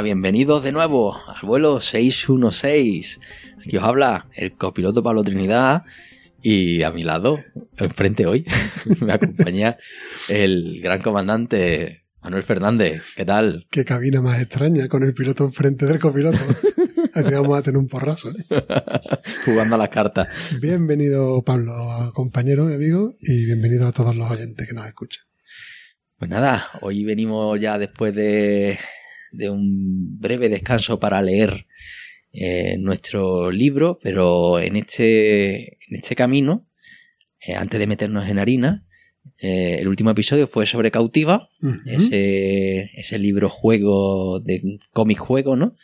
[0.00, 3.20] Hola, bienvenidos de nuevo al vuelo 616.
[3.58, 5.82] Aquí os habla el copiloto Pablo Trinidad
[6.40, 7.38] y a mi lado,
[7.76, 8.46] enfrente hoy,
[9.02, 9.76] me acompaña
[10.30, 13.12] el gran comandante Manuel Fernández.
[13.14, 13.66] ¿Qué tal?
[13.70, 16.38] Qué cabina más extraña con el piloto enfrente del copiloto.
[17.12, 18.30] Así vamos a tener un porrazo.
[18.30, 18.44] ¿eh?
[19.44, 20.28] Jugando a las cartas.
[20.62, 21.74] Bienvenido, Pablo,
[22.14, 25.24] compañero y amigo, y bienvenido a todos los oyentes que nos escuchan.
[26.18, 28.78] Pues nada, hoy venimos ya después de,
[29.32, 31.66] de un breve descanso para leer
[32.32, 36.66] eh, nuestro libro, pero en este, en este camino,
[37.44, 38.86] eh, antes de meternos en harina,
[39.38, 41.48] eh, el último episodio fue sobre Cautiva,
[41.86, 45.74] ese, ese libro juego de cómic juego, ¿no?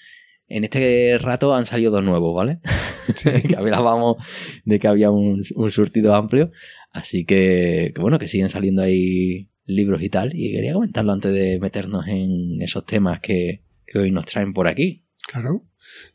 [0.49, 2.61] En este rato han salido dos nuevos, ¿vale?
[3.49, 4.17] que hablábamos
[4.65, 6.53] de que había un, un surtido amplio.
[6.93, 10.34] Así que, que bueno, que siguen saliendo ahí libros y tal.
[10.34, 14.69] Y quería comentarlo antes de meternos en esos temas que, que hoy nos traen por
[14.69, 15.04] aquí.
[15.27, 15.66] Claro.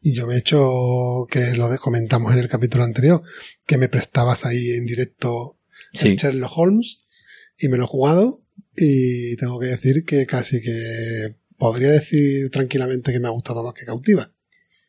[0.02, 3.22] Y yo me he hecho, que lo comentamos en el capítulo anterior,
[3.68, 5.58] que me prestabas ahí en directo
[5.94, 6.08] Sí.
[6.10, 7.04] el Sherlock Holmes
[7.58, 8.46] y me lo he jugado
[8.76, 13.74] y tengo que decir que casi que podría decir tranquilamente que me ha gustado más
[13.74, 14.34] que Cautiva.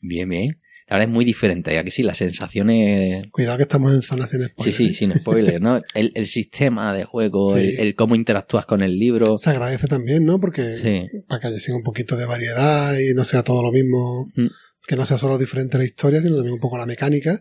[0.01, 0.61] Bien, bien.
[0.93, 4.43] Ahora es muy diferente, ya que sí, las sensaciones Cuidado que estamos en zonas sin
[4.43, 4.75] Sí, spoiler.
[4.75, 4.95] sí, ¿eh?
[4.95, 5.81] sin spoiler, ¿no?
[5.95, 7.61] El, el sistema de juego, Sí.
[7.79, 9.39] el, el cómo interactúas con el libro.
[9.39, 10.39] Se agradece también, ¿no?
[10.41, 11.07] Porque Sí.
[11.29, 14.47] para que haya un poquito de variedad y no sea todo lo mismo, Mm.
[14.87, 17.41] que no sea solo diferente la historia, sino también un poco la mecánica.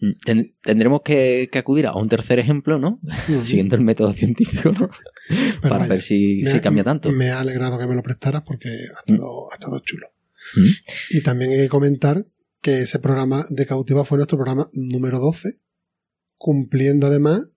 [0.00, 3.00] Mm, Ten- tendremos que, que acudir a un tercer ejemplo, ¿no?
[3.42, 4.88] Siguiendo el método científico, ¿no?
[5.28, 7.12] Pero Para vaya, ver si, si ha- cambia tanto.
[7.12, 10.08] Me ha alegrado que me lo prestaras porque ha estado, ha estado chulo.
[10.56, 11.16] Mm.
[11.18, 12.24] Y también hay que comentar
[12.60, 15.60] que ese programa de cautiva fue nuestro programa número 12,
[16.36, 17.48] cumpliendo además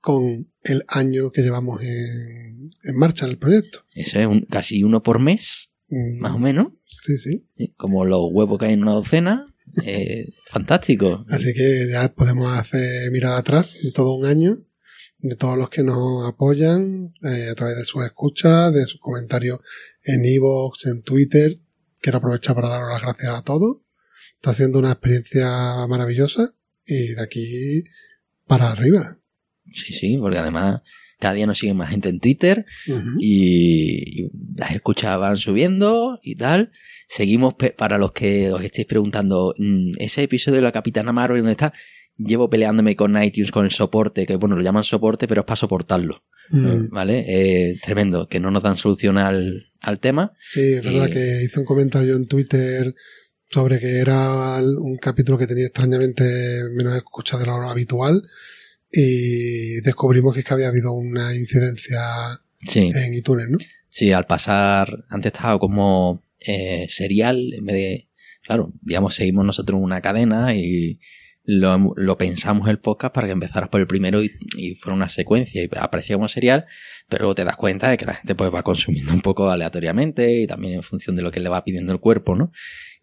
[0.00, 3.80] con el año que llevamos en, en marcha en el proyecto.
[3.94, 6.66] Eso es un- casi uno por mes, Mm, más o menos.
[7.02, 7.48] Sí, sí.
[7.56, 9.46] Sí, Como los huevos que hay en una docena.
[9.84, 11.24] Eh, fantástico.
[11.30, 14.58] Así que ya podemos hacer mirada atrás de todo un año,
[15.20, 19.60] de todos los que nos apoyan eh, a través de sus escuchas, de sus comentarios
[20.02, 21.58] en iVoox, en Twitter.
[22.02, 23.78] Quiero aprovechar para daros las gracias a todos.
[24.40, 25.48] Está siendo una experiencia
[25.88, 26.50] maravillosa
[26.86, 27.84] y de aquí
[28.46, 29.18] para arriba.
[29.72, 30.82] Sí, sí, porque además
[31.18, 32.64] cada día nos sigue más gente en Twitter
[33.18, 36.70] y, y las escuchas van subiendo y tal.
[37.08, 41.52] Seguimos, para los que os estéis preguntando, mm, ese episodio de la Capitana Marvel, ¿dónde
[41.52, 41.72] está?
[42.16, 45.56] Llevo peleándome con iTunes con el soporte, que bueno, lo llaman soporte, pero es para
[45.56, 46.24] soportarlo.
[46.50, 46.88] Mm.
[46.90, 47.24] ¿Vale?
[47.28, 50.32] Eh, tremendo, que no nos dan solución al, al tema.
[50.40, 52.94] Sí, es verdad Y- que hice un comentario en Twitter
[53.50, 56.24] sobre que era un capítulo que tenía extrañamente
[56.74, 58.22] menos escuchas de lo habitual
[58.90, 62.00] y descubrimos que, es que había habido una incidencia
[62.66, 63.58] Sí, en iTunes, ¿no?
[63.88, 68.08] sí, al pasar, antes estaba como eh, serial, en vez de,
[68.42, 70.98] claro, digamos, seguimos nosotros una cadena y
[71.44, 75.08] lo, lo pensamos el podcast para que empezaras por el primero y, y fuera una
[75.08, 76.66] secuencia y aparecía como serial,
[77.08, 80.42] pero luego te das cuenta de que la gente pues va consumiendo un poco aleatoriamente
[80.42, 82.52] y también en función de lo que le va pidiendo el cuerpo, ¿no?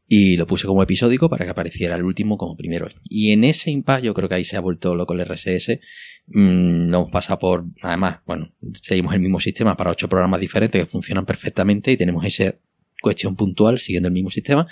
[0.08, 2.88] Y lo puse como episódico para que apareciera el último como primero.
[3.10, 5.80] Y en ese impasse, yo creo que ahí se ha vuelto loco el RSS.
[6.28, 10.80] Mm, no hemos pasado por, además, bueno, seguimos el mismo sistema para ocho programas diferentes
[10.80, 12.56] que funcionan perfectamente y tenemos esa
[13.02, 14.68] cuestión puntual siguiendo el mismo sistema.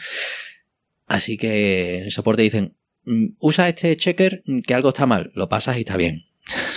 [1.07, 2.75] Así que en el soporte dicen,
[3.06, 6.25] mm, usa este checker mm, que algo está mal, lo pasas y está bien.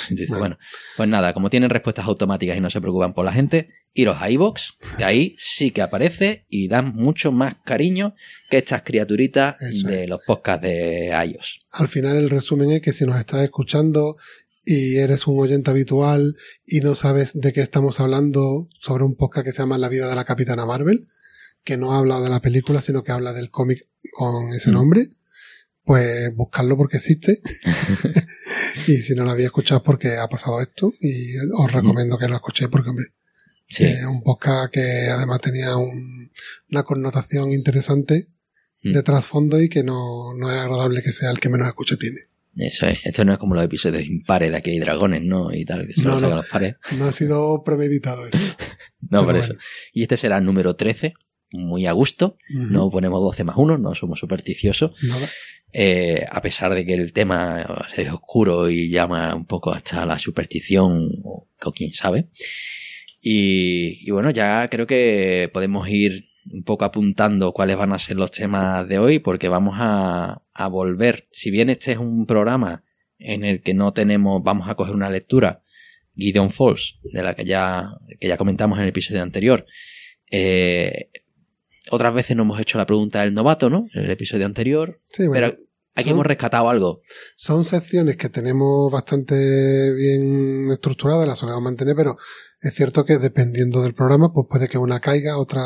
[0.10, 0.40] Dice, Bueno.
[0.40, 0.58] bueno,
[0.96, 4.30] pues nada, como tienen respuestas automáticas y no se preocupan por la gente, iros a
[4.30, 4.60] iVoox,
[4.98, 8.14] que ahí sí que aparece y dan mucho más cariño
[8.50, 11.60] que estas criaturitas Eso de los podcasts de iOS.
[11.72, 14.16] Al final el resumen es que si nos estás escuchando
[14.64, 16.36] y eres un oyente habitual
[16.66, 20.08] y no sabes de qué estamos hablando sobre un podcast que se llama La vida
[20.08, 21.06] de la Capitana Marvel,
[21.64, 24.74] que no habla de la película, sino que habla del cómic con ese Mm.
[24.74, 25.08] nombre,
[25.86, 27.40] pues buscarlo porque existe.
[28.86, 32.28] y si no lo había escuchado es porque ha pasado esto y os recomiendo que
[32.28, 33.06] lo escuchéis porque, hombre,
[33.68, 36.30] Sí, es un podcast que además tenía un-
[36.70, 38.28] una connotación interesante
[38.82, 38.92] Mm.
[38.92, 42.18] de trasfondo y que no, no es agradable que sea el que menos escucha tiene.
[42.56, 42.98] eso es.
[43.04, 45.52] Esto no es como los episodios impares de aquí hay dragones, ¿no?
[45.52, 46.36] Y tal, que solo No, no.
[46.36, 46.76] los pares.
[46.96, 48.38] No ha sido premeditado esto.
[49.08, 49.38] No, Pero por bueno.
[49.44, 49.54] eso.
[49.92, 51.14] Y este será el número 13,
[51.52, 52.36] muy a gusto.
[52.50, 54.92] No ponemos 12 más 1, no somos supersticiosos.
[55.02, 55.28] Nada.
[55.78, 60.18] Eh, a pesar de que el tema es oscuro y llama un poco hasta la
[60.18, 62.28] superstición, o, o quién sabe.
[63.20, 68.16] Y, y bueno, ya creo que podemos ir un poco apuntando cuáles van a ser
[68.16, 71.28] los temas de hoy, porque vamos a, a volver.
[71.30, 72.82] Si bien este es un programa
[73.18, 75.62] en el que no tenemos, vamos a coger una lectura,
[76.14, 79.66] Gideon Falls, de la que ya, que ya comentamos en el episodio anterior.
[80.30, 81.10] Eh,
[81.90, 83.88] otras veces no hemos hecho la pregunta del novato, ¿no?
[83.92, 85.02] En el episodio anterior.
[85.08, 85.65] Sí, bueno, Pero
[85.96, 87.00] aquí son- hemos rescatado algo.
[87.36, 92.16] son secciones que tenemos bastante bien estructuradas, las solemos mantener, pero
[92.60, 95.62] es cierto que dependiendo del programa, pues puede que una caiga, otra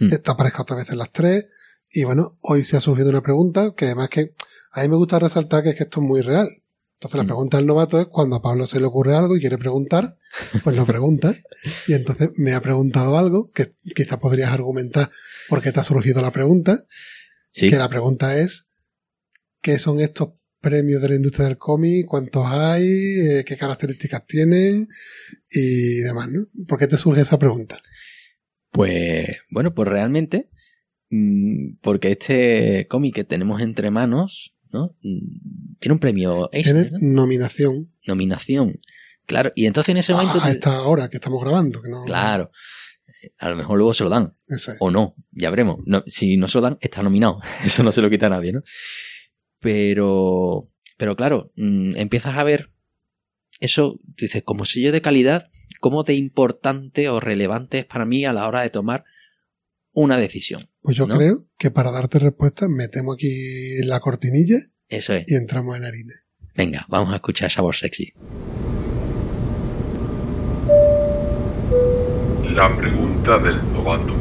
[0.00, 0.12] Hmm.
[0.12, 1.46] esta aparezca otra vez en las tres.
[1.92, 4.34] Y bueno, hoy se ha surgido una pregunta que además que
[4.72, 6.48] a mí me gusta resaltar que es que esto es muy real.
[6.94, 7.26] Entonces la Mm.
[7.28, 10.18] pregunta del novato es cuando a Pablo se le ocurre algo y quiere preguntar,
[10.62, 11.34] pues lo pregunta.
[11.88, 15.10] y entonces me ha preguntado algo que quizá podrías argumentar
[15.48, 16.84] por qué te ha surgido la pregunta.
[17.52, 17.68] Sí.
[17.70, 18.68] Que la pregunta es,
[19.60, 20.30] ¿qué son estos
[20.60, 22.06] premios de la industria del cómic?
[22.06, 22.84] ¿Cuántos hay?
[22.84, 24.88] Eh, ¿Qué características tienen?
[25.50, 26.46] Y demás, ¿no?
[26.66, 27.80] ¿Por qué te surge esa pregunta?
[28.70, 30.50] Pues, bueno, pues realmente,
[31.10, 34.96] mm, porque este cómic que tenemos entre manos, ¿no?
[35.02, 36.98] Mm, Tiene un premio Tiene ¿no?
[37.00, 38.80] nominación nominación.
[39.26, 40.40] Claro, y entonces en ese momento...
[40.40, 41.80] a, a esta hora que estamos grabando.
[41.82, 42.50] Que no, Claro.
[43.38, 44.34] A lo mejor luego se lo dan.
[44.48, 44.78] Eso es.
[44.80, 45.78] O no, ya veremos.
[45.84, 47.40] No, si no se lo dan, está nominado.
[47.64, 48.62] Eso no se lo quita a nadie, ¿no?
[49.60, 52.70] Pero, pero claro, mm, empiezas a ver
[53.60, 55.44] eso, tú dices, como sello de calidad,
[55.80, 59.04] cómo de importante o relevante es para mí a la hora de tomar
[59.92, 60.70] una decisión.
[60.82, 61.16] Pues yo ¿no?
[61.16, 64.56] creo que para darte respuesta metemos aquí la cortinilla
[64.88, 65.24] Eso es.
[65.26, 66.14] y entramos en harina.
[66.54, 68.12] Venga, vamos a escuchar esa voz sexy.
[72.54, 74.14] La pregunta del novato.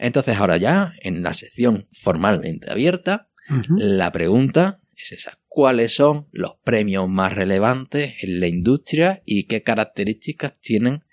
[0.00, 3.28] Entonces ahora ya, en la sección formalmente abierta,
[3.76, 5.38] la pregunta es esa.
[5.46, 11.04] ¿Cuáles son los premios más relevantes en la industria y qué características tienen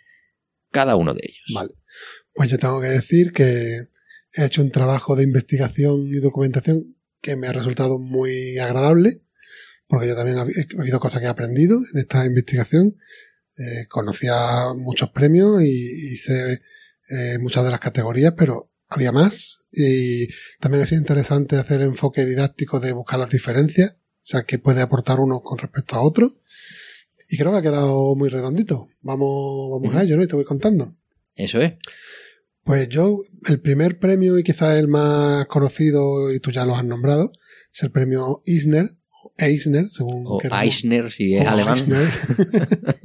[0.72, 1.52] cada uno de ellos?
[1.54, 1.74] Vale.
[2.34, 3.88] Pues yo tengo que decir que
[4.34, 9.22] he hecho un trabajo de investigación y documentación que me ha resultado muy agradable,
[9.88, 12.96] porque yo también he ha habido cosas que he aprendido en esta investigación.
[13.58, 16.62] Eh, conocía muchos premios y, y sé
[17.10, 19.60] eh, muchas de las categorías, pero había más.
[19.72, 20.28] Y
[20.60, 24.60] también ha sido interesante hacer el enfoque didáctico de buscar las diferencias, o sea, qué
[24.60, 26.36] puede aportar uno con respecto a otro.
[27.30, 28.88] Y creo que ha quedado muy redondito.
[29.02, 30.24] Vamos, vamos a ello, ¿no?
[30.24, 30.96] Y te voy contando.
[31.36, 31.74] Eso es.
[32.64, 36.84] Pues yo, el primer premio y quizás el más conocido, y tú ya lo has
[36.84, 37.32] nombrado,
[37.74, 40.40] es el premio Eisner, o Eisner, según O.
[40.42, 41.78] Eisner, si es O alemán.
[41.78, 42.08] Eisner.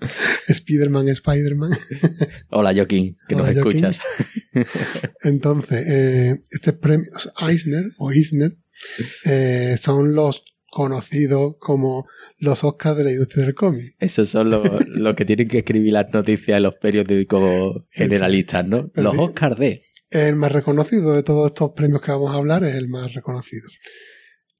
[0.48, 1.70] Spiderman, Spiderman.
[2.50, 3.84] Hola, Joaquín, que Hola, nos Joaquín.
[3.84, 4.00] escuchas.
[5.22, 7.06] Entonces, eh, este premio,
[7.40, 8.56] Eisner o Eisner,
[9.24, 12.06] eh, son los conocidos como
[12.38, 13.96] los Oscars de la industria del cómic.
[13.98, 18.90] Esos son los, los que tienen que escribir las noticias en los periódicos generalistas, ¿no?
[18.90, 19.30] Pero Los.
[19.30, 19.82] Oscars de.
[20.10, 23.68] El más reconocido de todos estos premios que vamos a hablar es el más reconocido.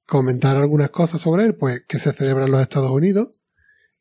[0.05, 3.36] Comentar algunas cosas sobre él, pues que se celebra en los Estados Unidos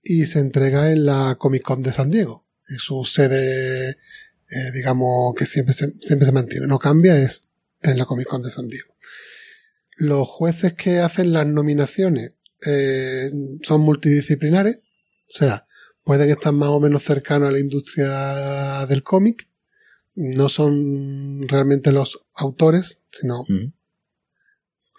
[0.09, 2.47] y se entrega en la Comic Con de San Diego.
[2.69, 7.49] Es su sede, eh, digamos, que siempre se, siempre se mantiene, no cambia, es
[7.83, 8.95] en la Comic Con de San Diego.
[9.97, 12.33] Los jueces que hacen las nominaciones
[12.67, 13.31] eh,
[13.63, 15.67] son multidisciplinares, o sea,
[16.05, 19.49] pueden estar más o menos cercanos a la industria del cómic,
[20.15, 23.73] no son realmente los autores, sino Mm.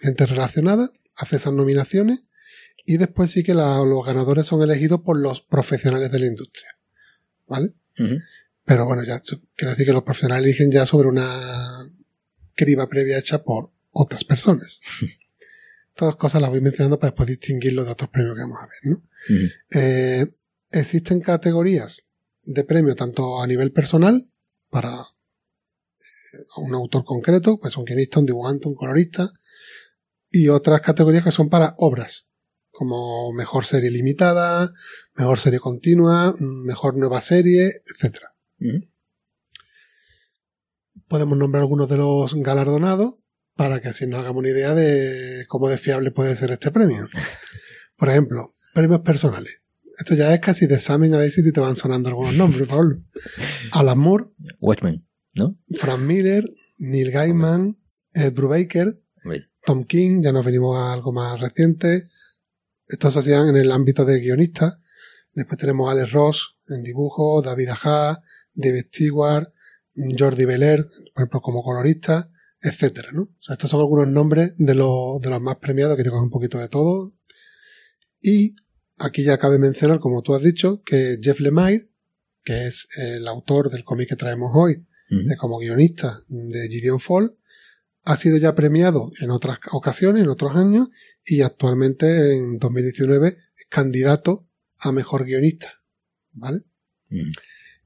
[0.00, 2.20] gente relacionada, hace esas nominaciones
[2.90, 6.68] y después sí que la- los ganadores son elegidos por los profesionales de la industria.
[7.46, 7.74] ¿Vale?
[8.64, 9.20] Pero bueno, ya
[9.56, 11.28] quiero decir que los profesionales eligen ya sobre una
[12.54, 14.80] criba previa hecha por otras personas.
[15.94, 18.92] Estas cosas las voy mencionando para después distinguirlo de otros premios que vamos a ver,
[18.92, 19.02] ¿no?
[19.72, 20.26] Eh,
[20.70, 22.04] existen categorías
[22.44, 24.30] de premio tanto a nivel personal
[24.70, 29.30] para eh, un autor concreto, pues un guionista, un dibujante, un colorista,
[30.30, 32.27] y otras categorías que son para obras,
[32.78, 34.72] como mejor serie limitada,
[35.16, 38.36] mejor serie continua, mejor nueva serie, etcétera.
[38.60, 38.86] Ujú.
[41.08, 43.16] Podemos nombrar algunos de los galardonados
[43.56, 47.08] para que así nos hagamos una idea de cómo de fiable puede ser este premio.
[47.96, 49.60] Por ejemplo, premios personales.
[49.98, 53.02] Esto ya es casi de examen a ver si te van sonando algunos nombres, Pablo.
[53.72, 54.26] Alan Moore,
[54.60, 55.04] Watchmen,
[55.34, 55.58] ¿no?
[55.80, 57.76] Frank Miller, Neil Gaiman,
[58.14, 59.00] Ed Brubaker,
[59.64, 62.08] Tom King, ya nos venimos a algo más reciente.
[62.88, 64.78] Estos se hacían en el ámbito de guionistas.
[65.34, 68.22] Después tenemos Alex Ross en dibujo, David Aja,
[68.54, 69.52] David Stewart,
[70.18, 72.30] Jordi Belair, por ejemplo, como colorista,
[72.60, 73.22] etcétera, ¿no?
[73.22, 76.24] O sea, estos son algunos nombres de los, de los más premiados que te cogen
[76.24, 77.14] un poquito de todo.
[78.20, 78.56] Y
[78.96, 81.90] aquí ya cabe mencionar, como tú has dicho, que Jeff Lemire,
[82.42, 84.86] que es el autor del cómic que traemos hoy,
[85.38, 87.37] como guionista de Gideon Fall,
[88.08, 90.88] ha sido ya premiado en otras ocasiones, en otros años,
[91.26, 94.48] y actualmente en 2019 es candidato
[94.78, 95.82] a mejor guionista.
[96.32, 96.64] ¿Vale?
[97.10, 97.30] Ujú.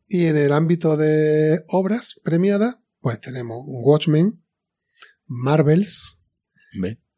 [0.06, 4.44] Y en el ámbito de obras premiadas, pues tenemos Watchmen,
[5.26, 6.20] Marvels,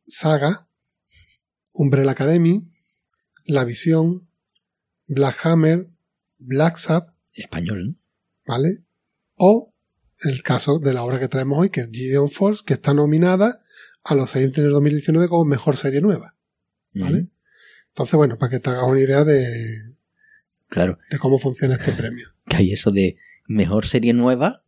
[0.06, 0.70] Saga,
[1.73, 2.73] Umbrella Academy,
[3.44, 4.30] La Visión,
[5.06, 5.90] Black Hammer,
[6.38, 7.02] Black Sad,
[7.34, 7.96] español, ¿no?
[8.46, 8.82] ¿vale?
[9.34, 9.74] O
[10.23, 13.62] el caso de la obra que traemos hoy, que es Gideon Falls, que está nominada
[14.04, 16.37] a los seis en el 2019 como mejor serie nueva,
[16.94, 17.28] ¿vale?
[17.88, 19.94] Entonces, bueno, para que te hagas una idea de,
[20.68, 22.28] Claro, de cómo funciona este premio.
[22.49, 23.16] que hay eso de
[23.47, 24.64] mejor serie nueva.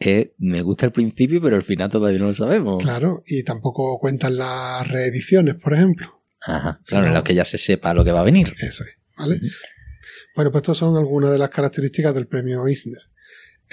[0.00, 2.82] eh, me gusta el principio, pero al final todavía no lo sabemos.
[2.82, 6.22] Claro, y tampoco cuentan las reediciones, por ejemplo.
[6.40, 8.52] Ajá, claro, en lo que ya se sepa lo que va a venir.
[8.60, 9.40] Eso es, ¿vale?
[10.34, 13.00] Bueno, pues estas son algunas de las características del premio Eisner.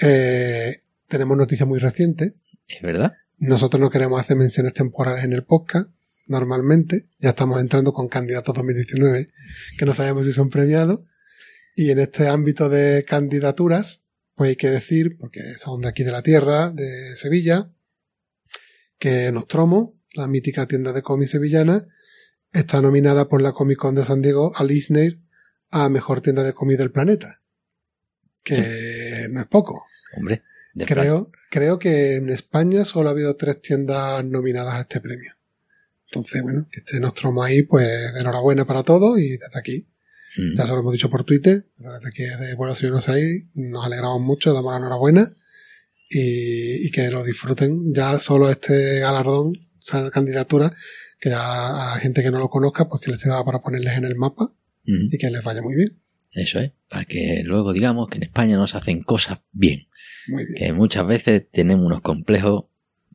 [0.00, 2.34] Eh, tenemos noticias muy recientes.
[2.68, 3.12] Es verdad.
[3.38, 5.90] Nosotros no queremos hacer menciones temporales en el podcast,
[6.26, 7.08] normalmente.
[7.18, 9.30] Ya estamos entrando con candidatos 2019
[9.78, 11.00] que no sabemos si son premiados.
[11.74, 16.12] Y en este ámbito de candidaturas, pues hay que decir, porque son de aquí de
[16.12, 17.70] la tierra, de Sevilla,
[18.98, 21.88] que Nostromo, la mítica tienda de cómics sevillana,
[22.52, 25.18] está nominada por la Comic Con de San Diego al Eisner
[25.70, 27.41] a mejor tienda de cómics del planeta.
[28.42, 29.84] Que no es poco.
[30.16, 30.42] Hombre,
[30.74, 35.32] plan- Creo, creo que en España solo ha habido tres tiendas nominadas a este premio.
[36.06, 39.88] Entonces, bueno, que esté Nostromo ahí, pues de enhorabuena para todos y desde aquí,
[40.36, 40.56] Mm.
[40.56, 44.20] ya se lo hemos dicho por Twitter, pero desde aquí de Vuelo 6, nos alegramos
[44.22, 45.34] mucho, damos la enhorabuena
[46.08, 47.92] y, y que lo disfruten.
[47.94, 50.72] Ya solo este galardón, esa candidatura,
[51.20, 54.04] que ya a gente que no lo conozca, pues que les sirva para ponerles en
[54.04, 54.52] el mapa
[54.84, 55.06] Mm.
[55.12, 56.01] y que les vaya muy bien.
[56.34, 59.88] Eso es, para que luego digamos que en España no se hacen cosas bien.
[60.28, 60.54] Muy bien.
[60.56, 62.64] Que muchas veces tenemos unos complejos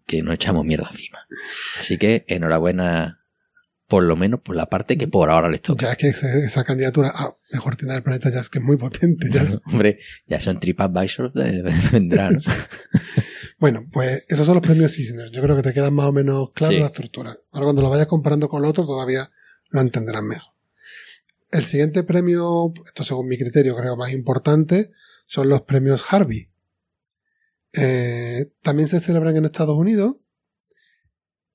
[0.05, 1.19] que nos echamos mierda encima.
[1.79, 3.21] Así que enhorabuena,
[3.87, 5.85] por lo menos por la parte que por ahora les toca.
[5.87, 8.77] Ya es que esa candidatura a mejor tienda del planeta ya es que es muy
[8.77, 9.27] potente.
[9.31, 9.43] Ya.
[9.65, 12.37] Hombre, ya son TripAdvisor, eh, vendrán.
[13.59, 15.31] Bueno, pues esos son los premios Eisner.
[15.31, 16.79] Yo creo que te quedan más o menos claro Sí.
[16.79, 17.35] la estructura.
[17.51, 19.29] Ahora cuando lo vayas comparando con lo otro todavía
[19.69, 20.53] lo entenderás mejor.
[21.49, 24.91] El siguiente premio, esto según mi criterio creo más importante,
[25.27, 26.49] son los premios Harvey.
[27.73, 30.15] Eh, también se celebran en Estados Unidos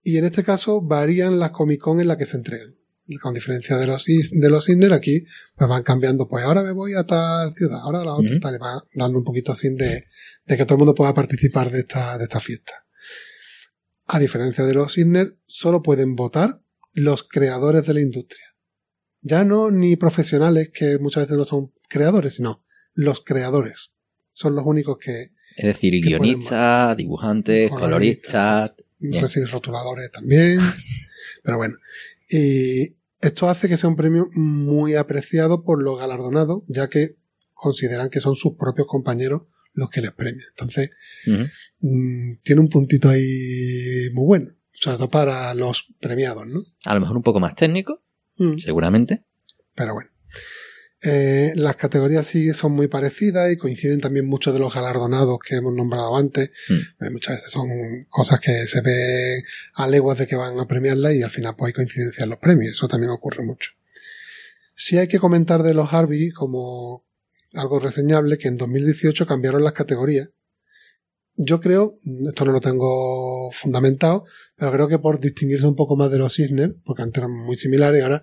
[0.02, 2.76] y en este caso varían las Comic Con en la que se entregan.
[3.20, 5.25] Con diferencia de los, de los aquí
[5.56, 8.40] pues van cambiando, pues ahora me voy a tal ciudad, ahora a la otra, Ujú.
[8.40, 10.04] tal, y va dando un poquito así de,
[10.46, 12.87] de que todo el mundo pueda participar de esta, de esta fiesta.
[14.06, 18.51] A diferencia de los Eisner, solo pueden votar los creadores de la industria.
[19.22, 22.64] Ya no ni profesionales que muchas veces no son creadores, sino
[22.94, 23.94] los creadores.
[24.32, 30.58] Son los únicos que, Es decir, guionistas, dibujantes, Coloristas, no sé si rotuladores también,
[31.42, 31.76] pero bueno.
[32.28, 37.16] Y esto hace que sea un premio muy apreciado por los galardonados, ya que
[37.52, 39.42] consideran que son sus propios compañeros
[39.74, 40.48] los que les premian.
[40.50, 40.90] Entonces,
[41.80, 46.64] mm, tiene un puntito ahí muy bueno, sobre todo para los premiados, ¿no?
[46.84, 48.02] A lo mejor un poco más técnico,
[48.36, 49.24] Mm, seguramente.
[49.74, 50.10] Pero bueno.
[51.04, 55.56] Eh, las categorías sí son muy parecidas y coinciden también muchos de los galardonados que
[55.56, 56.52] hemos nombrado antes.
[56.68, 57.04] Mm.
[57.04, 57.68] Eh, muchas veces son
[58.08, 59.42] cosas que se ven
[59.74, 62.38] a leguas de que van a premiarla y al final pues hay coincidencia en los
[62.38, 62.74] premios.
[62.74, 63.72] Eso también ocurre mucho.
[64.76, 67.04] Sí hay que comentar de los Harvey como
[67.52, 70.30] algo reseñable que en 2018 cambiaron las categorías
[71.36, 71.94] yo creo,
[72.26, 74.24] esto no lo tengo fundamentado,
[74.56, 77.56] pero creo que por distinguirse un poco más de los Cisner, porque antes eran muy
[77.56, 78.22] similares y ahora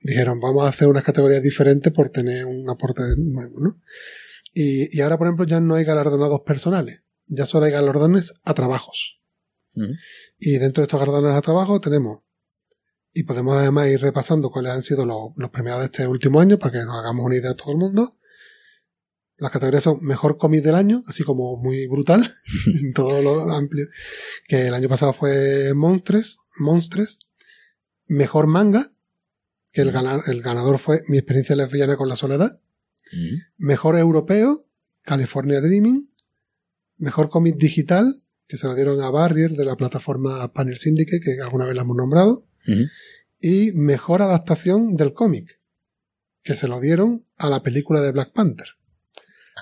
[0.00, 3.80] dijeron vamos a hacer unas categorías diferentes por tener un aporte nuevo, ¿no?
[4.52, 8.54] Y, y ahora, por ejemplo, ya no hay galardonados personales, ya solo hay galardones a
[8.54, 9.20] trabajos.
[9.74, 9.92] Ujú.
[10.38, 12.20] Y dentro de estos galardones a trabajo tenemos,
[13.12, 16.58] y podemos además ir repasando cuáles han sido los, los premiados de este último año
[16.58, 18.16] para que nos hagamos una idea a todo el mundo.
[19.40, 22.30] Las categorías son mejor cómic del año, así como muy brutal,
[22.82, 23.86] en todo lo amplio.
[24.46, 27.20] Que el año pasado fue Monstres, Monstres.
[28.06, 28.92] Mejor manga,
[29.72, 29.88] que el,
[30.26, 32.60] el ganador fue Mi experiencia lesbiana con la soledad.
[33.56, 34.66] Mejor europeo,
[35.02, 36.10] California Dreaming.
[36.98, 41.40] Mejor cómic digital, que se lo dieron a Barrier de la plataforma Panel Syndicate, que
[41.40, 42.46] alguna vez la hemos nombrado.
[43.40, 45.60] Y mejor adaptación del cómic,
[46.42, 48.68] que se lo dieron a la película de Black Panther.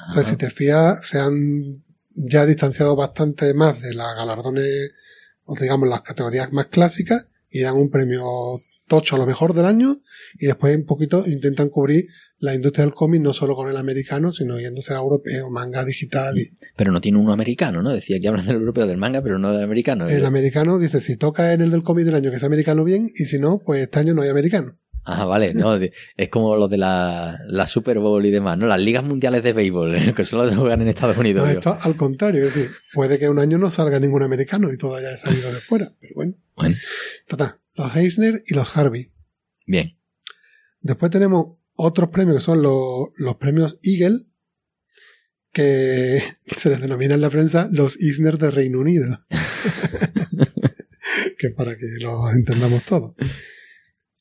[0.09, 1.73] O sea, si te fías, se han
[2.15, 4.93] ya distanciado bastante más de las galardones,
[5.45, 8.25] o digamos las categorías más clásicas, y dan un premio
[8.89, 10.01] tocho a lo mejor del año,
[10.39, 12.07] y después un poquito intentan cubrir
[12.41, 16.39] la industria del cómic no solo con el americano, sino yéndose a europeo, manga digital.
[16.39, 17.91] Y Pero no tiene uno americano, ¿no?
[17.91, 20.09] Decía que hablan del europeo del manga, pero no del americano.
[20.09, 23.11] el americano dice, si toca en el del cómic del año que es americano bien,
[23.15, 24.79] y si no, pues este año no hay americano.
[25.11, 28.67] Ah, vale, no, es como lo de la, la Super Bowl y demás, ¿no?
[28.67, 31.45] Las ligas mundiales de béisbol, que solo juegan en Estados Unidos.
[31.45, 34.77] No, esto al contrario, es decir, puede que un año no salga ningún americano y
[34.77, 36.35] todo haya salido de fuera, pero bueno.
[36.55, 36.77] Bueno,
[37.27, 39.11] Total, los Eisner y los Harvey.
[39.65, 39.97] bien.
[40.81, 44.27] Después tenemos otros premios que son los, los premios Eagle,
[45.53, 46.23] que
[46.57, 49.19] se les denomina en la prensa los Eisner de Reino Unido.
[51.39, 53.15] que para que los entendamos todos.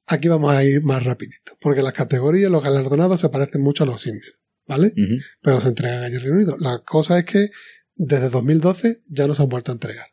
[0.07, 3.87] Aquí vamos a ir más rapidito, porque las categorías, los galardonados se parecen mucho a
[3.87, 4.93] los Eisner, ¿vale?
[5.41, 6.55] Pero se entregan allí Unido.
[6.59, 7.49] La cosa es que
[7.95, 10.07] desde 2012 ya no se han vuelto a entregar.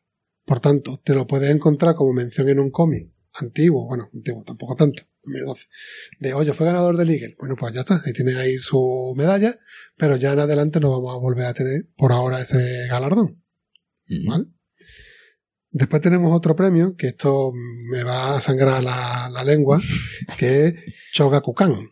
[0.45, 4.77] Por tanto, te lo puedes encontrar como mención en un cómic antiguo, bueno, antiguo, tampoco
[4.77, 5.67] tanto, 2012,
[6.21, 7.37] de oye, fue ganador del Eagle.
[7.39, 9.59] Bueno, pues ya está, ahí tiene ahí su medalla,
[9.97, 13.43] pero ya en adelante no vamos a volver a tener por ahora ese galardón.
[14.27, 14.47] ¿vale?
[15.76, 17.52] Después tenemos otro premio, que esto
[17.91, 19.80] me va a sangrar la, la lengua,
[20.39, 20.75] que es
[21.13, 21.91] Shogakukan.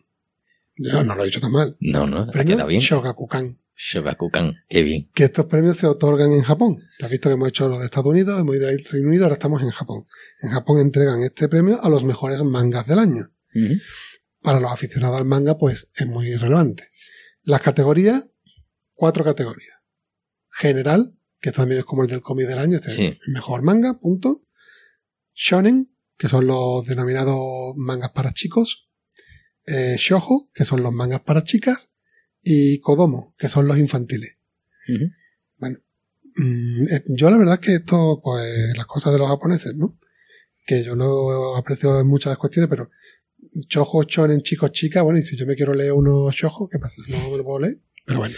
[0.77, 1.75] Yo no lo he dicho tan mal.
[1.81, 2.81] No, no, ha Premio quedado bien.
[2.81, 5.09] Shogakukan Shogakukan, qué bien.
[5.13, 6.77] que estos premios se otorgan en Japón.
[6.99, 9.25] Ya has visto que hemos hecho los de Estados Unidos, hemos ido al Reino Unido,
[9.25, 10.07] ahora estamos en Japón.
[10.41, 13.31] En Japón entregan este premio a los mejores mangas del año.
[14.41, 16.89] Para los aficionados al manga, pues es muy relevante.
[17.41, 18.27] Las categorías,
[18.93, 19.75] cuatro categorías.
[20.51, 23.63] General, que esto también es como el del cómic del año, este es el mejor
[23.63, 24.47] manga, punto.
[25.33, 28.87] Shonen, que son los denominados mangas para chicos.
[29.65, 31.91] Eh, Shoujo, que son los mangas para chicas.
[32.41, 34.37] Y Kodomo, que son los infantiles.
[34.87, 35.11] Ujú.
[36.35, 39.97] Mm, eh, yo la verdad es que esto, pues, las cosas de los japoneses, ¿no?
[40.65, 42.89] Que yo lo aprecio en muchas cuestiones, pero
[43.67, 47.01] chojo, shonen, chicos, chicas, bueno, y si yo me quiero leer unos chojo, ¿qué pasa?
[47.09, 48.35] No me lo puedo leer, pero bueno,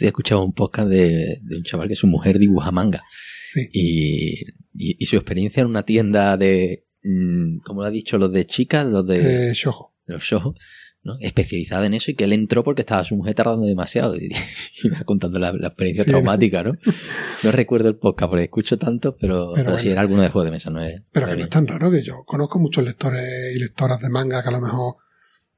[0.00, 3.02] He escuchado un podcast de, de un chaval que su mujer dibuja manga
[3.46, 3.68] sí.
[3.72, 4.40] y,
[4.74, 8.46] y, y su experiencia en una tienda de, mm, como lo ha dicho, los de
[8.46, 9.94] chicas, los de Eh, shojo.
[10.06, 10.54] los shows,
[11.04, 11.16] ¿no?
[11.20, 14.28] especializada en eso y que él entró porque estaba su mujer tardando demasiado y,
[14.84, 16.10] y me va contando la, la experiencia Sí.
[16.10, 16.72] traumática, ¿no?
[17.42, 19.90] No recuerdo el podcast porque escucho tanto, pero, Pero pero, bueno.
[19.90, 21.02] era alguno de juego de mesa, no es.
[21.10, 24.42] Pero que no es tan raro que yo conozco muchos lectores y lectoras de manga
[24.44, 24.94] que a lo mejor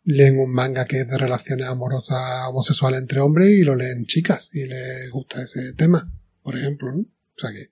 [0.05, 4.51] leen un manga que es de relaciones amorosas homosexuales entre hombres y lo leen chicas
[4.53, 6.13] y les gusta ese tema,
[6.43, 7.01] por ejemplo, ¿no?
[7.01, 7.71] O sea que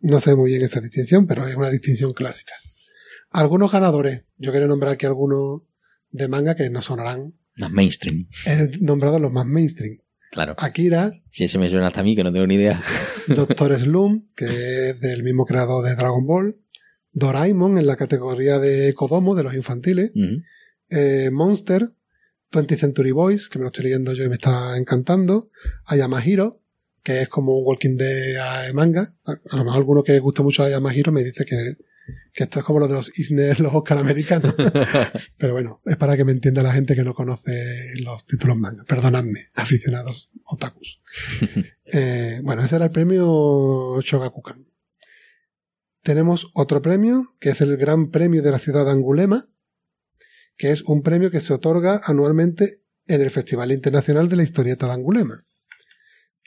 [0.00, 2.52] no sé muy bien esa distinción, pero es una distinción clásica.
[3.30, 5.62] Algunos ganadores, yo quiero nombrar aquí algunos
[6.10, 7.34] de manga que no sonarán.
[7.56, 9.98] Más mainstream, He nombrado los más mainstream.
[10.30, 10.54] claro.
[10.58, 12.80] Akira, Si ese me suena hasta a mí, que no tengo ni idea.
[13.28, 14.46] Doctor Slum, que
[14.90, 16.56] es del mismo creador de Dragon Ball.
[17.12, 20.10] Doraemon en la categoría de Kodomo, de los infantiles.
[20.14, 20.42] Ujú.
[20.90, 21.92] Eh, Monster,
[22.52, 25.50] 20th Century Boys, que me lo estoy leyendo yo y me está encantando,
[25.84, 26.62] Ayamahiro,
[27.02, 30.62] que es como un Walking Dead de manga, a, lo mejor alguno que guste mucho
[30.62, 31.74] a Ayamahiro me dice que,
[32.32, 34.54] que esto es como lo de los Eisner, los Oscar americanos,
[35.38, 38.84] pero bueno, es para que me entienda la gente que no conoce los títulos manga,
[38.84, 41.00] perdonadme, aficionados otakus.
[41.90, 44.68] Eh, bueno, ese era el premio Shogakukan.
[46.02, 49.48] Tenemos otro premio, que es el Gran Premio de la ciudad de Angulema,
[50.58, 54.86] que es un premio que se otorga anualmente en el Festival Internacional de la Historieta
[54.86, 55.34] de Angulema.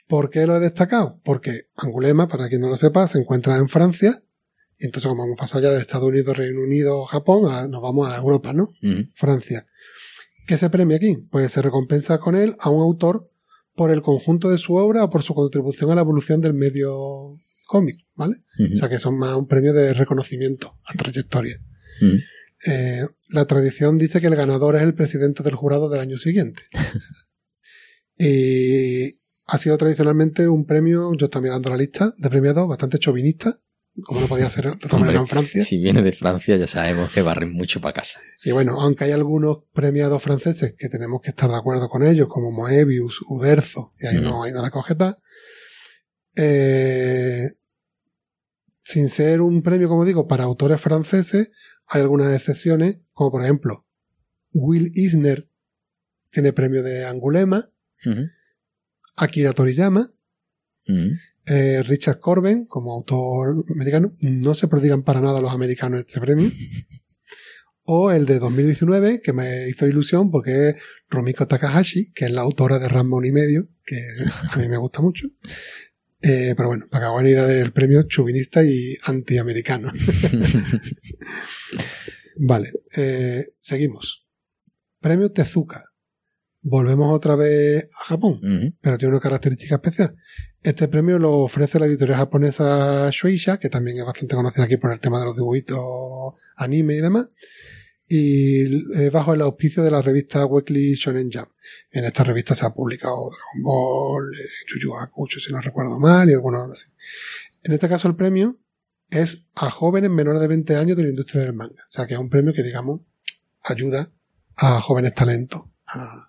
[0.06, 1.20] ¿Por qué lo he destacado?
[1.24, 4.22] Porque Angulema, para quien no lo sepa, se encuentra en Francia,
[4.78, 8.08] y entonces como hemos pasado ya de Estados Unidos, Reino Unido, Japón, a- nos vamos
[8.08, 8.68] a Europa, ¿no?
[9.14, 9.66] Francia.
[10.46, 11.16] ¿Qué se premia aquí?
[11.30, 13.30] Pues se recompensa con él a un autor
[13.74, 17.38] por el conjunto de su obra o por su contribución a la evolución del medio
[17.66, 18.36] cómic, ¿vale?
[18.74, 21.58] O sea que son más un premio de reconocimiento a trayectoria.
[22.66, 26.62] Eh, la tradición dice que el ganador es el presidente del jurado del año siguiente.
[28.18, 33.58] y ha sido tradicionalmente un premio, yo estoy mirando la lista de premiados, bastante chauvinista,
[34.04, 35.64] como no podía ser de otra manera en Francia.
[35.64, 38.20] Si viene de Francia, ya sabemos que barren mucho para casa.
[38.44, 42.28] Y bueno, aunque hay algunos premiados franceses que tenemos que estar de acuerdo con ellos,
[42.28, 44.22] como Moebius, Uderzo, y ahí Mm.
[44.22, 45.16] no hay nada que objetar,
[46.36, 47.50] eh,
[48.82, 51.50] sin ser un premio, como digo, para autores franceses,
[51.86, 53.86] hay algunas excepciones, como por ejemplo,
[54.52, 55.48] Will Eisner
[56.30, 57.70] tiene premio de Angulema.
[59.16, 60.10] Akira Toriyama,
[61.46, 66.50] eh, Richard Corben, como autor americano, no se prodigan para nada los americanos este premio.
[67.84, 70.76] O el de 2019, que me hizo ilusión porque es
[71.08, 73.96] Rumiko Takahashi, que es la autora de Ramón y medio, que
[74.52, 75.26] a mí me gusta mucho.
[76.22, 79.92] Eh, pero bueno, para que hagan idea del premio chauvinista y antiamericano.
[82.36, 84.24] vale, eh, seguimos.
[85.00, 85.84] Premio Tezuka.
[86.64, 88.40] Volvemos otra vez a Japón
[88.80, 90.14] pero tiene una característica especial.
[90.62, 94.92] Este premio lo ofrece la editorial japonesa Shueisha, que también es bastante conocida aquí por
[94.92, 95.80] el tema de los dibujitos,
[96.54, 97.30] anime y demás,
[98.06, 98.62] y
[98.96, 101.51] eh, bajo el auspicio de la revista Weekly Shonen Jump.
[101.90, 105.98] En esta revista se ha publicado Dragon Ball, eh, Yu Yu Hakusho, si no recuerdo
[106.00, 106.86] mal, y algunos así.
[107.62, 108.58] En este caso el premio
[109.10, 111.82] es a jóvenes menores de 20 años de la industria del manga.
[111.86, 113.02] O sea que es un premio que, digamos,
[113.62, 114.10] ayuda
[114.56, 116.28] a jóvenes talentos a,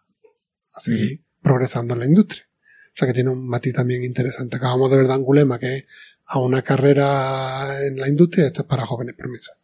[0.73, 2.47] a seguir progresando en la industria.
[2.87, 4.57] O sea que tiene un matiz también interesante.
[4.57, 5.85] Acabamos de ver de Angulema, que es
[6.25, 9.57] a una carrera en la industria, esto es para jóvenes promesas.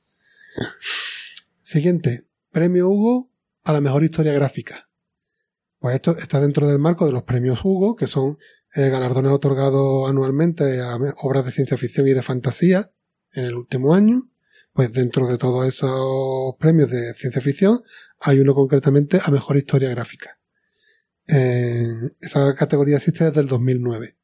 [1.62, 3.32] Siguiente, premio Hugo
[3.63, 4.88] a la mejor historia gráfica.
[5.80, 8.38] Pues esto está dentro del marco de los premios Hugo, que son
[8.76, 12.92] eh, galardones otorgados anualmente a obras de ciencia ficción y de fantasía
[13.32, 14.30] en el último año.
[14.74, 17.82] Pues dentro de todos esos premios de ciencia ficción
[18.20, 20.39] hay uno concretamente a mejor historia gráfica.
[21.26, 24.18] Esa categoría existe desde el 2009.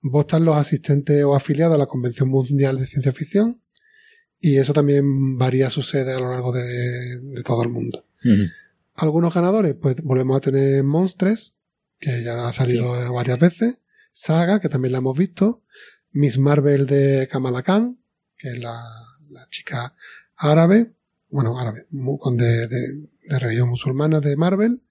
[0.00, 3.62] Votan los asistentes o afiliados a la Convención Mundial de Ciencia Ficción
[4.40, 8.04] y eso también varía su sede a lo largo de, todo el mundo.
[8.94, 11.54] Algunos ganadores, pues volvemos a tener Monstres,
[11.98, 13.78] que ya ha salido varias veces,
[14.12, 15.64] Saga, que también la hemos visto,
[16.12, 17.98] Miss Marvel de Kamala Khan,
[18.36, 18.80] que es la,
[19.30, 19.96] la chica
[20.36, 20.92] árabe,
[21.28, 21.86] bueno, árabe,
[22.20, 22.78] con de, de,
[23.28, 24.84] de religión musulmana de Marvel,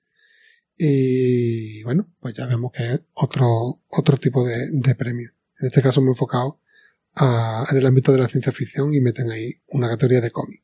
[0.78, 5.32] y bueno, pues ya vemos que es otro, otro tipo de, de premio.
[5.60, 6.60] En este caso me he enfocado
[7.16, 10.62] a- en el ámbito de la ciencia ficción y meten ahí una categoría de cómic.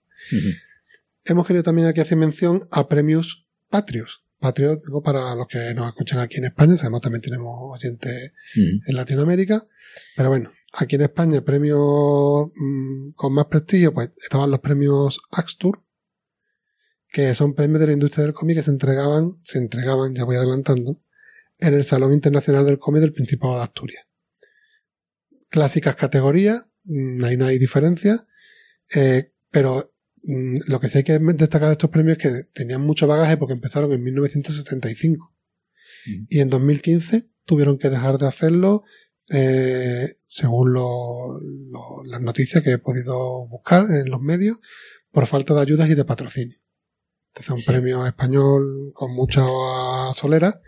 [1.30, 4.26] Hemos querido también aquí hacer mención a premios patrios.
[4.40, 8.80] Patrios, digo, para los que nos escuchan aquí en España, sabemos también tenemos oyentes Ujú.
[8.88, 9.68] en Latinoamérica,
[10.16, 15.84] pero bueno, aquí en España premios mm, con más prestigio, pues estaban los premios Axtur,
[17.12, 20.38] que son premios de la industria del cómic que se entregaban, se entregaban, ya voy
[20.38, 21.00] adelantando,
[21.60, 24.04] en el Salón Internacional del Cómic del Principado de Asturias.
[25.50, 28.26] Clásicas categorías, mm, ahí no hay diferencia,
[28.96, 32.82] eh, pero mm, lo que sí hay que destacar de estos premios es que tenían
[32.82, 35.34] mucho bagaje porque empezaron en 1975
[36.08, 36.26] Ujú.
[36.30, 38.84] y en 2015 tuvieron que dejar de hacerlo
[39.32, 44.58] eh, según lo- lo- las noticias que he podido buscar en los medios
[45.12, 46.58] por falta de ayudas y de patrocinio.
[47.30, 47.66] Entonces un Sí.
[47.68, 49.46] premio español con mucha
[50.16, 50.62] solera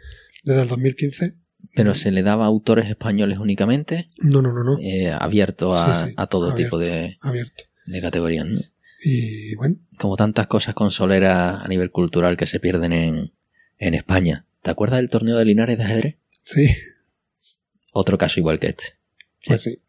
[0.44, 1.38] desde el 2015.
[1.76, 4.78] Pero se le daba a autores españoles únicamente, No, no, no, no.
[4.80, 6.78] eh, abierto a, Sí, sí, a todo abierto.
[6.78, 7.64] tipo de, Abierto.
[7.88, 8.62] de categorías, ¿no?
[9.04, 13.34] Y bueno, Como tantas cosas con Solera a nivel cultural que se pierden en,
[13.78, 14.46] en España.
[14.62, 16.16] ¿Te acuerdas del torneo de Linares de ajedrez?
[16.46, 16.68] sí,
[17.94, 18.86] Otro caso igual que este.
[19.46, 19.82] pues sí.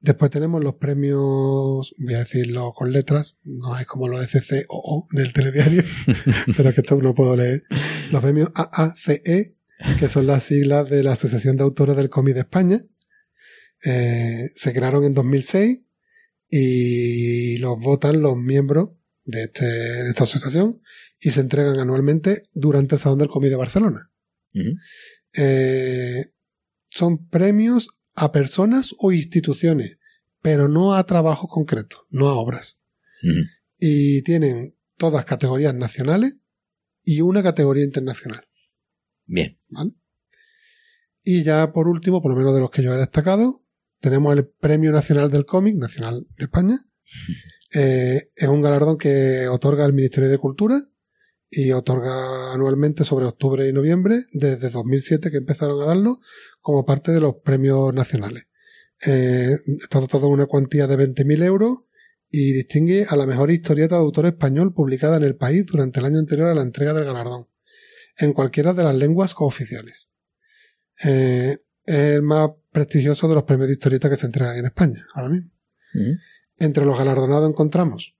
[0.00, 5.08] Después tenemos los premios, voy a decirlo con letras, no es como los de CCOO
[5.10, 5.82] del telediario,
[6.56, 7.64] pero es que esto no puedo leer.
[8.12, 9.56] Los premios AACE,
[9.98, 12.80] que son las siglas de la Asociación de Autores del Cómic de España,
[13.84, 15.80] eh, se crearon en 2006
[16.50, 18.90] y los votan los miembros
[19.24, 20.80] de, este, de esta asociación
[21.20, 24.10] y se entregan anualmente durante el Salón del Cómic de Barcelona.
[25.36, 26.32] Eh,
[26.88, 29.98] son premios a personas o instituciones,
[30.40, 32.78] pero no a trabajos concretos, no a obras.
[33.78, 36.38] Y tienen todas categorías nacionales
[37.04, 38.48] y una categoría internacional.
[39.26, 39.60] Bien.
[39.68, 39.92] ¿vale?
[41.22, 43.64] Y ya por último, por lo menos de los que yo he destacado,
[44.00, 46.84] tenemos el Premio Nacional del Cómic, Nacional de España.
[47.74, 50.88] Eh, es un galardón que otorga el Ministerio de Cultura
[51.50, 56.20] y otorga anualmente sobre octubre y noviembre, desde 2007 que empezaron a darlo,
[56.62, 58.44] como parte de los premios nacionales.
[59.06, 61.78] Eh, está dotado de una cuantía de 20.000 euros
[62.30, 66.06] y distingue a la mejor historieta de autor español publicada en el país durante el
[66.06, 67.48] año anterior a la entrega del galardón,
[68.16, 70.08] en cualquiera de las lenguas cooficiales.
[71.04, 75.04] Eh, es el más prestigioso de los premios de historieta que se entregan en España,
[75.14, 75.50] ahora mismo.
[75.94, 76.64] Mm.
[76.64, 78.16] Entre los galardonados encontramos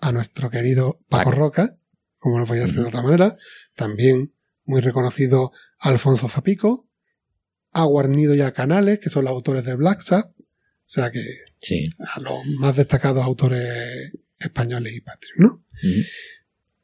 [0.00, 1.30] a nuestro querido Paco.
[1.30, 1.78] Roca,
[2.18, 3.36] como no podía ser de otra manera,
[3.76, 6.88] también muy reconocido Alfonso Zapico,
[7.72, 10.44] a Guarnido y a Canales, que son los autores de Black Sabbath, o
[10.84, 11.22] sea que
[11.60, 11.84] Sí.
[12.14, 15.64] a los más destacados autores españoles y patrios, ¿no?
[15.82, 16.00] Mm.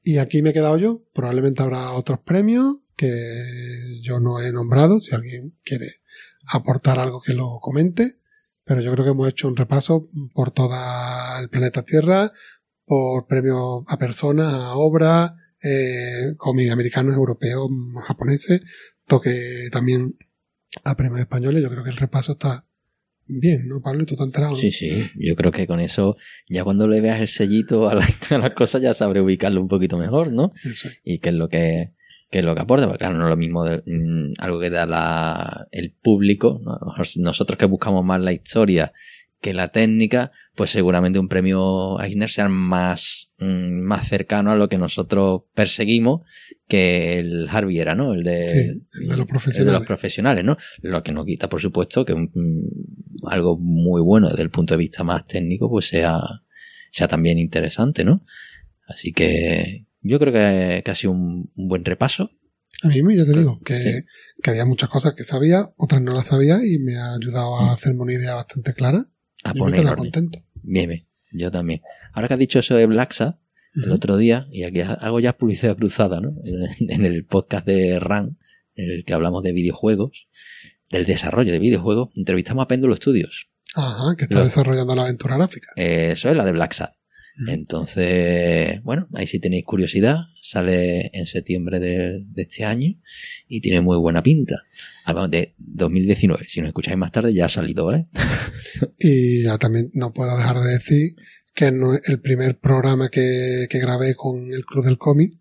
[0.02, 4.98] Y aquí me he quedado yo, probablemente habrá otros premios que yo no he nombrado,
[5.00, 5.87] si alguien quiere
[6.52, 8.18] aportar algo que lo comente,
[8.64, 10.74] pero yo creo que hemos hecho un repaso por todo
[11.40, 12.32] el planeta Tierra,
[12.84, 15.32] por premios a personas, a obras,
[15.62, 17.68] eh, cómics americanos, europeos,
[18.06, 18.61] japoneses,
[19.06, 20.16] toque también
[20.84, 22.66] a premios españoles, yo creo que el repaso está
[23.26, 24.02] bien, ¿no, Pablo?
[24.02, 24.56] ¿Y tú te enterado?
[24.56, 24.90] Sí, sí.
[25.18, 26.16] Yo creo que con eso,
[26.48, 29.68] ya cuando le veas el sellito a, la- a las cosas, ya sabré ubicarlo un
[29.68, 30.50] poquito mejor, ¿no?
[30.64, 31.00] Eso es.
[31.04, 31.92] y qué es lo que,
[32.30, 34.70] qué es lo que aporta, porque claro, no es lo mismo de- mm, algo que
[34.70, 36.78] da la, el público, ¿no?
[37.16, 38.92] Nosotros que buscamos más la historia
[39.40, 44.68] que la técnica, pues seguramente un premio Eisner sea más, mm, más cercano a lo
[44.68, 46.22] que nosotros perseguimos
[46.66, 48.12] que el Harvey era, ¿no?
[48.14, 48.56] El de, Sí,
[49.02, 49.60] el de los profesionales.
[49.60, 50.56] el de los profesionales, ¿no?
[50.82, 54.74] Lo que no quita, por supuesto, que un- mm, algo muy bueno desde el punto
[54.74, 56.20] de vista más técnico, pues sea,
[56.90, 58.16] sea también interesante, ¿no?
[58.88, 62.30] Así que yo creo que, que ha sido un, un buen repaso.
[62.82, 63.92] A mí, ya te digo, que, Sí.
[64.42, 67.64] que había muchas cosas que sabía, otras no las sabía y me ha ayudado Mm.
[67.68, 69.04] a hacerme una idea bastante clara.
[69.44, 69.96] A y me poner orden.
[69.96, 70.38] contento.
[70.62, 71.06] Bien, bien.
[71.32, 71.80] Yo también.
[72.12, 73.38] Ahora que has dicho eso de Black Sabbath,
[73.74, 76.32] el otro día, y aquí hago ya publicidad cruzada, ¿no?
[76.80, 78.38] En el podcast de RAN,
[78.74, 80.26] en el que hablamos de videojuegos,
[80.90, 83.50] del desarrollo de videojuegos, entrevistamos a Péndulo Studios.
[83.76, 85.68] Ajá, que está desarrollando la aventura gráfica.
[85.76, 86.96] Eso es la de Black Sabbath.
[87.46, 92.94] Entonces, bueno, ahí si tenéis curiosidad, sale en septiembre de, de este año
[93.46, 94.62] y tiene muy buena pinta.
[95.05, 98.05] Hablamos de 2019, si nos escucháis más tarde ya ha salido, ¿vale?
[98.98, 101.14] Y ya también no puedo dejar de decir
[101.55, 105.38] que no es el primer programa que, que grabé con el Club del Cómic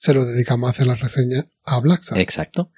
[0.00, 2.22] se lo dedicamos a hacer la reseña a Black Sabbath.
[2.22, 2.72] Exacto.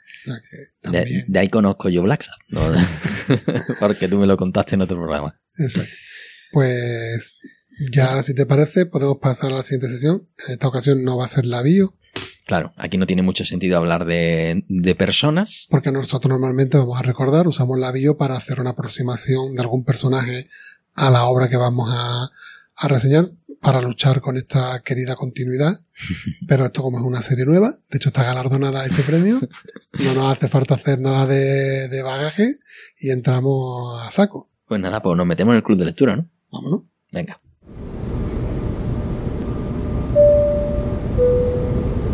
[0.83, 3.77] De, ahí conozco yo Black Sabbath, ¿no?
[3.81, 5.41] porque tú me lo contaste en otro programa.
[5.57, 5.89] eso es.
[6.51, 7.39] Pues
[7.91, 10.29] ya, si te parece, podemos pasar a la siguiente sesión.
[10.47, 11.95] En esta ocasión no va a ser la bio,
[12.45, 15.69] Claro, aquí no tiene mucho sentido hablar de, de personas.
[15.71, 19.85] porque nosotros normalmente vamos a recordar, usamos la bio para hacer una aproximación de algún
[19.85, 20.49] personaje
[20.97, 22.29] a la obra que vamos a,
[22.77, 25.81] a reseñar para luchar con esta querida continuidad.
[26.49, 29.39] Pero esto como es una serie nueva, de hecho está galardonada ese premio,
[30.01, 32.57] no nos hace falta hacer nada de, de bagaje
[32.99, 34.51] y entramos a saco.
[34.67, 36.29] Pues nada, pues nos metemos en el club de lectura, ¿no?
[36.51, 36.83] Vámonos.
[37.13, 37.39] Venga.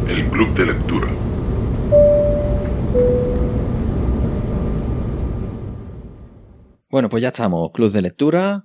[0.08, 1.08] El Club de Lectura.
[6.90, 7.70] Bueno, pues ya estamos.
[7.72, 8.64] Club de lectura.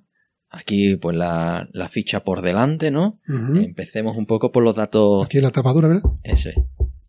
[0.49, 3.13] Aquí, pues la, la ficha por delante, ¿no?
[3.27, 5.25] Empecemos un poco por los datos.
[5.25, 6.03] Aquí en la tapadura, ¿verdad?
[6.23, 6.56] Eso es.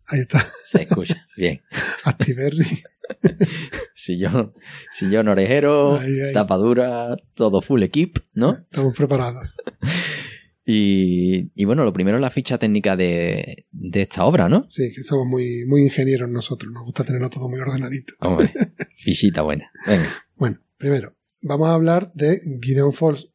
[0.07, 1.25] Ahí está, Se escucha.
[1.37, 1.61] Bien.
[2.03, 2.65] Activerri.
[3.93, 4.53] Sillón,
[4.91, 6.33] sillón orejero, Ahí, ahí.
[6.33, 8.51] tapadura, todo full equip, ¿no?
[8.53, 9.43] Estamos preparados.
[10.65, 14.65] Y, y bueno, lo primero es la ficha técnica de, de esta obra, ¿no?
[14.67, 18.13] Sí, que somos muy, muy ingenieros nosotros, nos gusta tenerlo todo muy ordenadito.
[18.21, 18.51] Hombre,
[18.97, 19.69] fichita buena.
[19.85, 20.09] Venga.
[20.35, 23.29] Bueno, primero, vamos a hablar de Gideon Falls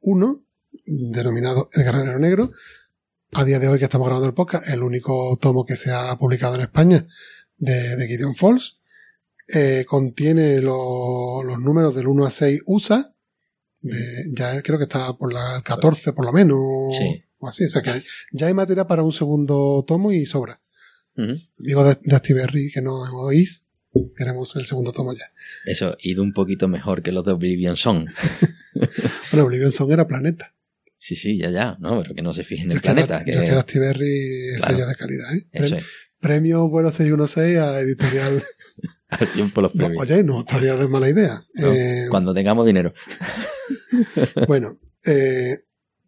[0.00, 0.44] 1,
[0.84, 2.52] denominado El Granero Negro.
[3.34, 6.14] A día de hoy que estamos grabando el podcast, el único tomo que se ha
[6.18, 7.06] publicado en España
[7.56, 8.78] de, de Gideon Falls.
[9.48, 13.11] Eh, contiene lo- los números del 1 a 6 USA.
[13.82, 16.58] De- ya creo que está por la 14 por lo menos.
[16.96, 17.22] Sí.
[17.38, 17.64] O así.
[17.64, 20.60] O sea que hay- ya hay materia para un segundo tomo y sobra.
[21.16, 23.68] Amigos de, de Activerri que no oís,
[24.16, 25.26] queremos el segundo tomo ya.
[25.66, 28.06] Eso, ido un poquito mejor que los de Oblivion Song.
[29.30, 30.54] Bueno, Oblivion Song era Planeta.
[30.98, 32.00] Sí, sí, ya, ya, ¿no?
[32.02, 33.24] Pero que no se fijen en el Es que planeta.
[33.24, 34.76] Que, es que es Claro.
[34.78, 35.46] sello de calidad, ¿eh?
[35.52, 35.84] eso es.
[36.20, 38.42] Premio Bueno 616 a Editorial.
[39.08, 40.02] Al tiempo los No, premios.
[40.02, 41.44] oye, no estaría de mala idea.
[41.54, 42.94] No, Eh, Cuando tengamos dinero.
[44.48, 45.58] bueno, eh,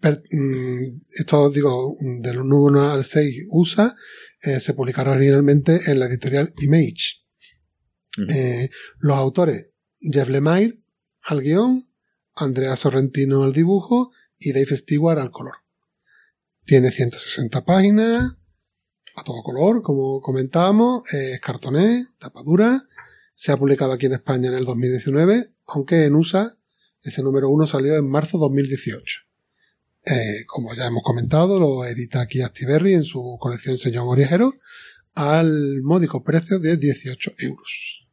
[0.01, 3.95] per- mm, esto digo, del 1 al 6 USA,
[4.43, 7.23] eh, se publicaron originalmente en la editorial Image.
[8.29, 8.71] Eh,
[9.01, 9.71] los autores,
[10.01, 10.81] Jeff Lemire
[11.23, 11.89] al guion,
[12.35, 15.55] Andrea Sorrentino al dibujo y Dave Stewart al color.
[16.65, 18.37] Tiene 160 páginas,
[19.17, 22.89] a todo color, como comentábamos, es cartoné, tapadura.
[23.35, 26.57] Se ha publicado aquí en España en el 2019, aunque en USA
[27.05, 29.21] ese número uno salió en marzo 2018.
[30.07, 34.55] Eh, como ya hemos comentado, lo edita aquí Actiberry en su colección Sellón Oriejero
[35.15, 38.07] al módico precio de 18 euros.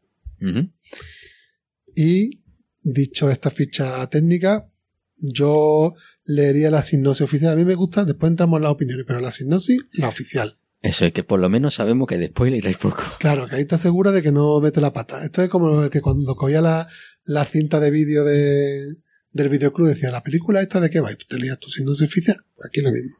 [1.95, 2.41] Y
[2.81, 4.69] dicho esta ficha técnica,
[5.17, 7.53] yo leería la sinopsis oficial.
[7.53, 10.57] A mí me gusta, después entramos en las opiniones, pero la sinopsis, la oficial.
[10.81, 13.03] Eso es que por lo menos sabemos que de spoiler hay poco.
[13.19, 15.23] Claro, que ahí te asegura de que no mete la pata.
[15.23, 16.87] Esto es como el que cuando cogía la,
[17.23, 18.97] la cinta de vídeo de,
[19.31, 21.11] del videoclub decía, ¿la película esta de qué va?
[21.11, 22.37] Y tú te leías tu sinopsis oficial.
[22.55, 23.17] Pues aquí lo mismo.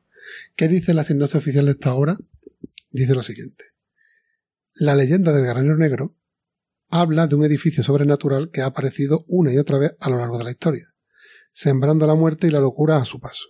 [0.55, 2.17] ¿Qué dice la sinopsis oficial de esta obra?
[2.91, 3.65] Dice lo siguiente.
[4.73, 6.15] La leyenda del granero negro
[6.89, 10.37] habla de un edificio sobrenatural que ha aparecido una y otra vez a lo largo
[10.37, 10.93] de la historia,
[11.51, 13.45] sembrando la muerte y la locura a su paso.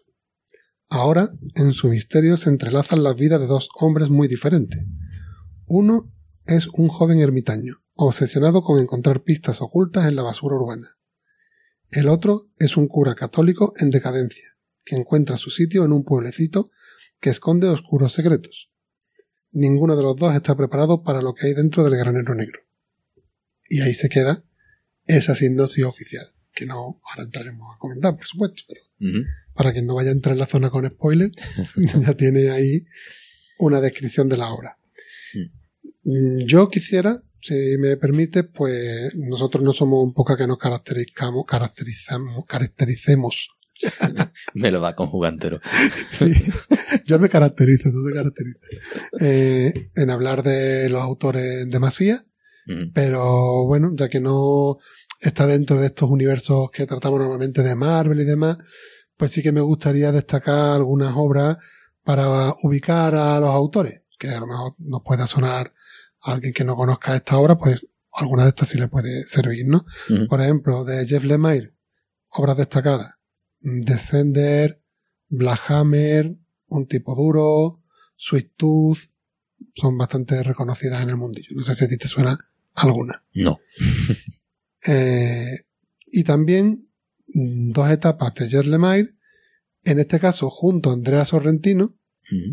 [0.90, 4.84] Ahora, en su misterio se entrelazan las vidas de dos hombres muy diferentes.
[5.66, 6.12] Uno
[6.46, 10.98] es un joven ermitaño, obsesionado con encontrar pistas ocultas en la basura urbana.
[11.90, 16.72] El otro es un cura católico en decadencia, que encuentra su sitio en un pueblecito
[17.20, 18.70] que esconde oscuros secretos.
[19.52, 22.62] Ninguno de los dos está preparado para lo que hay dentro del granero negro.
[23.70, 24.44] Y ahí se queda
[25.06, 28.82] esa sinopsis oficial, que no ahora entraremos a comentar, por supuesto, pero
[29.54, 31.32] para quien no vaya a entrar en la zona con spoiler,
[31.76, 32.86] ya tiene ahí
[33.60, 34.78] una descripción de la obra.
[36.04, 41.45] Mm, Yo quisiera, si me permite, pues nosotros no somos un poco que nos caracterizamos,
[41.45, 43.49] caracterizamos, caractericemos.
[44.54, 44.95] Me lo va
[45.27, 45.60] entero.
[46.12, 46.32] Sí,
[47.06, 48.62] yo me caracterizo, tú te caracterizas.
[49.21, 52.25] Eh, en hablar de los autores de Masía,
[52.67, 52.91] Ujú.
[52.93, 54.77] pero bueno, ya que no
[55.19, 58.58] está dentro de estos universos que tratamos normalmente de Marvel y demás,
[59.17, 61.58] pues sí que me gustaría destacar algunas obras
[62.04, 65.73] para ubicar a los autores, que a lo mejor nos pueda sonar
[66.24, 69.68] a alguien que no conozca esta obra, pues alguna de estas sí le puede servir,
[69.68, 69.86] ¿no?
[70.28, 71.74] Por ejemplo, de Jeff Lemire,
[72.30, 73.16] obras destacadas,
[73.60, 74.82] Descender,
[75.30, 76.36] Black Hammer,
[76.68, 77.84] Un tipo duro,
[78.16, 79.12] Sweet Tooth,
[79.76, 81.50] son bastante reconocidas en el mundillo.
[81.56, 82.38] No sé si a ti te suena
[82.76, 83.24] alguna.
[83.34, 83.60] No.
[84.84, 85.68] Eh,
[86.08, 86.90] y también
[87.28, 89.14] dos etapas de Jeff Lemire,
[89.84, 91.96] en este caso junto a Andrea Sorrentino,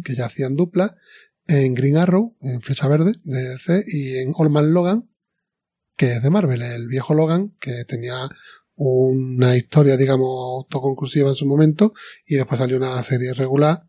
[0.04, 0.98] que ya hacían dupla,
[1.48, 5.10] en Green Arrow, en Flecha Verde, de DC, y en Old Man Logan,
[5.96, 8.28] que es de Marvel, el viejo Logan, que tenía
[8.76, 11.94] una historia, digamos, autoconclusiva en su momento,
[12.26, 13.88] y después salió una serie regular,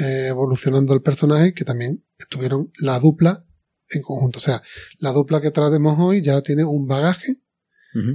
[0.00, 3.46] eh, evolucionando el personaje, que también estuvieron la dupla
[3.88, 4.40] en conjunto.
[4.40, 4.60] O sea,
[4.98, 7.40] la dupla que tratemos hoy ya tiene un bagaje,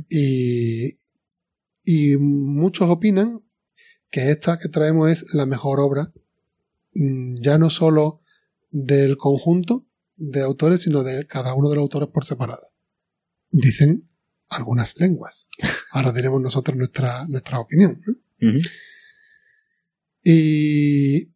[0.09, 0.95] y,
[1.83, 3.41] y muchos opinan
[4.11, 6.13] que esta que traemos es la mejor obra,
[6.93, 8.20] mm, ya no solo
[8.71, 12.73] del conjunto de autores, sino de cada uno de los autores por separado.
[13.51, 14.09] Dicen
[14.49, 15.49] algunas lenguas.
[15.91, 18.01] Ahora diremos nosotros nuestra, nuestra opinión.
[20.23, 21.33] Y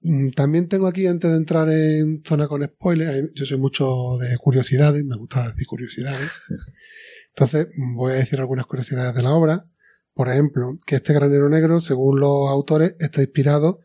[0.00, 4.36] mm, también tengo aquí, antes de entrar en zona con spoilers, yo soy mucho de
[4.38, 6.30] curiosidades, me gusta decir curiosidades.
[7.34, 9.68] Entonces, voy a decir algunas curiosidades de la obra.
[10.14, 13.80] Por ejemplo, que este granero negro, según los autores, está inspirado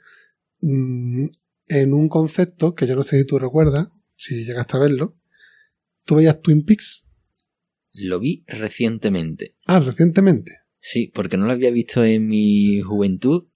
[0.62, 1.26] mm,
[1.72, 5.18] en un concepto que yo no sé si tú recuerdas, si llegaste a verlo.
[6.06, 7.06] ¿Tú veías Twin Peaks?
[7.94, 9.56] Lo vi recientemente.
[9.68, 10.60] Ah, recientemente.
[10.80, 13.48] Sí, porque no lo había visto en mi juventud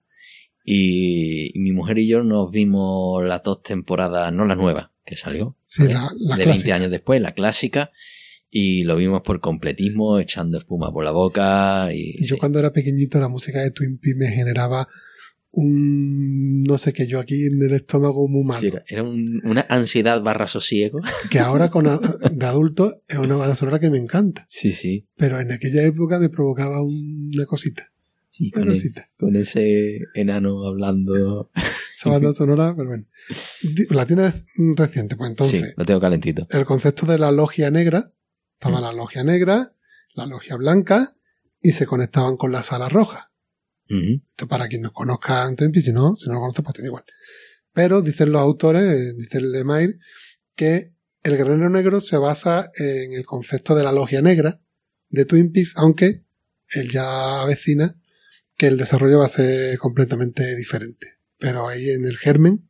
[0.64, 5.56] y, mi mujer y yo nos vimos las dos temporadas, no la nueva, que salió.
[5.64, 5.94] Sí, ¿vale?
[5.94, 6.74] la, la de 20 clásica.
[6.74, 7.90] años después, la clásica,
[8.50, 11.92] y lo vimos por completismo, echando espuma por la boca.
[11.92, 12.40] Y, Y yo sí.
[12.40, 14.88] cuando era pequeñito la música de Twin Peaks me generaba
[15.56, 18.60] un no sé qué yo aquí en el estómago muy malo.
[18.60, 21.00] Sí, era, un- una ansiedad barra sosiego.
[21.30, 24.46] Que ahora con a- de adulto es una banda sonora que me encanta.
[24.48, 25.06] Sí, sí.
[25.16, 27.90] Pero en aquella época me provocaba una cosita.
[28.30, 29.10] Sí, Una con, el- cosita.
[29.18, 31.50] con ese enano hablando.
[31.96, 33.04] Esa banda sonora, pero bueno.
[33.88, 34.34] La tienes
[34.76, 35.62] reciente, pues entonces.
[35.68, 36.46] sí, lo tengo calentito.
[36.50, 38.12] el concepto de la logia negra,
[38.52, 38.82] estaba Mm.
[38.82, 39.72] la logia negra,
[40.12, 41.16] la logia blanca,
[41.62, 43.30] y se conectaban con la sala roja.
[43.88, 46.82] Esto para quien no conozca Twin Peaks, si no, si no lo conoce, pues te
[46.82, 47.04] da igual.
[47.72, 49.98] Pero dicen los autores, eh, dice Lemire,
[50.54, 54.60] que el granero negro se basa en el concepto de la logia negra
[55.08, 56.24] de Twin Peaks, aunque
[56.74, 57.94] él ya avecina
[58.56, 61.18] que el desarrollo va a ser completamente diferente.
[61.38, 62.68] Pero ahí en el germen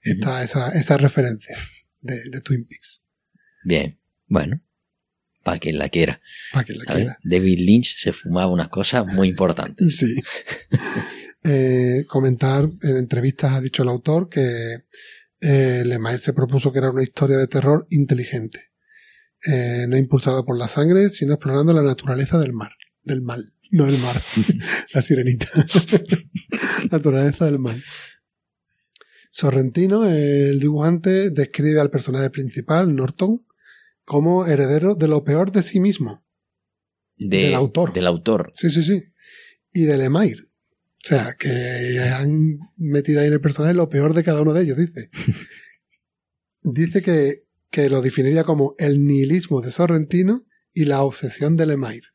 [0.00, 1.56] está esa, esa referencia
[2.00, 3.02] de, de Twin Peaks,
[3.64, 3.98] Bien.
[4.26, 4.60] Bueno.
[5.42, 6.20] Para quien la quiera.
[6.52, 7.18] para quien la quiera.
[7.24, 9.98] David Lynch se fumaba unas cosas muy importantes.
[10.02, 10.14] Sí.
[11.44, 14.84] Eh, comentar, en entrevistas ha dicho el autor que
[15.40, 18.70] eh, Lemire se propuso que era una historia de terror inteligente,
[19.44, 22.70] eh, no impulsada por la sangre, sino explorando la naturaleza del mar,
[23.02, 24.22] del mal, no del mar,
[24.94, 25.48] la sirenita,
[26.92, 27.82] naturaleza del mal.
[29.32, 33.44] Sorrentino, el dibujante, describe al personaje principal, Norton,
[34.12, 36.24] como heredero de lo peor de sí mismo.
[37.16, 37.92] De- Del autor.
[37.92, 38.50] Del autor.
[38.54, 39.02] Sí, sí, sí.
[39.72, 40.42] Y de Lemire.
[40.42, 41.48] O sea, que
[42.14, 45.10] han metido ahí en el personaje lo peor de cada uno de ellos, dice.
[46.62, 50.44] dice que, que lo definiría como el nihilismo de Sorrentino
[50.74, 52.06] y la obsesión de Lemire.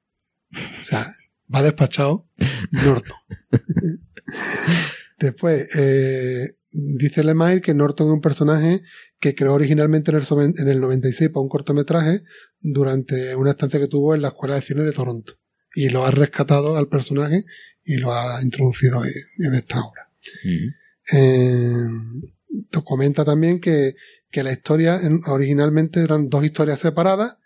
[0.54, 1.16] O sea,
[1.54, 2.30] va despachado
[2.72, 3.18] Norton.
[5.20, 8.82] Después, eh, dice Lemire que Norton es un personaje
[9.20, 12.22] que creó originalmente en el, soven- en el 96 para un cortometraje
[12.60, 15.34] durante una estancia que tuvo en la Escuela de Cine de Toronto.
[15.74, 17.46] Y lo ha rescatado al personaje
[17.84, 20.12] y lo ha introducido en, esta obra.
[21.14, 21.86] Eh,
[22.70, 23.96] te comenta también que,
[24.30, 27.38] que la historia en- originalmente eran dos historias separadas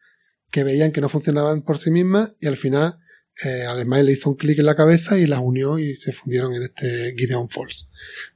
[0.51, 2.97] que veían que no funcionaban por sí mismas y al final
[3.43, 6.53] eh, Smile le hizo un clic en la cabeza y las unió y se fundieron
[6.53, 7.87] en este Gideon Falls.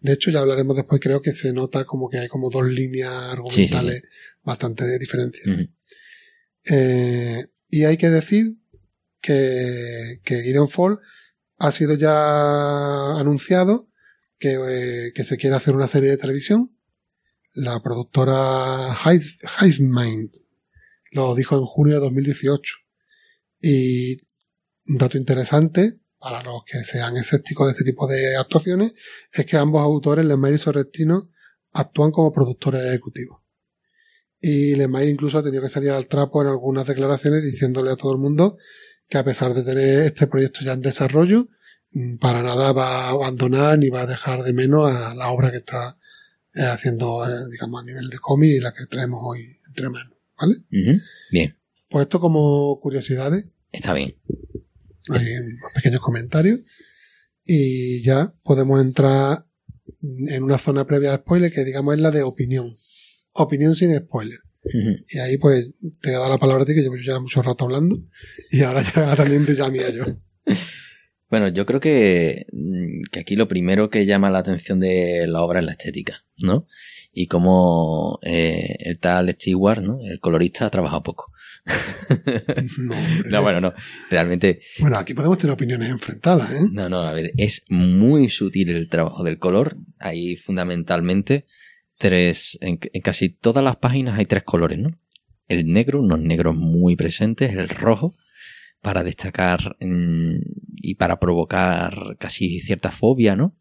[0.02, 3.12] De hecho, ya hablaremos después, creo que se nota como que hay como dos líneas
[3.12, 4.04] argumentales
[4.44, 5.46] bastante diferentes.
[5.46, 5.68] Ujú.
[6.66, 8.58] Eh, y hay que decir
[9.22, 11.00] que, que Gideon Fall
[11.58, 13.90] ha sido ya anunciado
[14.40, 16.76] que, eh, que se quiere hacer una serie de televisión.
[17.54, 19.26] La productora Hive,
[19.62, 20.32] Hivemind
[21.12, 22.76] lo dijo en junio de 2018.
[23.62, 24.18] Y
[24.88, 28.94] un dato interesante para los que sean escépticos de este tipo de actuaciones
[29.32, 31.30] es que ambos autores, Lemire y Sorrentino,
[31.72, 33.42] actúan como productores ejecutivos.
[34.42, 38.12] Y Lemire incluso ha tenido que salir al trapo en algunas declaraciones diciéndole a todo
[38.14, 38.58] el mundo
[39.08, 41.48] que a pesar de tener este proyecto ya en desarrollo,
[42.20, 45.58] para nada va a abandonar ni va a dejar de menos a la obra que
[45.58, 45.98] está
[46.56, 50.18] eh, haciendo, eh, digamos, a nivel de cómic y la que traemos hoy entre manos.
[50.38, 50.56] ¿Vale?
[51.32, 51.58] Bien,
[51.90, 54.16] Pues esto como curiosidades, está bien.
[55.12, 56.62] Hay unos pequeños comentarios
[57.44, 59.46] y ya podemos entrar
[60.02, 62.76] en una zona previa a spoiler que digamos es la de opinión.
[63.34, 64.40] Opinión sin spoiler.
[65.08, 65.70] Y ahí pues
[66.02, 68.02] te a dar la palabra a ti que llevo ya mucho rato hablando
[68.50, 70.06] y ahora ya también te llamé yo.
[71.30, 75.42] Bueno, yo creo que, mm, que aquí lo primero que llama la atención de la
[75.42, 76.68] obra es la estética, ¿no?
[77.12, 80.00] Y cómo eh, el tal Stewart, ¿no?
[80.04, 81.26] El colorista ha trabajado poco.
[83.30, 83.74] No, bueno, no.
[84.10, 86.68] Realmente, Bueno, aquí podemos tener opiniones enfrentadas, ¿eh?
[86.72, 89.78] no, no, a ver, es muy sutil el trabajo del color.
[90.00, 91.46] Hay fundamentalmente
[91.98, 94.90] tres, en, en casi todas las páginas hay tres colores, ¿no?
[95.48, 98.14] El negro, unos negros muy presentes, el rojo,
[98.82, 100.38] para destacar mm,
[100.78, 103.56] y para provocar casi cierta fobia, ¿no?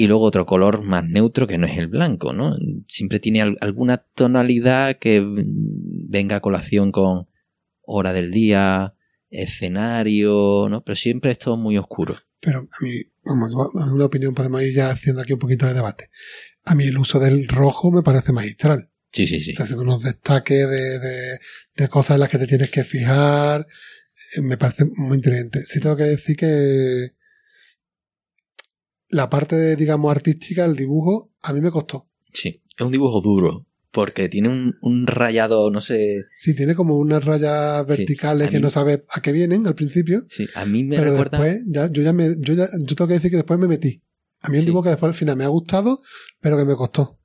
[0.00, 2.56] Y luego otro color más neutro que no es el blanco, ¿no?
[2.86, 7.26] Siempre tiene al- alguna tonalidad que venga a colación con
[7.82, 8.94] hora del día,
[9.28, 10.82] escenario, ¿no?
[10.84, 12.16] Pero siempre es todo muy oscuro.
[12.40, 13.52] Pero a mí, vamos,
[13.92, 16.10] una opinión podemos ir ya haciendo aquí un poquito de debate.
[16.64, 18.90] A mí el uso del rojo me parece magistral.
[19.12, 19.50] Sí, sí, sí.
[19.50, 21.38] Está haciendo unos destaques de, de,
[21.76, 23.66] de cosas en las que te tienes que fijar.
[24.36, 25.62] Eh, Me parece muy inteligente.
[25.64, 27.16] Sí tengo que decir que
[29.08, 32.08] la parte, de, digamos, artística, el dibujo, a mí me costó.
[32.32, 32.62] Sí.
[32.76, 33.58] Es un dibujo duro,
[33.90, 36.24] porque tiene un, un rayado, no sé.
[36.36, 39.74] Sí, tiene como unas rayas Sí, verticales que mí- no sabes a qué vienen al
[39.74, 40.24] principio.
[40.28, 41.38] Sí, a mí me pero recuerda.
[41.42, 44.02] después, ya, yo ya me, yo ya, yo tengo que decir que después me metí.
[44.40, 44.66] A mí un Sí.
[44.66, 46.00] dibujo que después al final me ha gustado,
[46.40, 47.16] pero que me costó.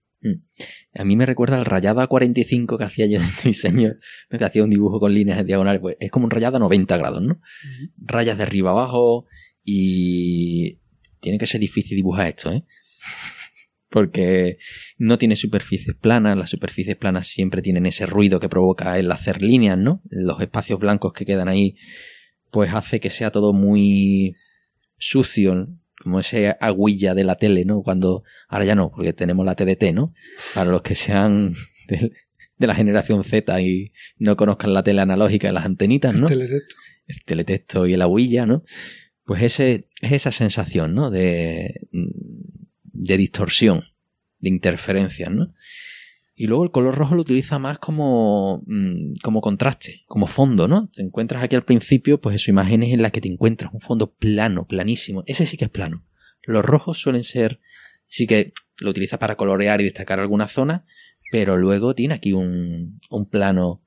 [0.96, 3.90] A mí me recuerda al rayado a 45 que hacía yo en diseño,
[4.30, 5.82] que hacía un dibujo con líneas en diagonal.
[5.82, 7.42] Pues es como un rayado a 90 grados, ¿no?
[7.98, 9.26] Rayas de arriba abajo
[9.66, 10.80] y
[11.24, 12.64] tiene que ser difícil dibujar esto, ¿eh?
[13.90, 14.58] Porque
[14.98, 19.42] no tiene superficies planas, las superficies planas siempre tienen ese ruido que provoca el hacer
[19.42, 20.02] líneas, ¿no?
[20.10, 21.76] Los espacios blancos que quedan ahí,
[22.52, 24.36] pues hace que sea todo muy
[24.98, 25.70] sucio,
[26.02, 27.82] como ese aguilla de la tele, ¿no?
[27.82, 30.14] Cuando, ahora ya no, porque tenemos la TDT, ¿no?
[30.54, 31.54] Para los que sean
[31.88, 32.12] de,
[32.58, 36.28] de la generación Z y no conozcan la tele analógica de las antenitas, ¿no?
[36.28, 36.76] El teletexto.
[37.08, 38.64] el teletexto y el aguilla, ¿no?
[39.26, 41.10] Pues ese, es esa sensación, ¿no?
[41.10, 43.86] De, de distorsión,
[44.40, 45.54] de interferencias, ¿no?
[46.36, 50.90] Y luego el color rojo lo utiliza más como, mm, como contraste, como fondo, ¿no?
[50.90, 54.14] Te encuentras aquí al principio, pues eso, imágenes en las que te encuentras un fondo
[54.14, 55.24] plano, planísimo.
[55.28, 56.06] Ese sí que es plano.
[56.42, 57.60] Los rojos suelen ser,
[58.08, 60.86] sí que lo utiliza para colorear y destacar alguna zona,
[61.32, 63.83] pero luego tiene aquí un, un plano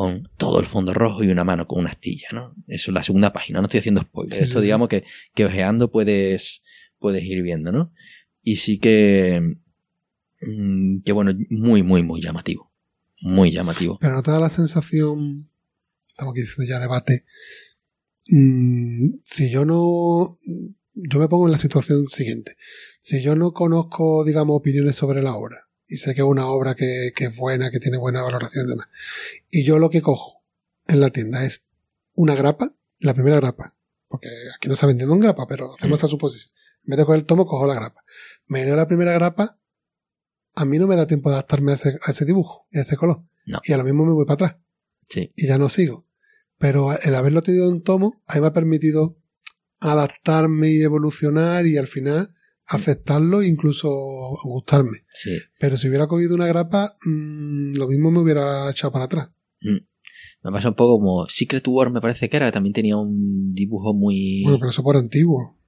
[0.00, 2.54] con todo el fondo rojo y una mano con una astilla, ¿no?
[2.66, 4.34] Eso es la segunda página, no estoy haciendo spoilers.
[4.34, 6.62] Sí, Esto sí, digamos que, que ojeando puedes,
[6.98, 7.92] puedes ir viendo, ¿no?
[8.42, 9.58] Y sí que
[10.40, 12.72] mm, que bueno, muy, muy, muy llamativo.
[13.20, 13.98] Muy llamativo.
[14.00, 15.50] Pero no te da la sensación,
[16.08, 17.26] estamos aquí diciendo ya debate,
[18.28, 20.38] mm, si yo no,
[20.94, 22.56] yo me pongo en la situación siguiente.
[23.00, 26.74] Si yo no conozco, digamos, opiniones sobre la obra, y sé que es una obra
[26.74, 28.88] que, que es buena, que tiene buena valoración y demás,
[29.50, 30.42] y yo lo que cojo
[30.86, 31.62] en la tienda es
[32.14, 33.76] una grapa, la primera grapa,
[34.08, 36.00] porque aquí no está vendiendo en grapa, pero hacemos Mm.
[36.00, 36.52] esa suposición.
[36.84, 38.02] En vez de coger el tomo, cojo la grapa.
[38.46, 39.58] Me leo la primera grapa,
[40.54, 42.80] a mí no me da tiempo de adaptarme a ese, a ese dibujo y a
[42.82, 43.22] ese color.
[43.46, 43.60] No.
[43.64, 44.56] Y a lo mismo me voy para atrás
[45.08, 45.32] Sí.
[45.36, 46.06] y ya no sigo.
[46.58, 49.18] Pero el haberlo tenido en tomo, a mí me ha permitido
[49.80, 52.32] adaptarme y evolucionar y al final
[52.70, 53.88] aceptarlo e incluso
[54.44, 54.98] gustarme.
[55.14, 55.30] Sí.
[55.58, 59.30] Pero si hubiera cogido una grapa, mm, lo mismo me hubiera echado para atrás.
[60.42, 63.46] Me pasa un poco como Secret War, me parece que era, que también tenía un
[63.48, 64.42] dibujo muy.
[64.42, 65.58] Bueno, pero eso por antiguo.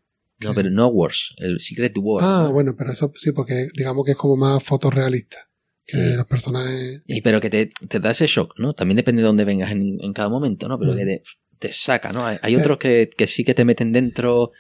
[0.41, 2.25] no, pero no Wars, el Secret War.
[2.25, 2.53] Ah, ¿no?
[2.55, 5.37] bueno, pero eso sí, porque digamos que es como más fotorrealista.
[5.85, 6.17] Que Sí.
[6.17, 7.03] los personajes...
[7.07, 8.73] Y pero que te, te da ese shock, ¿no?
[8.73, 10.79] También depende de dónde vengas en, en cada momento, ¿no?
[10.79, 10.97] Pero Mm.
[10.97, 11.23] que te,
[11.59, 12.25] te saca, ¿no?
[12.25, 12.57] Hay, hay Eh.
[12.59, 14.53] otros que, que sí que te meten dentro,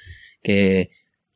[0.42, 0.90] que,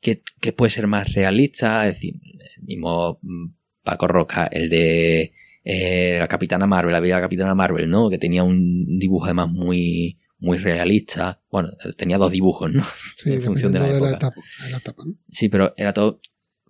[0.07, 2.15] que, que puede ser más realista, es decir,
[2.59, 3.47] el mismo mm,
[3.83, 5.33] Paco Roca, el de
[5.65, 8.09] eh, la Capitana Marvel, la vida de la Capitana Marvel, ¿no?
[8.09, 11.43] Que tenía un dibujo además muy, muy realista.
[11.51, 12.85] Bueno, tenía dos dibujos, ¿no?
[13.17, 14.41] Sí, en función de la de la etapa.
[14.65, 15.15] de la etapa, ¿no?
[15.31, 16.21] Sí, pero era todo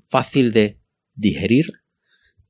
[0.09, 0.81] fácil de
[1.15, 1.67] digerir,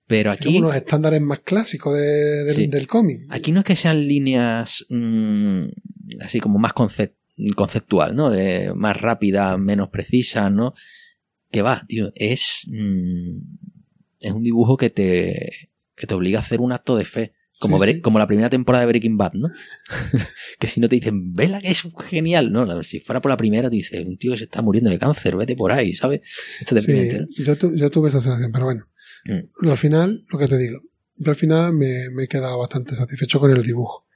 [0.06, 0.58] pero aquí...
[0.58, 2.66] unos estándares más clásicos de- del- Sí.
[2.68, 3.22] del cómic.
[3.28, 5.64] Aquí no es que sean líneas mm,
[6.20, 7.14] así como más concep-
[7.54, 8.30] conceptual, ¿no?
[8.30, 10.74] De más rápida, menos precisa, ¿no?
[11.50, 13.38] Que va, tío, es mm,
[14.20, 17.78] es un dibujo que te que te obliga a hacer un acto de fe, como
[17.78, 18.00] Sí, Bre- sí.
[18.02, 19.50] como la primera temporada de Breaking Bad, ¿no?
[20.58, 23.70] que si no te dicen, "Vela que es genial", no, si fuera por la primera
[23.70, 26.20] te dice, "Un tío que se está muriendo de cáncer, vete por ahí", ¿sabes?
[26.60, 26.92] Esto Sí,
[27.44, 28.86] yo, tu- yo tuve esa sensación, pero bueno.
[29.24, 29.68] Mm.
[29.70, 30.80] Al final, lo que te digo,
[31.16, 34.06] yo al final me, me he quedado bastante satisfecho con el dibujo.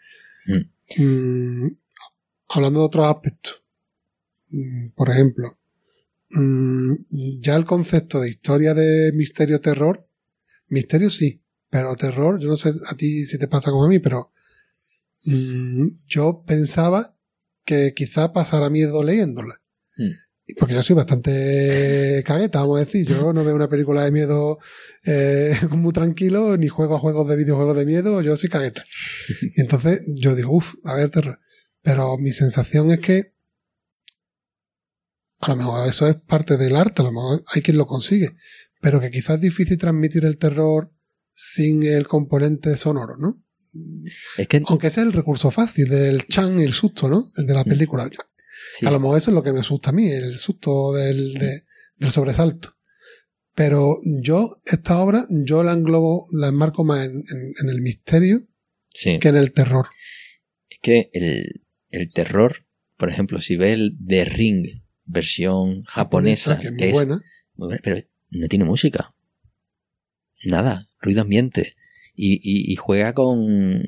[0.99, 1.67] Mm,
[2.51, 3.63] hablando de otros aspectos,
[4.49, 5.59] mm, por ejemplo,
[6.31, 6.95] mm,
[7.41, 10.07] ya el concepto de historia de misterio-terror,
[10.69, 14.01] misterio sí, pero terror, yo no sé a ti si te pasa como a mí,
[14.01, 14.33] pero
[15.25, 17.17] mm, yo pensaba
[17.65, 19.61] que quizá pasara miedo leyéndola.
[19.97, 20.55] Mm.
[20.59, 23.07] Porque yo soy bastante cagueta, vamos a decir.
[23.07, 24.59] Yo no veo una película de miedo
[25.05, 28.85] eh, muy tranquilo, ni juego a juegos de videojuegos de miedo, yo soy cagueta.
[29.57, 31.39] Y entonces yo digo, uff, a ver, terror.
[31.83, 33.33] Pero mi sensación es que
[35.41, 38.31] a lo mejor eso es parte del arte, a lo mejor hay quien lo consigue,
[38.81, 40.93] pero que quizás es difícil transmitir el terror
[41.35, 43.43] sin el componente sonoro, ¿no?
[44.37, 47.31] Es que Aunque ese es el recurso fácil del chan y el susto, ¿no?
[47.37, 48.07] El de la película.
[48.79, 51.35] sí, A lo mejor eso es lo que me asusta a mí, el susto del,
[51.35, 51.65] de-
[51.97, 52.77] del sobresalto.
[53.55, 58.47] Pero yo, esta obra, yo la englobo, la enmarco más en, en- en el misterio
[58.91, 59.19] sí.
[59.19, 59.87] que en el terror.
[60.69, 62.65] Es que el, el terror,
[62.97, 67.23] por ejemplo, si ves el The Ring versión japonesa, que es muy buena.
[67.55, 69.15] muy buena, pero no tiene música.
[70.45, 71.77] Nada, ruido ambiente.
[72.15, 73.83] Y, y, y juega con,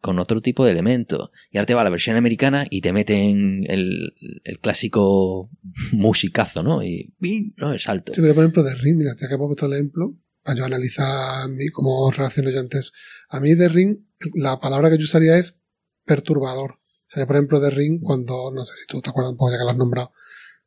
[0.00, 1.30] con otro tipo de elementos.
[1.50, 5.50] Y ahora te va a la versión americana y te meten el, el clásico
[5.92, 6.82] musicazo, ¿no?
[6.82, 7.14] Y.
[7.56, 7.72] ¿no?
[7.72, 8.14] El salto.
[8.14, 11.44] Sí, pero por ejemplo, de Ring, mira, que he puesto el ejemplo, para yo analizar
[11.44, 12.92] a mí cómo relaciono yo antes.
[13.28, 13.98] A mí de Ring,
[14.34, 15.58] la palabra que yo usaría es
[16.04, 16.78] perturbador.
[17.08, 19.52] O sea, por ejemplo, de Ring, cuando, no sé si tú te acuerdas un poco
[19.52, 20.12] ya que lo has nombrado,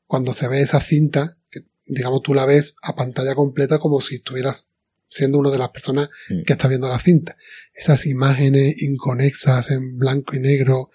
[0.08, 4.16] cuando se ve esa cinta, que digamos tú la ves a pantalla completa como si
[4.16, 4.70] estuvieras
[5.10, 6.44] siendo una de las personas Mm.
[6.46, 7.36] que está viendo la cinta.
[7.74, 10.90] Esas imágenes inconexas en blanco y negro,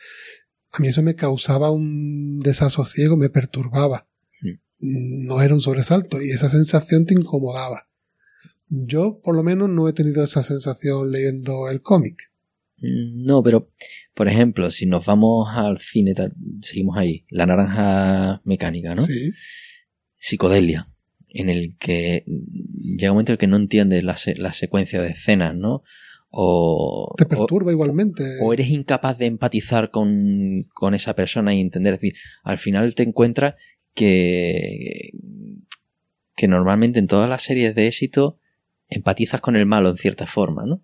[0.73, 4.09] a mí eso me causaba un desasosiego, me perturbaba.
[4.41, 5.27] Mm.
[5.27, 7.89] No era un sobresalto y esa sensación te incomodaba.
[8.69, 12.17] Yo, por lo menos, no he tenido esa sensación leyendo el cómic.
[12.85, 13.69] Mm, No, pero,
[14.15, 16.13] por ejemplo, si nos vamos al cine,
[16.61, 19.03] seguimos ahí, La Naranja Mecánica, ¿no?
[19.03, 19.33] Sí,
[20.19, 20.87] psicodelia,
[21.29, 25.01] en el que llega un momento en el que no entiendes la, se- la secuencia
[25.03, 25.83] de escenas, ¿no?
[26.31, 28.25] O, te o, perturba igualmente.
[28.43, 31.95] o eres incapaz de empatizar con, con esa persona y entender.
[31.95, 33.55] Es decir, al final te encuentras
[33.95, 35.11] que,
[36.35, 38.39] que normalmente en todas las series de éxito
[38.89, 40.83] empatizas con el malo en cierta forma, ¿no?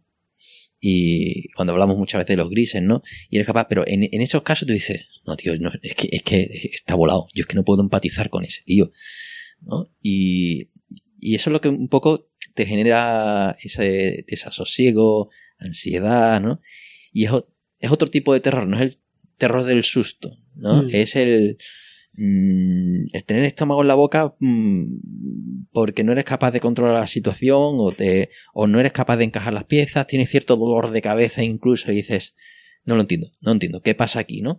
[0.80, 3.02] Y cuando hablamos muchas veces de los grises, ¿no?
[3.28, 6.08] Y eres capaz, pero en, en esos casos tú dices, no, tío, no, es, que,
[6.10, 8.90] es que está volado, yo es que no puedo empatizar con ese tío,
[9.60, 9.90] ¿no?
[10.02, 10.70] Y,
[11.20, 16.60] y eso es lo que un poco te genera ese desasosiego, ansiedad, ¿no?
[17.12, 17.32] Y es,
[17.78, 18.98] es otro tipo de terror, no es el
[19.36, 20.84] terror del susto, ¿no?
[20.84, 20.88] Mm.
[20.92, 21.58] Es el,
[22.14, 24.84] mm, el tener estómago en la boca mm,
[25.72, 29.24] porque no eres capaz de controlar la situación o, te, o no eres capaz de
[29.24, 32.34] encajar las piezas, tienes cierto dolor de cabeza incluso y dices,
[32.84, 34.58] no lo entiendo, no entiendo, ¿qué pasa aquí, no?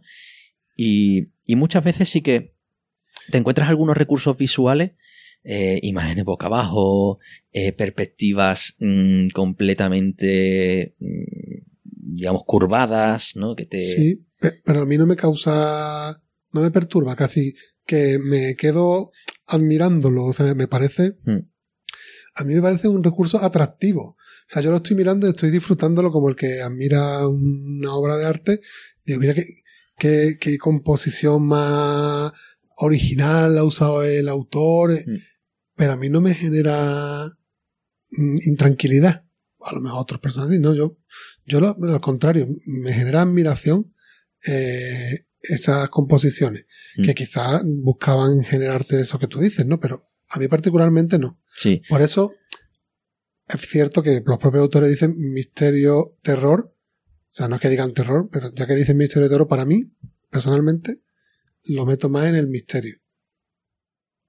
[0.77, 2.53] Y, y muchas veces sí que
[3.29, 4.91] te encuentras algunos recursos visuales,
[5.43, 7.19] eh, imágenes boca abajo,
[7.51, 13.55] eh, perspectivas mm, completamente, mm, digamos, curvadas, ¿no?
[13.55, 13.83] Que te...
[13.85, 16.21] Sí, pe- pero a mí no me causa,
[16.53, 19.11] no me perturba casi, que me quedo
[19.47, 21.39] admirándolo, o sea, me parece, Mm.
[22.35, 24.01] a mí me parece un recurso atractivo.
[24.11, 28.17] O sea, yo lo estoy mirando y estoy disfrutándolo como el que admira una obra
[28.17, 28.61] de arte.
[29.05, 29.45] Digo, mira qué,
[29.97, 32.31] qué, qué composición más
[32.77, 34.91] original ha usado el autor.
[34.93, 35.17] Mm.
[35.75, 37.27] Pero a mí no me genera
[38.11, 39.25] mm, intranquilidad.
[39.61, 40.97] A lo mejor otras personas sí, no, yo,
[41.45, 43.93] yo lo- al contrario, me genera admiración
[44.47, 46.65] eh, esas composiciones,
[46.97, 47.03] Mm.
[47.03, 49.79] que quizás buscaban generarte eso que tú dices, ¿no?
[49.79, 51.39] Pero a mí particularmente no.
[51.57, 52.33] Sí, Por eso
[53.47, 56.73] es cierto que los propios autores dicen misterio, terror.
[56.73, 59.93] O sea, no es que digan terror, pero ya que dicen misterio, terror, para mí,
[60.29, 61.01] personalmente,
[61.63, 62.97] lo meto más en el misterio.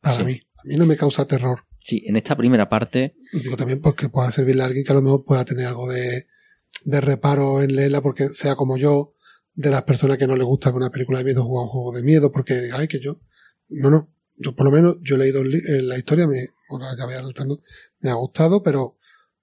[0.00, 0.24] Para Sí.
[0.24, 0.40] mí.
[0.58, 1.64] A mí no me causa terror.
[1.84, 5.02] sí, en esta primera parte, Digo también porque pueda servirle a alguien que a lo
[5.02, 6.28] mejor pueda tener algo de,
[6.84, 9.11] de reparo en leerla porque sea como yo,
[9.54, 11.92] de las personas que no les gusta que una película de miedo juega un juego
[11.92, 13.20] de miedo porque diga, ay, que yo.
[13.68, 14.12] No, no.
[14.36, 17.60] Yo por lo menos, yo he leído eh, la historia, me, ahora ya voy adelantando,
[18.00, 18.96] me ha gustado, pero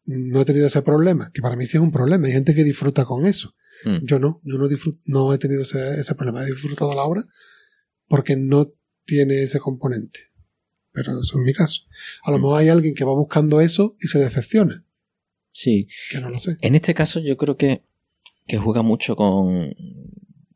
[0.05, 2.25] no he tenido ese problema, que para mí sí es un problema.
[2.27, 3.53] Hay gente que disfruta con eso.
[3.85, 6.41] mm, Yo no, yo no disfruto, no he tenido ese, ese problema.
[6.43, 7.23] He disfrutado la obra
[8.07, 8.73] porque no
[9.05, 10.19] tiene ese componente.
[10.91, 11.83] Pero eso es mi caso.
[12.23, 12.41] A lo Mm.
[12.41, 14.83] mejor hay alguien que va buscando eso y se decepciona,
[15.53, 16.57] sí, que no lo sé.
[16.61, 17.83] En este caso yo creo que,
[18.49, 19.73] que juega mucho con...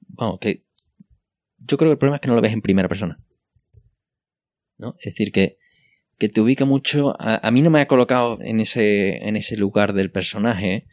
[0.10, 0.66] Vamos, que...
[1.60, 3.24] Yo creo que el problema es que no lo ves en primera persona.
[4.78, 4.96] ¿No?
[5.00, 5.58] Es decir, que,
[6.18, 7.16] que te ubica mucho...
[7.20, 10.88] A, mí no me ha colocado en ese, en ese lugar del personaje,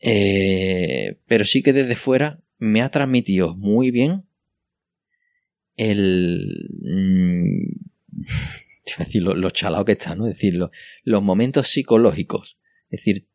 [0.00, 4.24] eh, pero sí que desde fuera me ha transmitido muy bien
[5.76, 6.70] el...
[6.82, 7.88] mm,
[8.98, 10.26] decir lo, lo chalado que está, ¿no?
[10.26, 10.70] Es decir, lo-
[11.04, 12.58] los momentos psicológicos.
[12.90, 13.27] Es decir,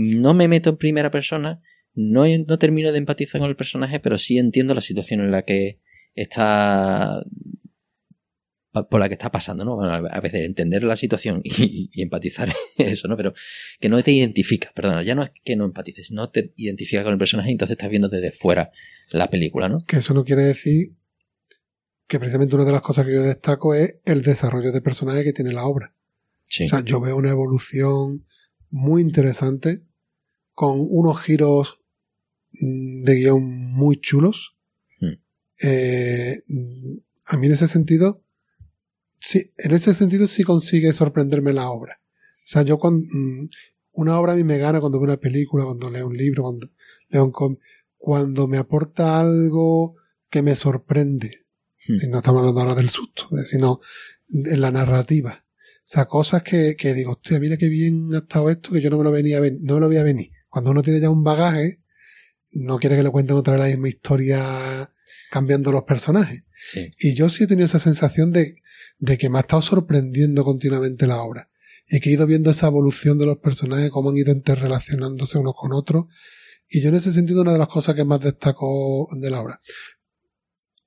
[0.00, 1.60] no me meto en primera persona,
[1.92, 5.42] no, no termino de empatizar con el personaje, pero sí entiendo la situación en la
[5.42, 5.80] que
[6.14, 7.24] está
[8.88, 9.74] por la que está pasando, ¿no?
[9.74, 13.16] Bueno, a veces entender la situación y, y empatizar eso, ¿no?
[13.16, 13.34] Pero
[13.80, 17.14] que no te identificas, perdona, ya no es que no empatices, no te identificas con
[17.14, 18.70] el personaje y entonces estás viendo desde fuera
[19.10, 19.78] la película, ¿no?
[19.80, 20.94] Que eso no quiere decir
[22.06, 25.32] que precisamente una de las cosas que yo destaco es el desarrollo de personaje que
[25.32, 25.92] tiene la obra.
[26.44, 26.66] Sí.
[26.66, 28.26] O sea, yo veo una evolución
[28.70, 29.87] muy interesante
[30.58, 31.80] con unos giros
[32.50, 34.56] mm, de guion muy chulos.
[35.00, 35.12] Hmm.
[35.62, 36.42] Eh,
[37.26, 38.24] a mí en ese sentido,
[39.20, 42.00] sí, en ese sentido sí consigue sorprenderme la obra.
[42.44, 43.48] O sea, yo cuando, mm,
[43.92, 46.68] una obra a mí me gana cuando veo una película, cuando leo un libro, cuando
[47.08, 47.60] leo un cómic,
[47.96, 49.94] cuando me aporta algo
[50.28, 51.46] que me sorprende.
[51.86, 51.98] Hmm.
[52.02, 53.78] Y no estamos hablando ahora del susto, sino
[54.28, 55.44] en la narrativa.
[55.44, 58.90] O sea, cosas que, que digo, hostia, mira qué bien ha estado esto, que yo
[58.90, 60.32] no me lo venía a ven- no me lo veía venir.
[60.58, 61.80] Cuando uno tiene ya un bagaje,
[62.50, 64.92] no quiere que le cuenten otra vez la misma historia
[65.30, 66.42] cambiando los personajes.
[66.72, 66.90] Sí.
[66.98, 68.56] Y yo sí he tenido esa sensación de,
[68.98, 71.48] de que me ha estado sorprendiendo continuamente la obra.
[71.86, 75.54] Y que he ido viendo esa evolución de los personajes, cómo han ido interrelacionándose unos
[75.56, 76.06] con otros.
[76.68, 79.60] Y yo en ese sentido una de las cosas que más destaco de la obra.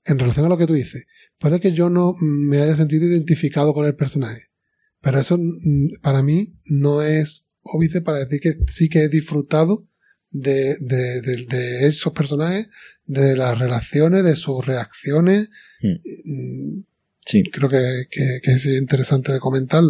[0.03, 1.05] En relación a lo que tú dices,
[1.37, 4.49] puede que yo no me haya sentido identificado con el personaje.
[4.99, 9.87] Pero eso mm, para mí no es óbice para decir que sí que he disfrutado
[10.31, 12.67] de, de, de- de esos personajes,
[13.05, 15.49] de las relaciones, de sus reacciones.
[15.81, 15.95] Hmm.
[16.25, 16.83] Mm,
[17.23, 17.43] Sí.
[17.51, 19.83] Creo que, que, que es interesante de comentar.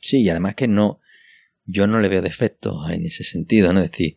[0.00, 1.00] Sí, y además que no,
[1.66, 3.82] yo no le veo defectos en ese sentido, ¿no?
[3.82, 4.16] Es decir,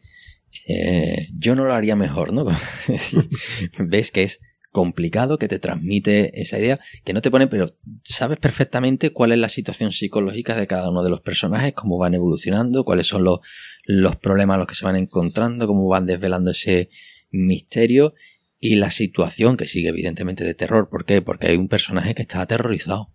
[0.68, 2.46] eh, yo no lo haría mejor, ¿no?
[3.80, 4.40] Ves que es
[4.72, 7.68] complicado, que te transmite esa idea, que no te pone, pero
[8.04, 12.14] sabes perfectamente cuál es la situación psicológica de cada uno de los personajes, cómo van
[12.14, 13.40] evolucionando, cuáles son los,
[13.86, 16.90] los problemas a los que se van encontrando, cómo van desvelando ese
[17.32, 18.14] misterio
[18.60, 20.90] y la situación que sigue evidentemente de terror.
[20.90, 21.22] ¿Por qué?
[21.22, 23.14] Porque hay un personaje que está aterrorizado.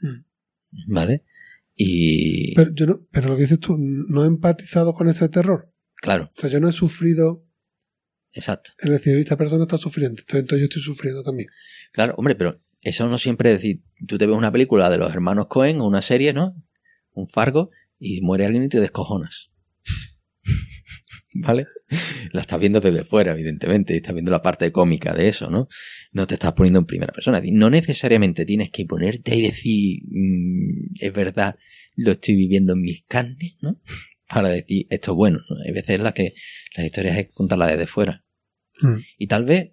[0.00, 0.24] Hmm.
[0.88, 1.24] ¿Vale?
[1.74, 5.72] Y Pero, yo no, pero lo que dices tú, no he empatizado con ese terror.
[5.96, 7.46] claro, O sea, yo no he sufrido,
[8.32, 8.70] exacto.
[8.78, 11.48] es decir, esta persona está sufriendo, entonces yo estoy sufriendo también.
[11.92, 15.12] Claro, hombre, pero eso no siempre es decir, tú te ves una película de los
[15.12, 16.54] hermanos Cohen o una serie, ¿no?
[17.12, 19.50] Un Fargo y muere alguien y te descojonas.
[21.34, 21.66] ¿vale?
[22.32, 25.68] La estás viendo desde fuera, evidentemente, y estás viendo la parte cómica de eso, ¿no?
[26.12, 27.40] No te estás poniendo en primera persona.
[27.44, 31.56] No necesariamente tienes que ponerte y decir, mm, es verdad,
[31.96, 33.80] lo estoy viviendo en mis carnes, ¿no?
[34.28, 35.40] Para decir, esto es bueno.
[35.48, 35.56] ¿no?
[35.66, 36.32] Hay veces en las que
[36.76, 38.21] las historias hay que contarlas desde fuera.
[38.82, 38.96] Mm.
[39.18, 39.72] Y tal vez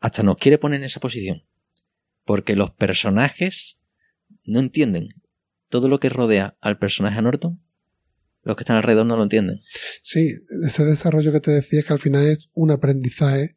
[0.00, 1.44] hasta nos quiere poner en esa posición.
[2.24, 3.78] Porque los personajes
[4.44, 5.08] no entienden
[5.68, 7.60] todo lo que rodea al personaje a Norton.
[8.42, 9.60] Los que están alrededor no lo entienden.
[10.02, 10.30] Sí,
[10.66, 13.56] ese desarrollo que te decía es que al final es un aprendizaje.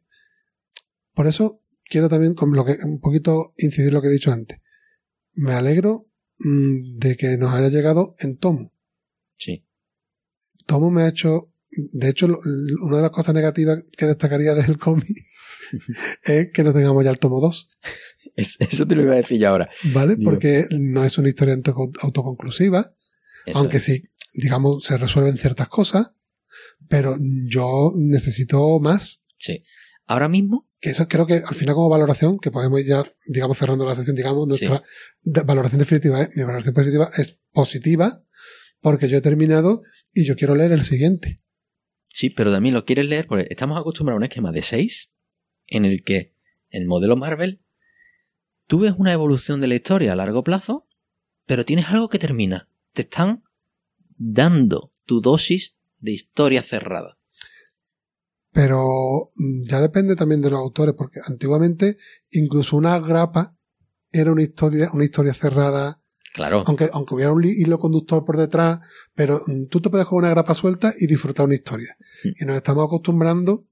[1.12, 4.58] Por eso quiero también, con lo que, un poquito incidir lo que he dicho antes.
[5.34, 8.72] Me alegro mm, de que nos haya llegado en tomo.
[9.36, 9.66] Sí.
[10.66, 12.40] Tomo me ha hecho, de hecho, lo-
[12.82, 15.16] una de las cosas negativas que destacaría del cómic
[16.24, 17.68] es que no tengamos ya el tomo 2,
[18.36, 19.68] Es- Eso te lo iba a decir yo ahora.
[19.92, 20.16] ¿vale?
[20.16, 20.30] Digo.
[20.30, 22.94] Porque no es una historia auto- autoconclusiva,
[23.46, 23.84] Eso aunque es.
[23.84, 24.02] sí,
[24.34, 26.12] digamos, se resuelven ciertas cosas,
[26.88, 27.16] pero
[27.46, 29.24] yo necesito más.
[29.38, 29.62] Sí.
[30.06, 33.58] Ahora mismo, Que eso creo que al final como valoración, que podemos ir ya, digamos,
[33.58, 34.82] cerrando la sesión, digamos, nuestra
[35.22, 38.24] valoración definitiva es, mi valoración positiva es positiva,
[38.80, 39.82] porque yo he terminado
[40.14, 41.38] y yo quiero leer el siguiente.
[42.08, 45.10] Sí, pero también lo quieres leer porque estamos acostumbrados a un esquema de 6
[45.68, 46.34] en el que
[46.70, 47.60] el modelo Marvel
[48.66, 50.86] tú ves una evolución de la historia a largo plazo,
[51.46, 52.68] pero tienes algo que termina.
[52.92, 53.42] Te están
[54.16, 57.18] dando tu dosis de historia cerrada.
[58.52, 61.96] Pero mm, ya depende también de los autores, porque antiguamente
[62.30, 63.56] incluso una grapa
[64.12, 66.02] era una historia, una historia cerrada,
[66.38, 68.78] Claro, aunque, aunque hubiera un hilo conductor por detrás,
[69.12, 71.96] pero mm, tú te puedes coger una grapa suelta y disfrutar una historia.
[72.22, 72.28] Mm.
[72.40, 73.66] Y nos estamos acostumbrando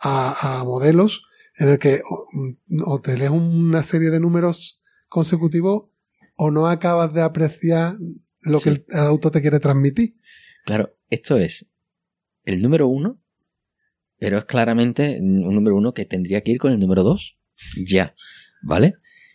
[0.00, 1.22] a, a modelos
[1.58, 5.90] en el que o, mm, o te lees una serie de números consecutivos
[6.38, 7.98] o no acabas de apreciar
[8.40, 10.14] lo que el, el autor te quiere transmitir.
[10.64, 11.66] claro, esto es
[12.44, 13.20] el número uno,
[14.16, 17.38] pero es claramente un número uno que tendría que ir con el número dos.
[17.76, 18.14] Ya,
[18.62, 18.94] ¿vale?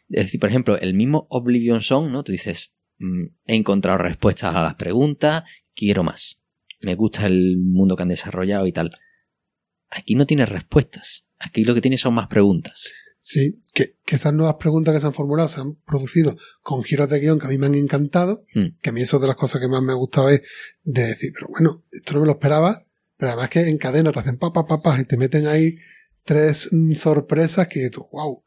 [0.10, 2.24] Es decir, por ejemplo, el mismo Oblivion Song, ¿no?
[2.24, 5.44] Tú dices, mm, he encontrado respuestas a las preguntas,
[5.76, 6.40] quiero más.
[6.82, 8.92] Me gusta el mundo que han desarrollado y tal.
[9.90, 11.26] Aquí no tienes respuestas.
[11.40, 12.84] Aquí lo que tienes son más preguntas.
[13.20, 17.10] Sí, que, que esas nuevas preguntas que se han formulado se han producido con giros
[17.10, 18.78] de guion que a mí me han encantado, Hmm.
[18.82, 20.42] que a mí eso de las cosas que más me ha gustado es
[20.84, 22.86] de decir, pero bueno, esto no me lo esperaba,
[23.16, 25.78] pero además que en cadena te hacen pa, pa, pa, pa, y te meten ahí
[26.26, 28.44] tres mm, sorpresas que tú, wow.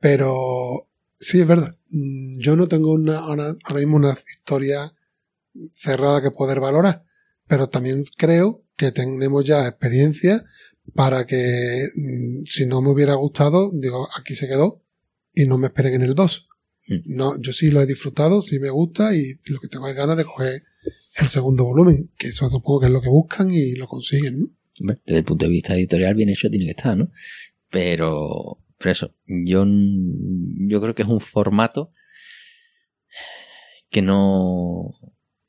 [0.00, 0.88] Pero
[1.18, 4.92] sí, es verdad, mm, yo no tengo una, ahora, ahora mismo una historia
[5.72, 7.04] cerrada que poder valorar,
[7.46, 10.44] pero también creo que tenemos ya experiencia
[10.94, 14.82] para que mm, si no me hubiera gustado, digo, aquí se quedó
[15.34, 16.48] y no me esperen en el 2.
[16.88, 16.94] Mm.
[17.06, 20.16] No, yo sí lo he disfrutado, sí me gusta y lo que tengo es ganas
[20.16, 20.62] de coger
[21.18, 24.50] el segundo volumen, que eso supongo que es lo que buscan y lo consiguen, ¿no?
[25.06, 27.10] Desde el punto de vista editorial, bien hecho tiene que estar, ¿no?
[27.70, 31.92] Pero, pero eso, yo, yo creo que es un formato
[33.90, 34.92] que no.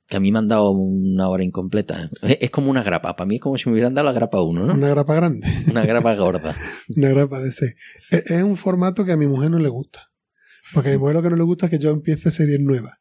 [0.08, 2.10] que a mí me han dado una hora incompleta.
[2.22, 3.16] Es, es como una grapa.
[3.16, 4.74] Para mí es como si me hubieran dado la grapa 1, ¿no?
[4.74, 6.56] Una grapa grande, Una grapa gorda.
[6.96, 7.76] una grapa de seis.
[8.12, 10.12] Es, es un formato que a mi mujer no le gusta.
[10.74, 12.94] Porque a mi mujer lo que no le gusta es que yo empiece series nuevas.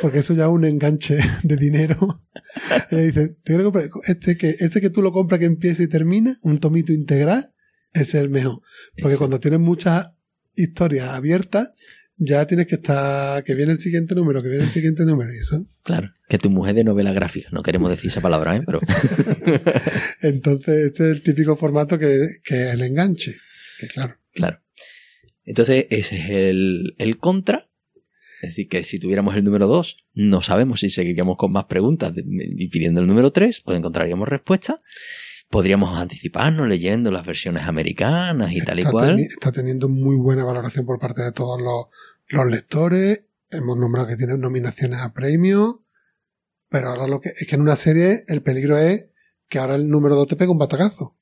[0.00, 1.96] Porque eso ya es un enganche de dinero.
[2.90, 5.88] Ella dice, te quiero comprar este que, este que tú lo compras que empieza y
[5.88, 7.52] termina, un tomito integral,
[7.92, 8.60] es el mejor.
[8.96, 9.18] Porque Eso.
[9.18, 10.10] cuando tienes muchas
[10.54, 11.70] historias abiertas,
[12.16, 15.36] ya tienes que estar, que viene el siguiente número, que viene el siguiente número, y
[15.36, 15.66] eso.
[15.84, 16.12] Claro.
[16.28, 17.48] Que tu mujer de novela gráfica.
[17.52, 18.60] No queremos decir esa palabra, ¿eh?
[18.66, 18.80] Pero.
[20.22, 23.36] Entonces, este es el típico formato que, que es el enganche.
[23.78, 24.16] Que claro.
[24.34, 24.60] Claro.
[25.44, 27.70] Entonces, ese es el, el contra.
[28.42, 32.12] Es decir, que si tuviéramos el número 2, no sabemos si seguiríamos con más preguntas
[32.16, 34.76] y pidiendo el número 3, o encontraríamos respuesta.
[35.50, 39.16] Podríamos anticiparnos leyendo las versiones americanas y tal y cual.
[39.16, 41.86] teni- está teniendo muy buena valoración por parte de todos los,
[42.28, 43.24] los lectores.
[43.50, 45.76] Hemos nombrado que tiene nominaciones a premios.
[46.68, 49.06] Pero ahora lo que es que en una serie el peligro es
[49.48, 51.16] que ahora el número 2 te pega un batacazo.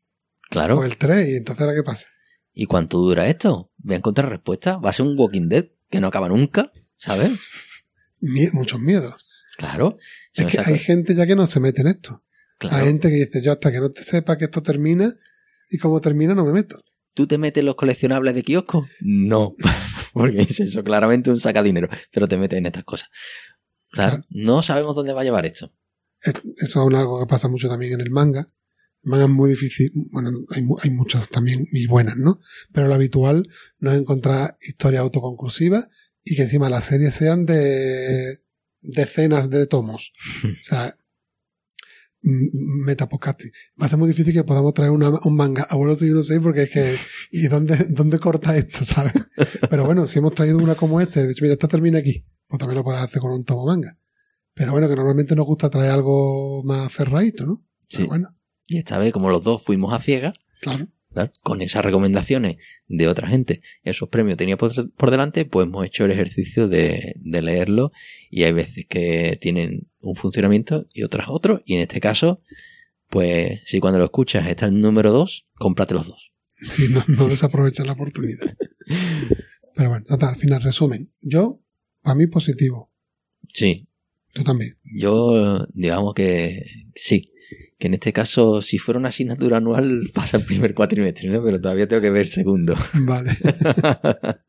[0.51, 0.79] Claro.
[0.81, 1.29] O el 3.
[1.29, 2.09] Y entonces ahora qué pasa.
[2.53, 3.71] ¿Y cuánto dura esto?
[3.77, 4.79] Voy a encontrar respuesta.
[4.79, 7.31] Va a ser un Walking Dead que no acaba nunca, ¿sabes?
[8.21, 9.25] Mie- muchos miedos.
[9.57, 9.99] Claro.
[10.35, 12.25] Es que hay gente ya que no se mete en esto.
[12.59, 12.77] Claro.
[12.77, 15.15] Hay gente que dice, yo hasta que no te sepa que esto termina
[15.71, 16.83] y cómo termina no me meto.
[17.15, 18.87] ¿Tú te metes en los coleccionables de kiosco?
[19.01, 19.55] No,
[20.13, 23.09] porque es eso claramente un sacadinero, pero te metes en estas cosas.
[23.91, 24.25] Claro, Claro.
[24.31, 25.73] no sabemos dónde va a llevar esto.
[26.23, 28.47] Es- Eso es algo que pasa mucho también en el manga.
[29.03, 29.93] El manga es muy difícil.
[30.13, 32.41] Bueno, hay, hay muchas también y buenas, ¿no?
[32.73, 33.49] Pero lo habitual
[33.79, 35.89] no es encontrar historias autoconclusivas
[36.25, 38.41] y que encima las series sean de
[38.83, 40.13] decenas de tomos.
[40.45, 40.95] O sea,
[42.23, 43.51] metapodcasting.
[43.81, 46.23] Va a ser muy difícil que podamos traer una- un manga a vuelo yo no
[46.23, 46.97] sé porque es que
[47.31, 49.13] ¿y dónde, dónde corta esto, sabes?
[49.71, 52.59] Pero bueno, si hemos traído una como este, de hecho mira, esta termina aquí, pues
[52.59, 53.99] también lo puedes hacer con un tomo manga.
[54.55, 57.65] Pero bueno, que normalmente nos gusta traer algo más cerradito, ¿no?
[57.91, 58.09] Pero Sí.
[58.09, 58.31] bueno,
[58.69, 60.89] Y esta vez, como los dos fuimos a ciegas, claro.
[61.43, 62.57] Con esas recomendaciones
[62.89, 67.15] de otra gente, esos premios tenía por, por delante, pues hemos hecho el ejercicio de,
[67.17, 67.93] de leerlo
[68.31, 71.63] y hay veces que tienen un funcionamiento y otras otro.
[71.65, 72.43] Y en este caso,
[73.09, 76.33] pues si cuando lo escuchas está el número 2, cómprate los dos.
[76.69, 78.57] Sí, no, no desaprovechan la oportunidad.
[79.75, 81.13] Pero bueno, total, al final, resumen.
[81.21, 81.61] Yo,
[82.03, 82.91] para mí positivo.
[83.53, 83.87] Sí,
[84.33, 84.75] Tú también.
[84.85, 86.63] yo digamos que
[86.95, 87.25] sí.
[87.79, 91.43] Que en este caso, si fuera una asignatura anual, pasa el primer cuatrimestre, ¿no?
[91.45, 92.75] Pero todavía tengo que ver el segundo.
[92.95, 93.33] Vale.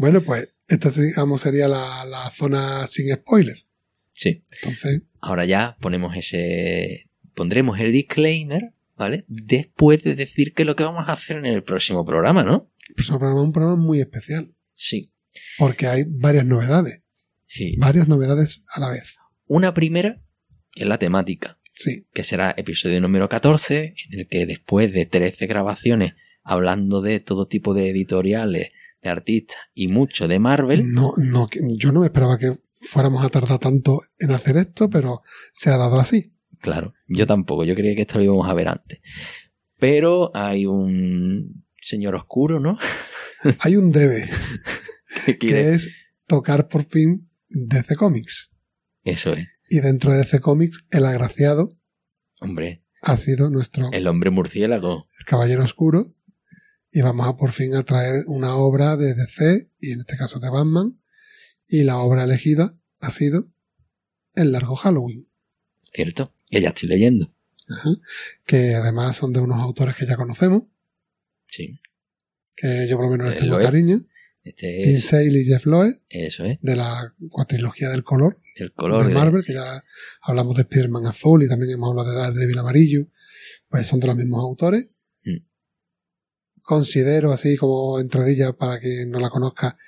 [0.00, 3.64] Bueno, pues esta digamos sería la, la zona sin spoiler.
[4.10, 4.44] sí.
[4.62, 7.10] Entonces, Ahora ya ponemos ese.
[7.34, 9.24] Pondremos el disclaimer, ¿vale?
[9.26, 12.70] Después de decir que lo que vamos a hacer en el próximo programa, ¿no?
[12.88, 14.54] el próximo programa es un programa muy especial.
[14.72, 15.12] Sí.
[15.58, 17.02] Porque hay varias novedades.
[17.46, 17.74] Sí.
[17.78, 19.16] Varias novedades a la vez.
[19.46, 20.22] Una primera,
[20.70, 22.06] que es la temática, Sí.
[22.12, 27.46] que será episodio número 14, en el que después de 13 grabaciones hablando de todo
[27.46, 28.70] tipo de editoriales,
[29.00, 33.28] de artistas y mucho de Marvel, No, no, yo no me esperaba que fuéramos a
[33.28, 35.22] tardar tanto en hacer esto, pero
[35.52, 36.32] se ha dado así.
[36.60, 38.98] Claro, yo tampoco, yo creía que esto lo íbamos a ver antes.
[39.78, 42.76] Pero hay un señor oscuro, ¿no?
[43.60, 44.28] Hay un debe,
[45.38, 45.94] que es
[46.26, 48.50] tocar por fin DC Comics.
[49.04, 51.76] Eso es, Y dentro de DC Comics, el agraciado
[52.40, 55.06] hombre, ha sido nuestro el hombre murciélago.
[55.18, 56.14] el Caballero Oscuro.
[56.90, 60.38] Y vamos a por fin a traer una obra de DC, y en este caso
[60.40, 60.98] de Batman.
[61.66, 63.52] Y la obra elegida ha sido
[64.34, 65.28] El Largo Halloween.
[65.92, 66.34] ¿Cierto?
[66.50, 67.34] Que ya estoy leyendo.
[67.68, 67.90] Ajá.
[68.46, 70.62] Que además son de unos autores que ya conocemos,
[71.46, 71.78] Sí.
[72.56, 74.00] que yo por lo menos les Eh, tengo cariño.
[74.50, 79.02] Este es, Sale y Jeff Loeb, eso es, de la cuatrilogía del color el color
[79.02, 79.84] de de- Marvel, que ya
[80.22, 83.06] hablamos de Spider-Man azul y también hemos hablado de Daredevil amarillo,
[83.68, 84.88] pues son de los mismos autores.
[85.24, 85.36] Mm.
[86.62, 89.78] Considero, así como entradilla para quien no la conozca,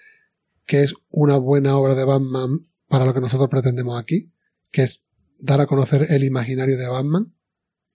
[0.67, 4.33] que es una buena obra de Batman para lo que nosotros pretendemos aquí,
[4.71, 5.03] que es
[5.39, 7.35] dar a conocer el imaginario de Batman,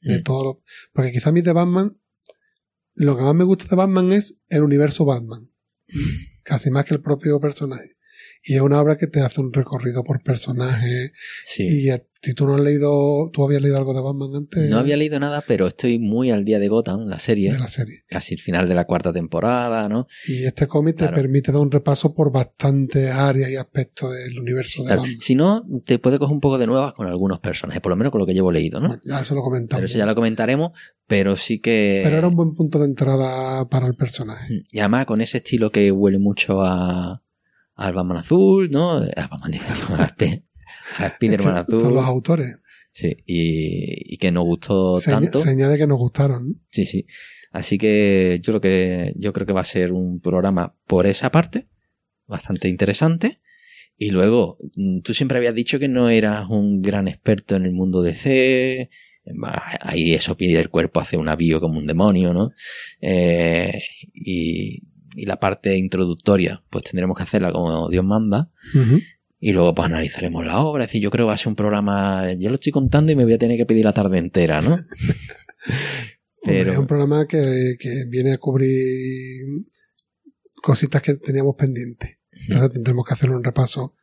[0.02, 0.24] de Mm.
[0.24, 0.64] todo lo-
[0.94, 1.98] porque quizá a mí de Batman,
[2.96, 5.50] lo que más me gusta de Batman es el universo Batman,
[6.46, 7.95] casi más que el propio personaje.
[8.48, 11.12] Y es una obra que te hace un recorrido por personaje,
[11.46, 11.64] Sí.
[11.68, 11.90] y
[12.22, 15.20] si tú no has leído, tú habías leído algo de Batman antes No había leído
[15.20, 18.04] nada, pero estoy muy al día de Gotham, la serie, de la serie.
[18.10, 20.08] casi el final de la cuarta temporada, ¿no?
[20.28, 24.82] Y este cómic te permite dar un repaso por bastantes áreas y aspectos del universo
[24.84, 25.20] de Claro, Batman.
[25.22, 28.12] Si no, te puede coger un poco de nuevas con algunos personajes, por lo menos
[28.12, 28.88] con lo que llevo leído, ¿no?
[28.88, 29.78] Bueno, ya eso lo comentamos.
[29.80, 30.72] Pero eso ya lo comentaremos,
[31.08, 32.02] pero sí que...
[32.04, 34.64] Pero era un buen punto de entrada para el personaje.
[34.72, 37.22] Y además con ese estilo que huele mucho a
[37.76, 38.94] al Batman azul, ¿no?
[38.98, 39.64] A Batman digo,
[39.98, 40.44] a, Sp-
[41.00, 41.80] a Spiderman azul.
[41.80, 42.58] Son los autores.
[42.94, 45.40] Sí, y, y que nos gustó Se, tanto.
[45.40, 46.62] se añade que nos gustaron.
[46.70, 47.06] Sí, sí.
[47.52, 51.30] Así que yo creo que yo creo que va a ser un programa por esa
[51.32, 51.68] parte
[52.28, 53.40] bastante interesante.
[53.98, 57.72] Y luego, mm, tú siempre habías dicho que no eras un gran experto en el
[57.74, 58.90] mundo DC.
[59.82, 62.52] Ahí eso pide el cuerpo hace un avío como un demonio, ¿no?
[63.02, 63.82] Eh,
[64.14, 64.82] y,
[65.16, 68.50] y la parte introductoria, pues tendremos que hacerla como Dios manda.
[69.40, 70.84] Y luego pues analizaremos la obra.
[70.86, 73.16] Es decir, yo creo que va a ser un programa, ya lo estoy contando y
[73.16, 74.78] me voy a tener que pedir la tarde entera, ¿no?
[76.44, 79.46] Pero- Es un programa que, que viene a cubrir
[80.62, 82.18] cositas que teníamos pendientes.
[82.32, 83.96] Entonces tendremos que hacer un repaso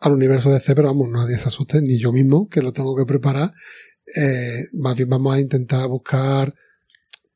[0.00, 2.94] al universo de C, pero vamos, nadie se asuste, ni yo mismo, que lo tengo
[2.96, 3.52] que preparar.
[4.16, 6.54] Eh, más bien vamos a intentar buscar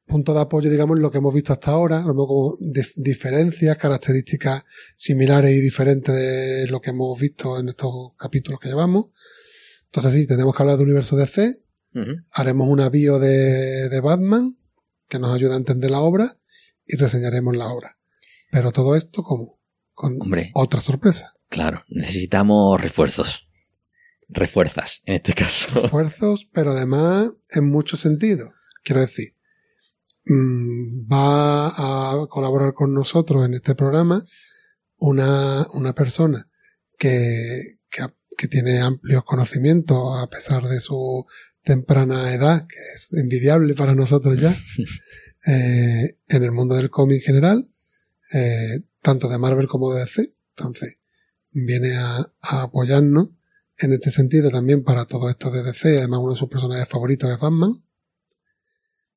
[0.07, 2.95] puntos de apoyo, digamos, en lo que hemos visto hasta ahora, lo mejor como dif-
[2.97, 4.65] diferencias, características
[4.97, 9.07] similares y diferentes de lo que hemos visto en estos capítulos que llevamos.
[9.87, 12.17] Entonces sí, tenemos que hablar del universo de C, Ujú.
[12.33, 14.57] haremos una bio de, de Batman
[15.09, 16.39] que nos ayuda a entender la obra
[16.87, 17.99] y reseñaremos la obra.
[18.51, 19.61] Pero todo esto como
[19.93, 21.35] con Hombre, otra sorpresa.
[21.49, 23.47] claro, necesitamos refuerzos.
[24.29, 25.85] Refuerzas, en este caso.
[25.85, 28.51] Esfuerzos, pero además en muchos sentidos.
[28.83, 29.37] Quiero decir,
[30.27, 34.25] mm, va a colaborar con nosotros en este programa
[34.97, 36.49] una, una persona
[36.99, 38.03] que, que,
[38.37, 41.27] que tiene amplios conocimientos a pesar de su
[41.63, 44.57] temprana edad, que es envidiable para nosotros ya,
[45.47, 47.71] eh, en el mundo del cómic en general,
[48.33, 50.35] eh, tanto de Marvel como de DC.
[50.57, 50.99] Entonces,
[51.53, 53.31] viene a, a apoyarnos
[53.79, 57.31] en este sentido también para todo esto de DC, además uno de sus personajes favoritos
[57.31, 57.83] es Batman.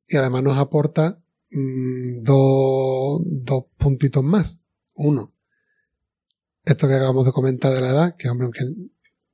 [0.08, 4.64] Y además nos aporta mm, dos, dos puntitos más.
[4.94, 5.36] Uno,
[6.64, 8.66] esto que acabamos de comentar de la edad, que hombre, aunque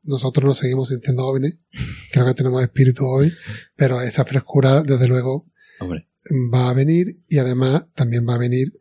[0.04, 1.58] nosotros nos seguimos sintiendo jóvenes,
[2.12, 3.32] creo que tenemos espíritu hoy,
[3.76, 5.48] pero esa frescura, desde luego,
[5.80, 6.08] Hombre,
[6.54, 8.72] va a venir y además también va a venir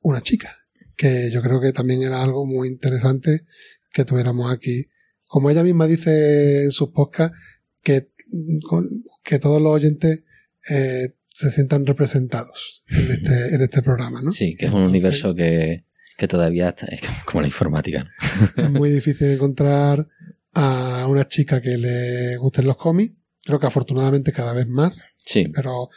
[0.00, 0.56] una chica,
[0.96, 3.44] que yo creo que también era algo muy interesante
[3.92, 4.88] que tuviéramos aquí.
[5.26, 7.36] Como ella misma dice en sus podcasts,
[7.82, 8.10] que,
[9.22, 10.24] que todos los oyentes
[10.68, 14.30] eh, se sientan representados en este, en este programa, ¿no?
[14.32, 15.84] sí, que es un universo que,
[16.18, 18.04] que todavía está, es como la informática.
[18.56, 18.64] ¿no?
[18.64, 20.06] Es muy difícil encontrar
[20.52, 23.14] a una chica que le gusten los cómics.
[23.42, 25.04] Creo que afortunadamente cada vez más.
[25.24, 25.88] Sí, pero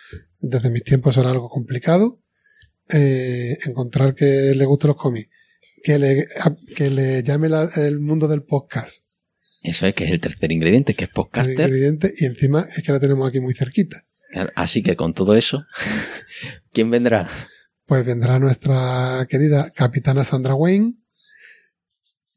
[0.42, 2.22] desde mis tiempos eso era algo complicado.
[2.90, 5.30] Eh, encontrar que le gusten los cómics,
[5.84, 6.26] que le,
[6.76, 9.06] que le llame la- el mundo del podcast,
[9.64, 11.54] eso es que es el tercer ingrediente, que es el podcaster.
[11.58, 14.06] ingrediente, y encima es que la tenemos aquí muy cerquita.
[14.56, 15.66] Así que con todo eso,
[16.74, 17.30] ¿quién vendrá?
[17.86, 20.96] Pues vendrá nuestra querida capitana Sandra Wayne,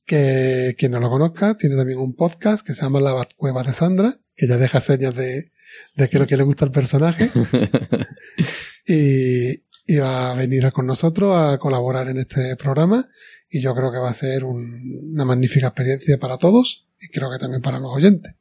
[0.05, 3.73] que quien no lo conozca, tiene también un podcast que se llama La Batcueva de
[3.73, 5.53] Sandra, que ya deja señas de,
[5.97, 7.31] de que lo que le gusta al personaje.
[8.87, 13.09] y, y va a venir con nosotros a colaborar en este programa
[13.49, 14.81] y yo creo que va a ser un-
[15.15, 18.35] una magnífica experiencia para todos y creo que también para los oyentes.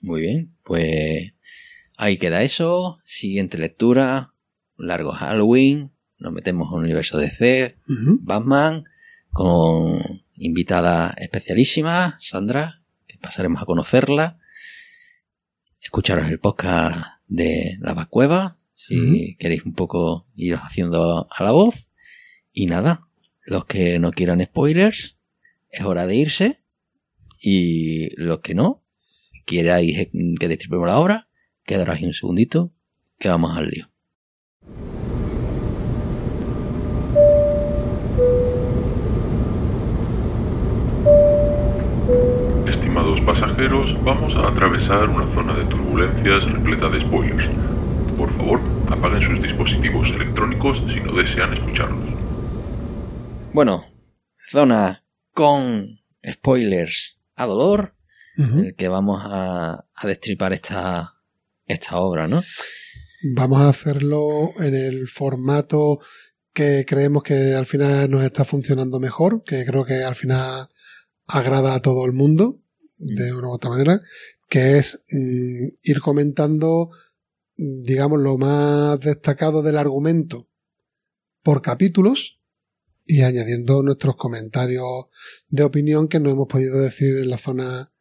[0.00, 1.30] Muy bien, pues
[1.98, 3.00] ahí queda eso.
[3.04, 4.32] Siguiente lectura,
[4.78, 8.18] largo Halloween, nos metemos en un universo DC, Ujú.
[8.22, 8.84] Batman,
[9.30, 14.38] con invitada especialísima, Sandra, que pasaremos a conocerla.
[15.80, 21.90] Escucharos el podcast de La Vacueva, si queréis un poco iros haciendo a la voz.
[22.52, 23.08] Y nada,
[23.44, 25.18] los que no quieran spoilers,
[25.70, 26.60] es hora de irse.
[27.40, 28.84] Y los que no,
[29.46, 31.27] queráis que destripemos la obra,
[31.68, 32.72] quedaros ahí un segundito,
[33.18, 33.90] que vamos al lío.
[42.66, 47.50] Estimados pasajeros, vamos a atravesar una zona de turbulencias repleta de spoilers.
[48.16, 48.60] Por favor,
[48.90, 52.08] apaguen sus dispositivos electrónicos si no desean escucharlos.
[53.52, 53.84] Bueno,
[54.48, 55.04] zona
[55.34, 57.94] con spoilers a dolor,
[58.38, 61.17] en el que vamos a, a destripar esta,
[61.68, 62.42] esta obra, ¿no?
[63.22, 66.00] Vamos a hacerlo en el formato
[66.52, 70.68] que creemos que al final nos está funcionando mejor, que creo que al final
[71.26, 72.60] agrada a todo el mundo,
[72.96, 74.00] de una u otra manera,
[74.48, 76.90] que es mm, ir comentando,
[77.56, 80.48] mm, digamos, lo más destacado del argumento
[81.42, 82.40] por capítulos
[83.06, 85.06] y añadiendo nuestros comentarios
[85.48, 87.92] de opinión que no hemos podido decir en la zona,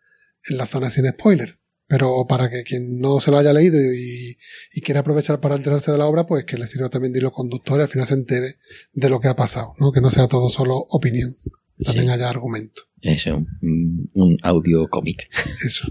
[0.49, 1.57] en la zona sin spoiler.
[1.88, 4.38] Pero para que quien no se lo haya leído y,
[4.74, 7.32] y quiera aprovechar para enterarse de la obra, pues que le sirva también de hilo
[7.32, 8.58] conductor y al final se entere
[8.94, 9.92] de lo que ha pasado, ¿no?
[9.94, 11.38] Que no sea todo solo opinión,
[11.84, 12.12] también Sí.
[12.12, 12.82] haya argumento.
[13.02, 15.30] Eso, un, un audio cómic.
[15.66, 15.88] Eso.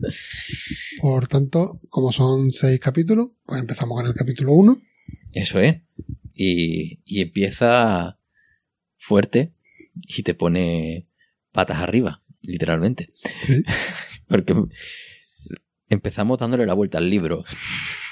[1.00, 4.80] Por tanto, como son seis capítulos, pues empezamos con el capítulo 1.
[5.34, 5.76] Eso es.
[6.34, 8.18] Y, y empieza
[8.96, 9.52] fuerte
[9.94, 11.04] y te pone
[11.52, 13.08] patas arriba, literalmente.
[13.40, 13.62] Sí.
[14.28, 14.54] Porque
[15.90, 17.44] empezamos dándole la vuelta al libro.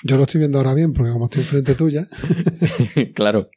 [0.03, 2.07] Yo lo estoy viendo ahora bien, porque como estoy enfrente tuya,
[3.15, 3.49] claro.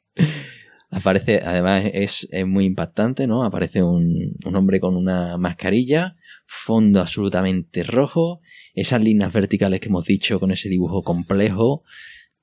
[0.90, 3.44] Aparece, además es, es muy impactante, ¿no?
[3.44, 6.16] Aparece un, un hombre con una mascarilla,
[6.46, 8.42] fondo absolutamente rojo,
[8.74, 11.84] esas líneas verticales que hemos dicho con ese dibujo complejo,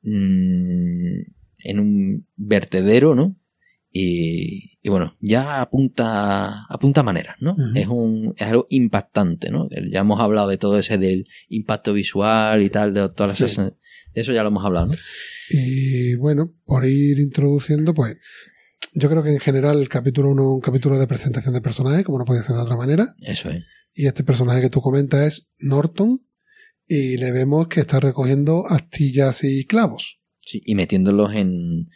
[0.02, 1.20] mm,
[1.58, 3.36] en un vertedero, ¿no?
[3.90, 7.56] Y, y bueno, ya apunta, apunta maneras, ¿no?
[7.74, 9.68] Es, un, es algo impactante, ¿no?
[9.90, 13.60] Ya hemos hablado de todo ese del impacto visual y tal, de todas las Sí.
[13.62, 13.72] de
[14.14, 14.94] eso ya lo hemos hablado, ¿no?
[15.50, 18.16] Y bueno, por ir introduciendo, pues
[18.92, 22.04] yo creo que en general el capítulo 1 es un capítulo de presentación de personajes,
[22.04, 23.14] como no puede ser de otra manera.
[23.22, 23.62] Eso es.
[23.94, 26.22] Y este personaje que tú comentas es Norton
[26.86, 31.86] y le vemos que está recogiendo astillas y clavos Sí, y metiéndolos en,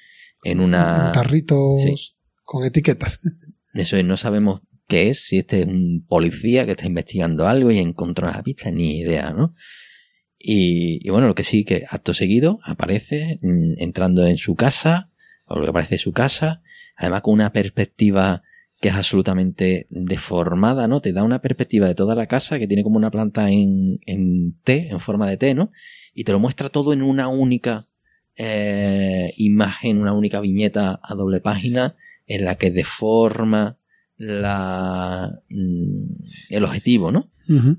[0.43, 1.07] en una...
[1.07, 2.15] en tarritos sí.
[2.43, 3.21] con etiquetas.
[3.75, 7.71] Eso es, no sabemos qué es, si este es un policía que está investigando algo
[7.71, 9.55] y encontró la pista, ni idea, ¿no?
[10.39, 15.11] Y, y bueno, lo que sí que acto seguido aparece mm, entrando en su casa,
[15.47, 16.63] o lo que parece su casa,
[16.97, 18.43] además con una perspectiva
[18.83, 21.01] que es absolutamente deformada, ¿no?
[21.01, 24.59] Te da una perspectiva de toda la casa que tiene como una planta en, en
[24.65, 25.71] T, en forma de T, ¿no?
[26.13, 27.87] Y te lo muestra todo en una única
[28.37, 33.79] eh, imagen, una única viñeta a doble página en la que deforma
[34.17, 36.05] la, mm,
[36.51, 37.31] el objetivo, ¿no?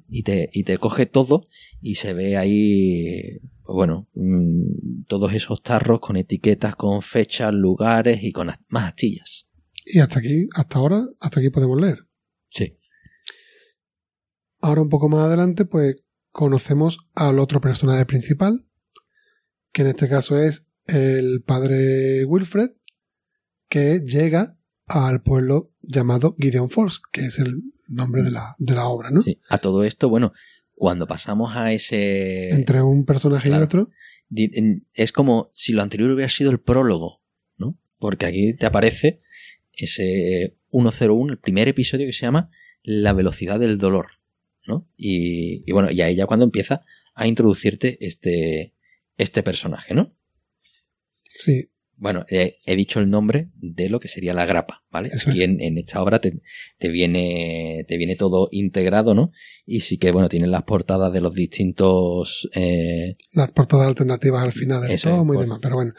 [0.10, 1.42] Y te, y te coge todo
[1.82, 8.24] y se ve ahí, pues bueno, mm, todos esos tarros con etiquetas, con fechas, lugares
[8.24, 9.48] y con más astillas.
[9.86, 12.06] Y hasta aquí, hasta ahora, hasta aquí podemos leer.
[12.50, 12.78] Sí.
[14.62, 15.96] Ahora un poco más adelante, pues
[16.32, 18.66] conocemos al otro personaje principal,
[19.74, 22.72] que en este caso es el padre Wilfred,
[23.68, 24.58] que llega
[24.88, 29.22] al pueblo llamado Gideon Falls, que es el nombre de la, de la obra, ¿no?
[29.22, 29.40] sí.
[29.50, 30.32] A todo esto, bueno,
[30.76, 32.50] cuando pasamos a ese...
[32.50, 33.64] Entre un personaje claro.
[33.64, 33.90] y otro.
[34.94, 37.22] es como si lo anterior hubiera sido el prólogo,
[37.58, 37.78] ¿no?
[37.98, 39.22] Porque aquí te aparece
[39.74, 42.52] ese 101, el primer episodio que se llama
[42.84, 44.08] La velocidad del dolor,
[44.68, 44.88] ¿no?
[44.98, 46.82] Y, y bueno, y ahí ya cuando empieza
[47.16, 48.74] a introducirte este,
[49.18, 50.16] este personaje, ¿no?
[51.24, 55.10] Sí, Bueno, eh, he dicho el nombre de lo que sería la grapa, ¿vale?
[55.10, 55.50] Eso Aquí es.
[55.50, 56.42] en, en esta obra te,
[56.78, 59.32] te viene, te viene todo integrado, ¿no?
[59.66, 64.52] Y sí que, bueno, tienen las portadas de los distintos eh, las portadas alternativas al
[64.52, 65.60] final del Eso es, tomo y demás.
[65.62, 65.94] Pero bueno,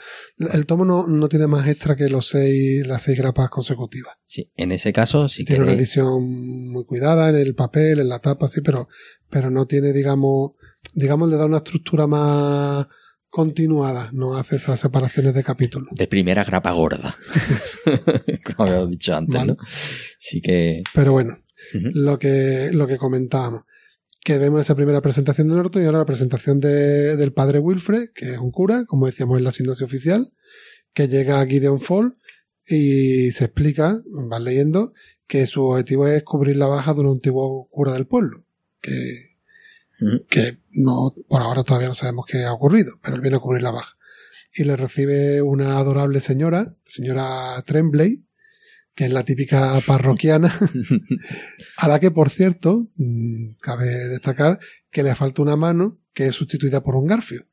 [0.52, 4.14] el tomo no, no tiene más extra que los seis, las seis grapas consecutivas.
[4.26, 8.18] Sí, en ese caso, si tiene una edición muy cuidada en el papel, en la
[8.18, 8.88] tapa, sí, pero,
[9.30, 10.52] pero no tiene, digamos,
[10.92, 12.86] digamos, le da una estructura más
[13.34, 15.88] continuada, no hace esas separaciones de capítulos.
[15.92, 17.16] de primera grapa gorda.
[18.56, 19.52] Como habíamos dicho antes, Vale.
[19.54, 19.56] ¿no?
[20.18, 20.84] Sí que.
[20.94, 21.38] Pero bueno,
[21.72, 23.62] lo que, lo que comentábamos.
[24.22, 28.10] Que vemos esa primera presentación de Norton y ahora la presentación de- del padre Wilfred,
[28.14, 30.32] que es un cura, como decíamos en la sinopsis oficial,
[30.92, 32.16] que llega a Gideon Fall
[32.68, 34.92] y se explica, vas leyendo,
[35.26, 38.44] que su objetivo es cubrir la baja de un antiguo cura del pueblo.
[38.80, 38.92] Que,
[40.28, 43.62] Que no, por ahora todavía no sabemos qué ha ocurrido, pero él viene a cubrir
[43.62, 43.96] la baja.
[44.52, 48.24] Y le recibe una adorable señora, señora Tremblay,
[48.94, 50.56] que es la típica parroquiana,
[51.78, 56.34] a la que, por cierto, mm, cabe destacar que le falta una mano que es
[56.34, 57.46] sustituida por un garfio.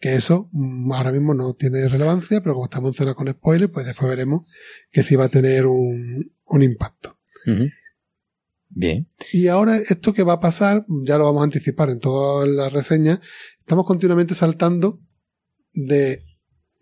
[0.00, 3.70] Que eso mm, ahora mismo no tiene relevancia, pero como estamos en zona con spoiler,
[3.70, 4.48] pues después veremos
[4.90, 7.18] que sí va a tener un, un impacto.
[7.46, 7.68] Ujú.
[8.78, 9.08] Bien.
[9.32, 12.72] Y ahora esto que va a pasar, ya lo vamos a anticipar en todas las
[12.72, 13.18] reseñas,
[13.58, 15.00] estamos continuamente saltando
[15.72, 16.22] de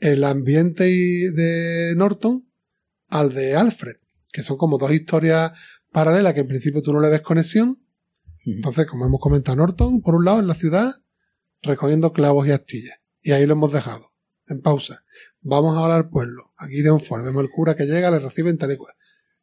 [0.01, 2.47] el ambiente de Norton
[3.09, 3.94] al de Alfred,
[4.30, 5.53] que son como dos historias
[5.90, 7.82] paralelas que en principio tú no le ves conexión.
[8.44, 10.97] Entonces, como hemos comentado, Norton, por un lado, en la ciudad,
[11.62, 12.99] recogiendo clavos y astillas.
[13.22, 14.12] Y ahí lo hemos dejado,
[14.49, 15.03] en pausa.
[15.40, 18.72] Vamos ahora al pueblo, aquí de un vemos el cura que llega, le reciben tal
[18.72, 18.92] y cual.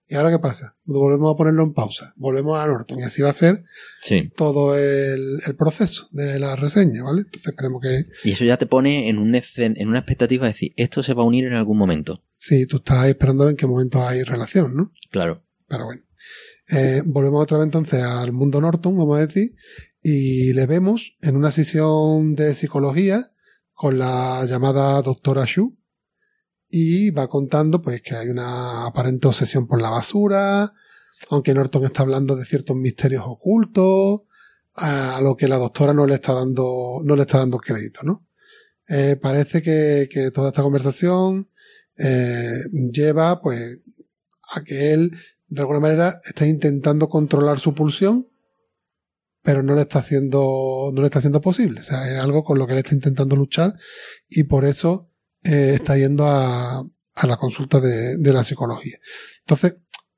[0.07, 0.75] ¿Y ahora qué pasa?
[0.83, 3.63] Volvemos a ponerlo en pausa, volvemos a Norton y así va a ser
[4.01, 4.29] Sí.
[4.35, 7.21] todo el, el proceso de la reseña, ¿vale?
[7.21, 10.73] Entonces esperemos que Y eso ya te pone en, un en una expectativa de decir,
[10.75, 12.21] esto se va a unir en algún momento.
[12.31, 14.91] si tú estás esperando en qué momento hay relación, ¿no?
[15.09, 15.37] Claro.
[15.67, 16.01] Pero bueno.
[16.69, 19.55] Eh, volvemos otra vez entonces al mundo Norton, vamos a decir,
[20.01, 23.31] y le vemos en una sesión de psicología
[23.73, 25.77] con la llamada doctora Shu
[26.75, 30.73] y va contando pues que hay una aparente obsesión por la basura,
[31.29, 34.21] aunque Norton está hablando de ciertos misterios ocultos,
[34.73, 38.27] a lo que la doctora no le está dando, no le está dando crédito, ¿no?
[38.89, 41.47] Eh, parece que, que toda esta conversación
[41.95, 42.57] eh,
[42.91, 43.77] lleva pues
[44.51, 45.11] a que él
[45.49, 48.27] de alguna manera está intentando controlar su pulsión,
[49.43, 51.81] pero no le está haciendo, no le está haciendo posible.
[51.81, 53.75] O sea, es algo con lo que él está intentando luchar
[54.27, 55.12] y por eso
[55.43, 58.97] eh, está yendo a, a la consulta de, de la psicología.
[59.41, 59.75] Entonces,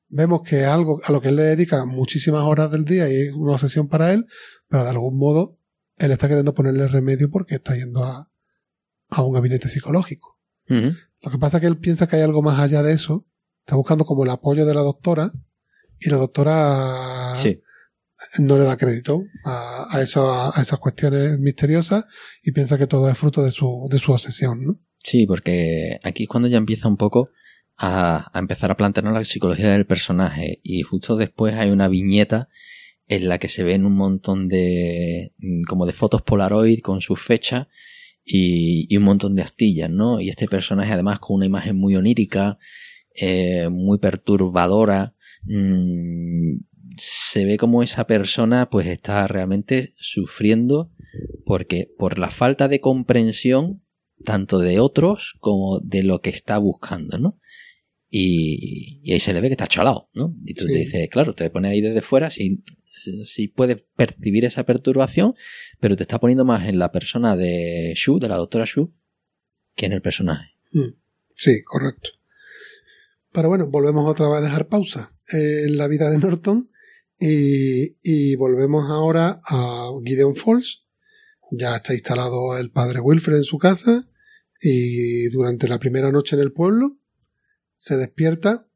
[0.08, 3.22] vemos que es algo a lo que él le dedica muchísimas horas del día y
[3.28, 4.26] es una obsesión para él,
[4.68, 5.58] pero de algún modo
[5.98, 8.32] él está queriendo ponerle remedio porque está yendo a,
[9.10, 10.40] a un gabinete psicológico.
[11.22, 13.26] Lo que pasa es que él piensa que hay algo más allá de eso.
[13.66, 15.32] Está buscando como el apoyo de la doctora
[16.00, 17.62] y la doctora Sí.
[18.40, 22.06] no le da crédito a, a, eso- a esas cuestiones misteriosas
[22.44, 24.80] y piensa que todo es fruto de su, de su obsesión, ¿no?
[25.06, 27.30] Sí, porque aquí es cuando ya empieza un poco
[27.78, 32.50] a, empezar a plantear la psicología del personaje y justo después hay una viñeta
[33.08, 37.22] en la que se ven un montón de mm, como de fotos Polaroid con sus
[37.22, 37.68] fechas
[38.24, 40.20] y, y un montón de astillas, ¿no?
[40.20, 42.58] Y este personaje además con una imagen muy onírica,
[43.14, 45.14] eh, muy perturbadora,
[45.44, 46.56] mm,
[46.98, 50.90] se ve como esa persona pues está realmente sufriendo
[51.46, 53.85] porque por la falta de comprensión
[54.26, 57.40] tanto de otros como de lo que está buscando, ¿no?
[58.10, 60.36] Y, y ahí se le ve que está chalado, ¿no?
[60.46, 60.74] Y tú Sí.
[60.74, 62.64] te dices, claro, te pone ahí desde fuera, si,
[63.24, 65.34] si puedes percibir esa perturbación,
[65.80, 68.94] pero te está poniendo más en la persona de Shu, de la doctora Shu,
[69.76, 70.52] que en el personaje.
[71.36, 72.10] Sí, correcto.
[73.32, 76.70] Pero bueno, volvemos otra vez a dejar pausa en la vida de Norton
[77.20, 80.84] Y, y volvemos ahora a Gideon Falls.
[81.52, 84.08] Ya está instalado el padre Wilfred en su casa
[84.62, 86.98] y durante la primera noche en el pueblo
[87.78, 88.68] se despierta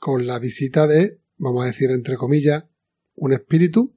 [0.00, 2.64] con la visita de, vamos a decir entre comillas,
[3.14, 3.94] un espíritu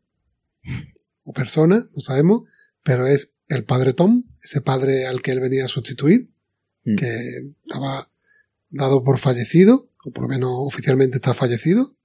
[1.23, 2.43] o persona, no sabemos,
[2.83, 6.33] pero es el padre Tom, ese padre al que él venía a sustituir,
[6.85, 6.95] Mm.
[6.95, 8.11] que estaba
[8.69, 11.95] dado por fallecido, o por lo menos oficialmente está fallecido,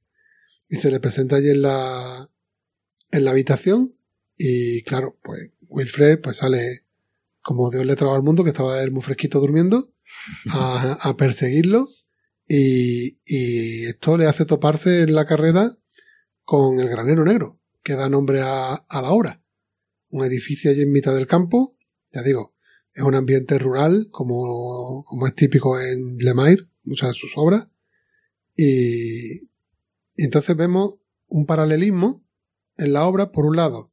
[0.69, 2.31] y se le presenta allí en la,
[3.11, 3.95] en la habitación,
[4.37, 6.85] y claro, pues Wilfred pues sale
[7.49, 9.91] como Dios le trajo al mundo, que estaba él muy fresquito durmiendo,
[10.53, 11.89] a, perseguirlo,
[12.47, 13.17] y,
[13.87, 15.79] esto le hace toparse en la carrera
[16.45, 19.43] con el granero negro, que da nombre a, a la obra.
[20.11, 21.75] Un edificio allí en mitad del campo,
[22.13, 22.55] ya digo,
[22.93, 27.69] es un ambiente rural, como, como es típico en Lemire, muchas de sus obras.
[28.57, 29.49] Y
[30.17, 30.97] entonces vemos
[31.29, 32.23] un paralelismo
[32.77, 33.91] en la obra, por un lado,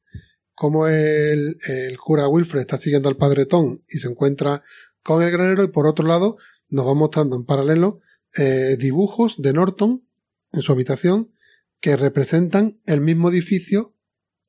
[0.56, 4.64] como el, el cura Wilfred está siguiendo al padre Tom y se encuentra
[5.04, 6.38] con el granero, y por otro lado,
[6.70, 8.00] nos va mostrando en paralelo
[8.38, 10.08] eh, dibujos de Norton
[10.52, 11.32] en su habitación
[11.80, 13.96] que representan el mismo edificio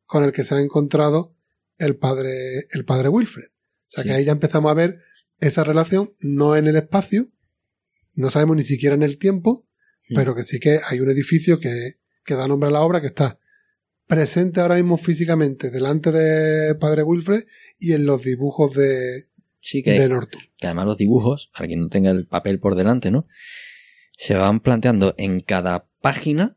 [0.06, 1.34] con el que se ha encontrado
[1.78, 2.30] el padre,
[2.70, 3.48] el padre Wilfred.
[3.48, 3.50] O
[3.88, 4.08] sea Sí.
[4.08, 5.00] que ahí ya empezamos a ver
[5.40, 7.28] esa relación, no en el espacio,
[8.14, 9.66] no sabemos ni siquiera en el tiempo,
[10.14, 13.08] pero que sí que hay un edificio que, que da nombre a la obra que
[13.08, 13.38] está
[14.06, 17.44] presente ahora mismo físicamente delante de Padre Wilfred
[17.78, 19.28] y en los dibujos de,
[19.60, 20.42] Sí, que, de Norton.
[20.56, 23.24] que además los dibujos, para quien no tenga el papel por delante, ¿no?
[24.16, 26.56] Se van planteando en cada página,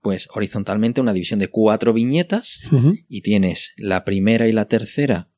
[0.00, 2.60] pues horizontalmente una división de cuatro viñetas
[3.08, 5.28] y tienes la primera y la tercera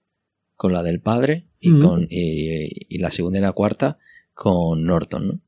[0.55, 3.95] con la del padre y, con, y, y la segunda y la cuarta
[4.35, 5.41] con Norton, ¿no?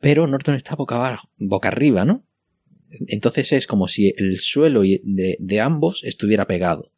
[0.00, 2.24] Pero Norton está boca abajo, boca arriba, ¿no?
[3.06, 6.92] Entonces es como si el suelo y- de, de ambos estuviera pegado.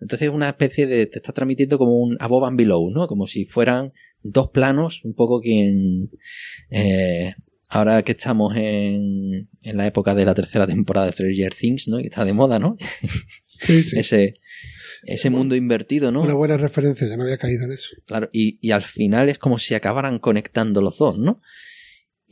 [0.00, 3.06] Entonces es una especie de, te está transmitiendo como un above and below, ¿no?
[3.06, 3.92] Como si fueran
[4.22, 6.10] dos planos, un poco que en,
[6.70, 7.34] eh,
[7.68, 11.98] ahora que estamos en, en la época de la tercera temporada de Stranger Things, ¿no?
[11.98, 12.76] Que está de moda, ¿no?
[13.62, 13.98] Sí, sí.
[13.98, 14.40] Ese,
[15.02, 16.22] ese mundo invertido, ¿no?
[16.22, 17.90] Una buena referencia, yo no había caído en eso.
[18.06, 21.42] Claro, y, y al final es como si acabaran conectando los dos, ¿no?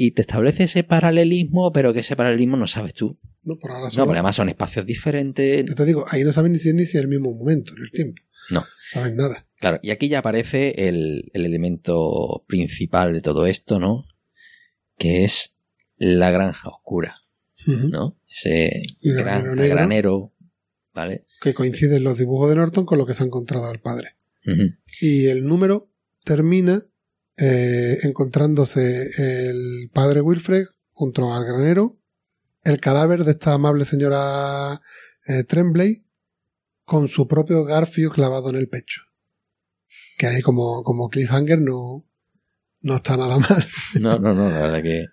[0.00, 3.18] Y te establece ese paralelismo, pero que ese paralelismo no sabes tú.
[3.42, 4.04] No, por ahora No, solo.
[4.06, 5.64] porque además son espacios diferentes.
[5.66, 7.72] Yo te digo, ahí no saben ni si es ni si es el mismo momento,
[7.76, 8.22] en el tiempo.
[8.50, 8.64] No.
[8.92, 9.48] Saben nada.
[9.58, 14.04] Claro, y aquí ya aparece el, el elemento principal de todo esto, ¿no?
[14.98, 15.56] Que es
[15.96, 17.16] la granja oscura.
[17.66, 18.16] ¿no?
[18.30, 19.74] Ese gran- granero negro.
[19.76, 20.32] granero,
[20.94, 21.22] ¿vale?
[21.42, 24.14] Que coinciden los dibujos de Norton con lo que se ha encontrado el padre.
[25.00, 25.90] Y el número
[26.24, 26.82] termina
[27.39, 31.97] eh, encontrándose el padre Wilfred junto al granero,
[32.65, 34.81] el cadáver de esta amable señora
[35.27, 36.05] eh, Tremblay
[36.85, 39.02] con su propio garfio clavado en el pecho.
[40.16, 42.05] Que ahí como, como cliffhanger no,
[42.81, 43.66] no está nada mal.
[44.01, 45.06] No, no, no, la verdad que,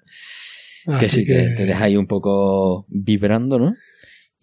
[0.85, 3.75] que Así sí, que que, te deja ahí un poco vibrando, ¿no?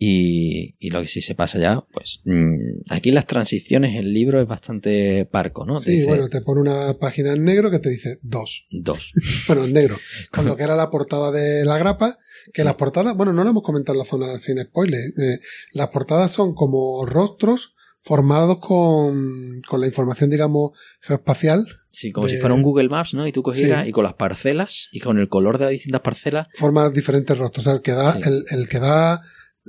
[0.04, 4.40] Y, y lo que sí se pasa ya, pues mm, aquí las transiciones, el libro
[4.40, 5.78] es bastante parco, ¿no?
[5.78, 8.66] Te sí, dice bueno, te pone una página en negro que te dice dos.
[8.70, 9.12] Dos.
[9.46, 9.96] Bueno, en negro.
[10.32, 12.18] Con lo que era la portada de la grapa,
[12.52, 12.64] que Sí.
[12.64, 15.00] las portadas, bueno, no lo hemos comentado en la zona sin spoiler.
[15.18, 15.38] eh,
[15.72, 20.70] las portadas son como rostros formados con, con la información, digamos,
[21.00, 21.64] geoespacial,
[21.94, 23.26] Sí, como De- si fuera un Google Maps, ¿no?
[23.26, 23.90] Y tú cogieras Sí.
[23.90, 27.66] y con las parcelas y con el color de las distintas parcelas, forma diferentes rostros.
[27.66, 28.20] O sea, el que da, Sí.
[28.30, 29.20] el, el que da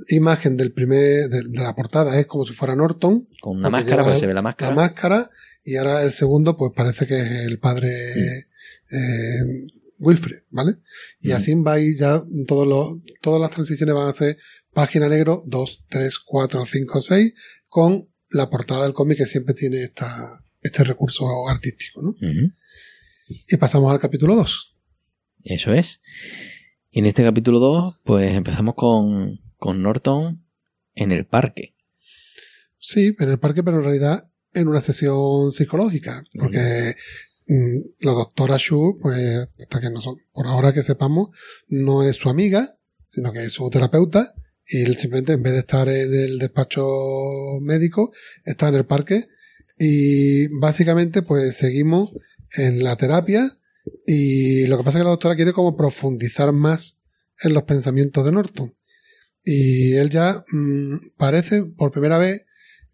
[0.08, 4.02] imagen del primer, de, de la portada es como si fuera Norton, con una máscara,
[4.02, 4.70] porque se ve la máscara.
[4.70, 5.30] la máscara,
[5.64, 7.88] y ahora el segundo, pues parece que es el padre
[8.90, 9.68] eh,
[9.98, 10.76] Wilfred, ¿vale?
[11.20, 14.38] Y así va ir ya todos los, todas las transiciones van a ser
[14.72, 17.34] página negro 2, 3, 4, 5, 6,
[17.68, 20.08] con la portada del cómic que siempre tiene esta,
[20.60, 22.16] este recurso artístico, ¿no?
[23.48, 24.74] Y pasamos al capítulo 2.
[25.44, 26.00] Eso es.
[26.90, 30.44] Y en este capítulo 2, pues empezamos con, con Norton
[30.94, 31.74] en el parque.
[32.78, 36.94] Sí, en el parque, pero en realidad en una sesión psicológica, porque
[37.46, 41.30] mm, la doctora Shu, pues, hasta que nosotros, por ahora que sepamos,
[41.66, 44.34] no es su amiga, sino que es su terapeuta,
[44.66, 46.86] y él simplemente en vez de estar en el despacho
[47.62, 48.12] médico,
[48.44, 49.28] está en el parque,
[49.78, 52.10] y básicamente pues seguimos
[52.58, 53.58] en la terapia,
[54.06, 57.00] y lo que pasa es que la doctora quiere como profundizar más
[57.42, 58.74] en los pensamientos de Norton.
[59.44, 62.46] Y él ya mm, parece por primera vez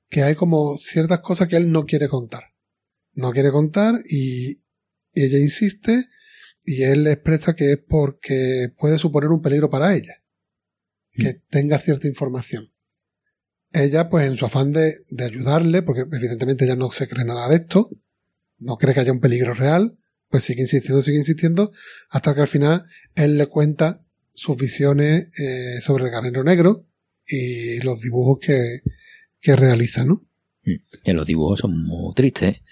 [0.09, 2.43] que hay como ciertas cosas que él no quiere contar.
[3.13, 4.63] No quiere contar y,
[5.15, 6.09] y ella insiste
[6.65, 10.23] y él le expresa que es porque puede suponer un peligro para ella.
[11.13, 12.73] que tenga cierta información.
[13.73, 17.49] Ella, pues en su afán de, de ayudarle, porque evidentemente ella no se cree nada
[17.49, 17.91] de esto,
[18.59, 19.99] no cree que haya un peligro real,
[20.29, 21.73] pues sigue insistiendo, sigue insistiendo,
[22.09, 24.05] hasta que al final él le cuenta
[24.41, 26.87] sus visiones eh, sobre el Guerrero Negro
[27.27, 28.79] y los dibujos que,
[29.39, 30.27] que realiza, ¿no?
[31.05, 32.57] Que los dibujos son muy tristes.
[32.57, 32.63] ¿eh?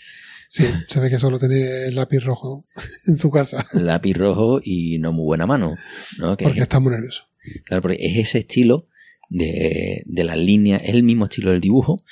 [0.49, 2.67] Sí, se ve que solo tiene el lápiz rojo
[3.07, 5.75] en su casa, Lápiz rojo y no muy buena mano.
[6.19, 6.39] ¿no?
[6.39, 7.25] Que porque está muy nervioso.
[7.67, 8.85] Claro, porque es ese estilo
[9.29, 12.03] de, de las líneas, es el mismo estilo del dibujo,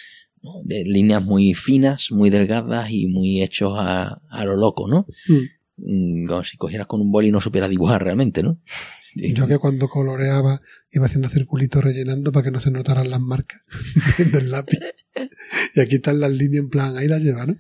[0.43, 0.61] ¿no?
[0.65, 5.07] de líneas muy finas, muy delgadas y muy hechos a, a lo loco, ¿no?
[5.29, 5.45] Mm.
[5.79, 8.61] Mm, Como si cogieras con un boli y no supieras dibujar realmente, ¿no?
[9.17, 10.61] Yo que cuando coloreaba
[10.91, 13.65] iba haciendo circulitos rellenando para que no se notaran las marcas
[14.33, 14.79] del lápiz.
[15.75, 17.57] Y aquí están las líneas en plan, ahí las lleva, ¿no?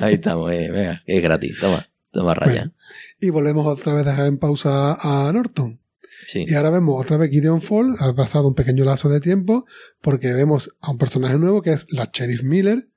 [0.00, 2.72] Ahí estamos, eh, venga, es gratis, toma, toma raya.
[3.20, 5.80] Y volvemos otra vez a dejar en pausa a Norton.
[6.26, 9.64] Sí, Y ahora vemos otra vez Gideon Fall, ha pasado un pequeño lazo de tiempo,
[10.00, 12.88] porque vemos a un personaje nuevo que es la Sheriff Miller,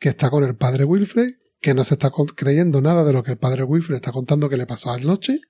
[0.00, 3.30] que está con el padre Wilfred, que no se está creyendo nada de lo que
[3.30, 5.40] el padre Wilfred está contando que le pasó anoche,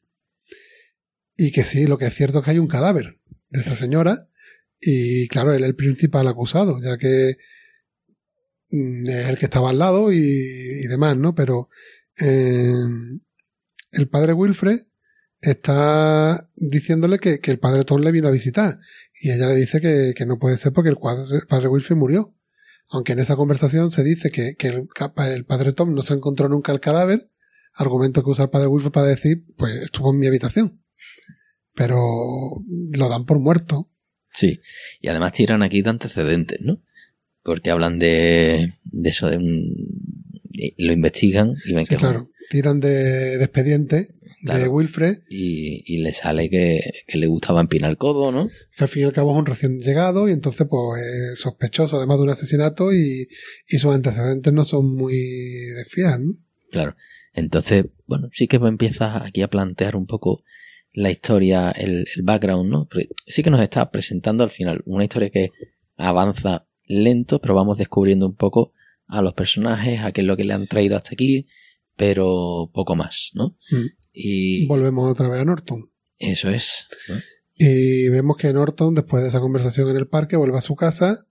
[1.36, 3.18] y que sí, lo que es cierto es que hay un cadáver
[3.50, 4.28] de esa señora,
[4.80, 7.36] y claro, él es el principal acusado, ya que
[8.70, 10.18] mm, es el que estaba al lado y,
[10.88, 11.34] demás, ¿no?
[11.34, 11.68] Pero
[12.20, 12.72] eh,
[13.92, 14.80] el padre Wilfred
[15.40, 18.78] está diciéndole que, que el padre Tom le vino a visitar.
[19.20, 21.96] Y ella le dice que, que no puede ser porque el, cuadre- el padre Wilfred
[21.96, 22.34] murió.
[22.88, 24.88] Aunque en esa conversación se dice que, que el,
[25.28, 27.30] el padre Tom no se encontró nunca el cadáver,
[27.74, 30.81] argumento que usa el padre Wilfred para decir, pues estuvo en mi habitación.
[31.74, 31.96] Pero
[32.94, 33.90] lo dan por muerto.
[34.32, 34.58] sí.
[35.00, 36.82] Y además tiran aquí de antecedentes, ¿no?
[37.42, 39.74] Porque hablan de, de eso, de un...
[40.78, 41.96] lo investigan y ven Sí, que...
[41.96, 42.28] claro.
[42.50, 44.68] Tiran de, de expediente de.
[44.68, 48.48] Wilfred, Y, y le sale que, que le gustaba empinar el codo, ¿no?
[48.76, 51.96] que al fin y al cabo es un recién llegado y entonces pues es sospechoso
[51.96, 53.28] además de un asesinato y,
[53.68, 56.34] y sus antecedentes no son muy de fiar, ¿no?
[56.70, 56.96] Claro.
[57.34, 60.42] Entonces, bueno, sí que empiezas aquí a plantear un poco
[60.92, 62.86] la historia, el, el background, ¿no?
[62.88, 65.50] Porque sí que nos está presentando al final una historia que
[65.96, 68.72] avanza lento, pero vamos descubriendo un poco
[69.06, 71.46] a los personajes, a qué es lo que le han traído hasta aquí,
[71.96, 73.56] pero poco más, ¿no?
[73.70, 73.86] Mm.
[74.12, 75.90] Y Volvemos otra vez a Norton.
[76.18, 76.88] eso es.
[77.08, 77.16] ¿no?
[77.54, 81.26] Y vemos que Norton, después de esa conversación en el parque, vuelve a su casa.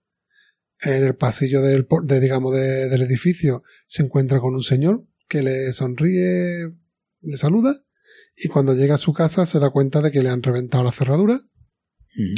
[0.84, 5.42] En el pasillo del, de, digamos, de- del edificio se encuentra con un señor que
[5.42, 6.72] le sonríe,
[7.20, 7.84] le saluda.
[8.36, 10.92] Y cuando llega a su casa se da cuenta de que le han reventado la
[10.92, 11.40] cerradura
[12.14, 12.34] Mm.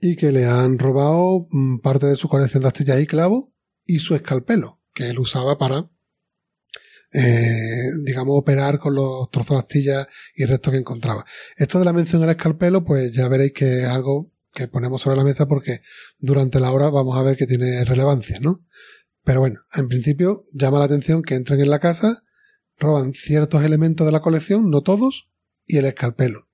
[0.00, 3.46] y que le han robado mm, parte de su colección de astillas y clavos
[3.86, 5.90] y su escalpelo, que él usaba para,
[7.12, 11.24] eh, digamos, operar con los trozos de astillas y restos que encontraba.
[11.56, 15.16] Esto de la mención al escalpelo, pues ya veréis que es algo que ponemos sobre
[15.16, 15.80] la mesa porque
[16.18, 18.64] durante la hora vamos a ver que tiene relevancia, ¿no?
[19.24, 22.24] Pero bueno, en principio llama la atención que entren en la casa,
[22.76, 25.30] roban ciertos elementos de la colección, no todos,
[25.66, 26.48] y el escalpelo.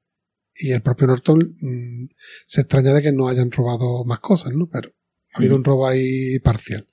[0.55, 2.09] Y el propio Norton mm,
[2.45, 4.69] se extraña de que no hayan robado más cosas, ¿no?
[4.69, 4.91] Pero
[5.33, 6.89] ha habido un robo ahí parcial.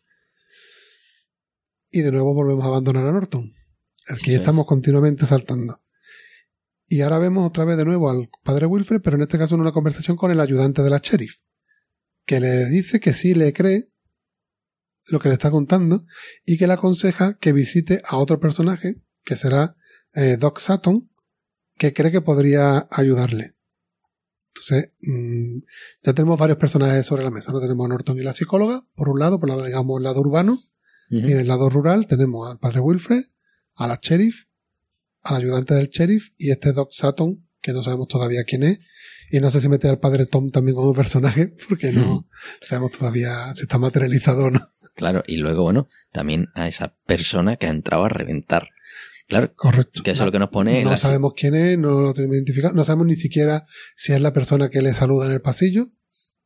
[1.89, 3.53] Y de nuevo volvemos a abandonar a Norton.
[4.09, 4.39] Aquí Eso es.
[4.39, 5.81] estamos continuamente saltando.
[6.87, 9.61] Y ahora vemos otra vez de nuevo al padre Wilfred, pero en este caso en
[9.61, 11.39] una conversación con el ayudante de la sheriff,
[12.25, 13.91] que le dice que sí le cree
[15.05, 16.05] lo que le está contando
[16.45, 19.75] y que le aconseja que visite a otro personaje, que será
[20.13, 21.09] eh, Doc Sutton,
[21.77, 23.55] que cree que podría ayudarle.
[24.49, 25.59] Entonces, mm,
[26.03, 27.51] ya tenemos varios personajes sobre la mesa.
[27.51, 30.21] No tenemos a Norton y la psicóloga, por un lado, por lado, digamos, el lado
[30.21, 30.59] urbano,
[31.09, 33.23] y en el lado rural tenemos al padre Wilfred,
[33.75, 34.47] a la sheriff,
[35.21, 38.79] al ayudante del sheriff y este Doc Sutton, que no sabemos todavía quién es.
[39.29, 42.27] Y no sé si mete al padre Tom también como personaje, porque no
[42.61, 44.69] sabemos todavía si está materializado o no.
[44.95, 48.69] Claro, y luego, bueno, también a esa persona que ha entrado a reventar.
[49.27, 50.03] Claro, Correcto.
[50.03, 52.35] que eso es lo que nos pone No la- sabemos quién es, no lo tenemos
[52.37, 55.89] identificado, no sabemos ni siquiera si es la persona que le saluda en el pasillo.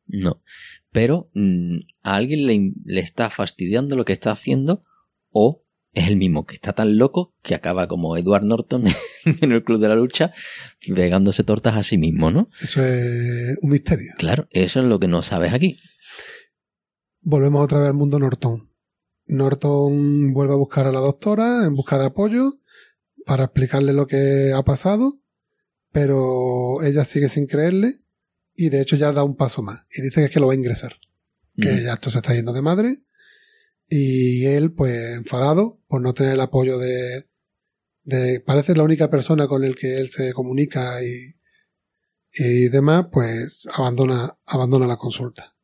[0.06, 0.42] No.
[0.90, 4.82] Pero mm, a alguien le, le está fastidiando lo que está haciendo
[5.30, 5.64] o
[5.94, 8.84] es el mismo que está tan loco que acaba como Edward Norton
[9.24, 10.32] en el Club de la Lucha
[10.94, 12.46] pegándose tortas a sí mismo, ¿no?
[12.62, 14.12] Eso es un misterio.
[14.18, 15.76] Claro, eso es lo que no sabes aquí.
[17.20, 18.68] Volvemos otra vez al mundo Norton.
[19.26, 22.58] Norton vuelve a buscar a la doctora en busca de apoyo
[23.26, 25.20] para explicarle lo que ha pasado,
[25.92, 28.00] pero ella sigue sin creerle
[28.54, 30.52] y de hecho ya da un paso más y dice que es que lo va
[30.52, 30.96] a ingresar,
[31.56, 31.84] que Mm.
[31.84, 33.02] ya esto se está yendo de madre
[33.88, 37.26] y él pues enfadado por no tener el apoyo de,
[38.04, 41.36] de parece la única persona con el que él se comunica y,
[42.34, 45.54] y demás, pues abandona, abandona la consulta.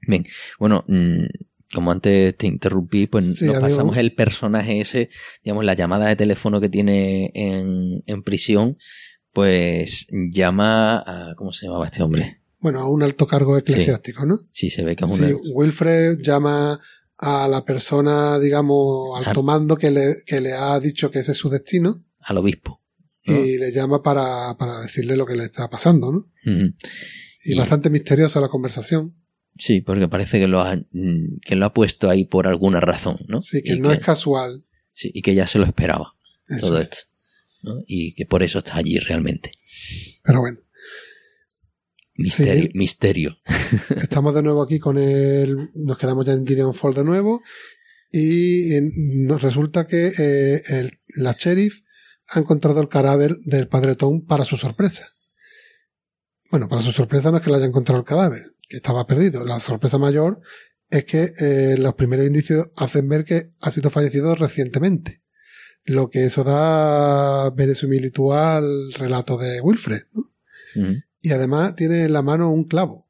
[0.00, 0.24] Bien,
[0.58, 1.26] bueno, mm,
[1.74, 3.70] como antes te interrumpí, pues Sí, nos amigo.
[3.70, 5.08] pasamos el personaje ese,
[5.44, 8.76] digamos, la llamada de teléfono que tiene en, en prisión,
[9.32, 12.40] pues llama a, ¿cómo se llamaba este hombre?
[12.58, 14.40] Bueno, a un alto cargo eclesiástico, ¿no?
[14.52, 15.34] Sí, se ve que es Sí, una...
[15.54, 16.78] Wilfred llama
[17.16, 21.32] a la persona, digamos, Al- alto mando que le, que le ha dicho que ese
[21.32, 22.80] es su destino al obispo.
[23.26, 23.44] ¿no?
[23.44, 26.26] y le llama para, para decirle lo que le está pasando, ¿no?
[27.44, 29.14] Y- bastante misteriosa la conversación.
[29.60, 33.18] Sí, porque parece que lo ha, mm, que lo ha puesto ahí por alguna razón,
[33.28, 33.40] ¿no?
[33.40, 34.64] Sí, que Y no es casual.
[34.92, 36.12] sí, y que ya se lo esperaba,
[36.48, 36.84] Eso todo es.
[36.84, 36.98] esto.
[37.62, 37.82] ¿no?
[37.86, 39.52] Y que por eso está allí realmente.
[40.24, 40.58] Pero bueno,
[42.14, 42.62] Misterio.
[42.64, 42.70] Sí.
[42.74, 43.38] misterio.
[43.96, 45.68] estamos de nuevo aquí con el.
[45.74, 47.42] Nos quedamos ya en Gideon Fall de nuevo.
[48.12, 48.70] Y
[49.26, 51.80] nos resulta que eh, el- la sheriff
[52.28, 55.14] ha encontrado el cadáver del padre Tom para su sorpresa.
[56.50, 59.44] Bueno, para su sorpresa no es que le haya encontrado el cadáver, que estaba perdido.
[59.44, 60.40] La sorpresa mayor
[60.88, 65.22] es que eh, los primeros indicios hacen ver que ha sido fallecido recientemente.
[65.84, 70.02] Lo que eso da verosimilitud al relato de Wilfred,
[71.20, 73.08] y además tiene en la mano un clavo.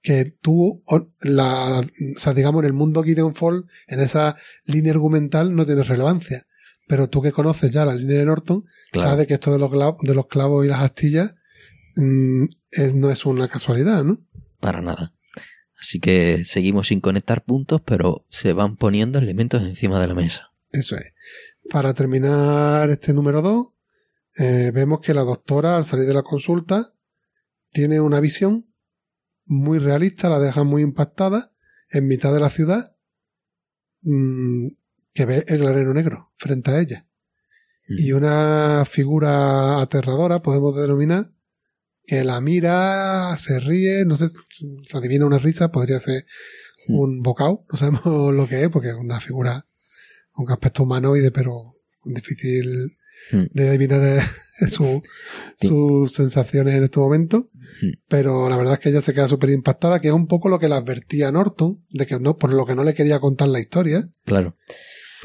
[0.00, 0.84] Que tú,
[1.22, 5.82] la, o sea, digamos, en el mundo Gideon Fall, en esa línea argumental no tiene
[5.82, 6.46] relevancia.
[6.86, 8.62] Pero tú que conoces ya la línea de Norton,
[8.92, 9.10] Claro.
[9.10, 11.34] sabes que esto de los, clavos, de los clavos y las astillas
[12.70, 14.26] es- no es una casualidad, ¿no?
[14.60, 15.14] Para nada.
[15.80, 20.50] Así que seguimos sin conectar puntos, pero se van poniendo elementos encima de la mesa.
[20.70, 21.12] Eso es.
[21.70, 23.68] Para terminar este número 2,
[24.72, 26.94] vemos que la doctora, al salir de la consulta,
[27.70, 28.72] tiene una visión
[29.44, 31.54] muy realista, la deja muy impactada,
[31.90, 32.96] en mitad de la ciudad,
[34.02, 34.66] mm,
[35.14, 37.08] que ve el granero negro frente a ella.
[37.88, 37.94] Mm.
[37.98, 41.32] Y una figura aterradora, podemos denominar,
[42.08, 46.24] que la mira, se ríe, no sé, se adivina una risa, podría ser
[46.88, 46.94] Mm.
[46.98, 48.02] un bocado, no sabemos
[48.34, 49.66] lo que es, porque es una figura,
[50.36, 52.96] un aspecto humanoide, pero difícil
[53.32, 53.46] Mm.
[53.52, 54.22] de adivinar eh,
[54.70, 55.02] su-
[55.56, 55.66] Sí.
[55.68, 57.50] sus sensaciones en este momento.
[57.82, 57.86] Mm.
[58.08, 60.58] Pero la verdad es que ella se queda súper impactada, que es un poco lo
[60.60, 63.60] que le advertía Norton, de que no, por lo que no le quería contar la
[63.60, 64.08] historia.
[64.24, 64.56] Claro.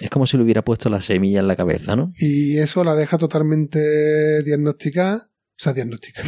[0.01, 2.11] Es como si le hubiera puesto la semilla en la cabeza, ¿no?
[2.17, 5.29] Y eso la deja totalmente diagnosticada,
[5.63, 6.27] o sea, diagnosticada,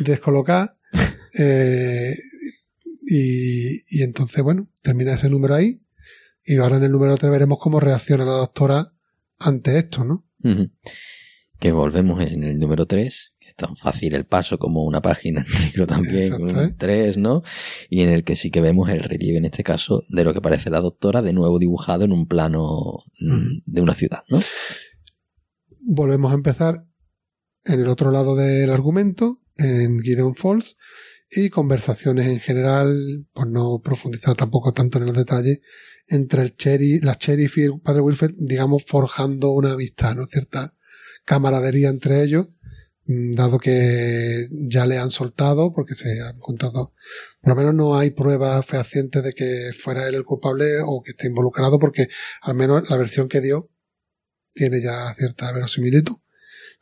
[0.00, 0.78] descolocada.
[1.38, 2.12] eh,
[3.08, 5.82] y, y entonces, bueno, termina ese número ahí.
[6.44, 8.92] Y ahora en el número 3 veremos cómo reacciona la doctora
[9.38, 10.26] ante esto, ¿no?
[11.58, 15.42] Que volvemos en el número 3, que es tan fácil el paso como una página
[15.46, 16.66] en negro también, Exacto, con ¿eh?
[16.66, 17.42] un 3, ¿no?
[17.88, 20.42] Y en el que sí que vemos el relieve, en este caso, de lo que
[20.42, 24.40] parece la doctora, de nuevo dibujado en un plano de una ciudad, ¿no?
[25.88, 26.84] volvemos a empezar
[27.66, 30.76] en el otro lado del argumento, en Gideon Falls,
[31.30, 35.60] y conversaciones en general, por no profundizar tampoco tanto en los detalles,
[36.06, 40.24] entre el Cherry, la Sheriff y el padre Wilfred, digamos, forjando una amistad, ¿no?
[40.24, 40.74] Cierta
[41.24, 42.46] camaradería entre ellos,
[43.06, 46.94] mm, dado que ya le han soltado, porque se ha encontrado,
[47.40, 51.10] por lo menos no hay pruebas fehacientes de que fuera él el culpable o que
[51.10, 52.08] esté involucrado, porque
[52.42, 53.68] al menos la versión que dio
[54.52, 56.16] tiene ya cierta verosimilitud.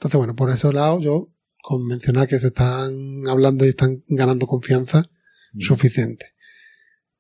[0.05, 1.31] Entonces, bueno, por ese lado, yo
[1.63, 5.09] con mencionar que se están hablando y están ganando confianza,
[5.59, 6.35] suficiente.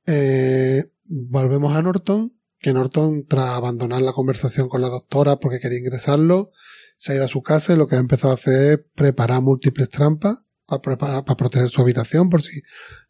[0.06, 5.78] Eh, volvemos a Norton, que Norton, tras abandonar la conversación con la doctora porque quería
[5.78, 6.50] ingresarlo,
[6.98, 9.40] se ha ido a su casa y lo que ha empezado a hacer es preparar
[9.40, 12.60] múltiples trampas para, preparar, para proteger su habitación por si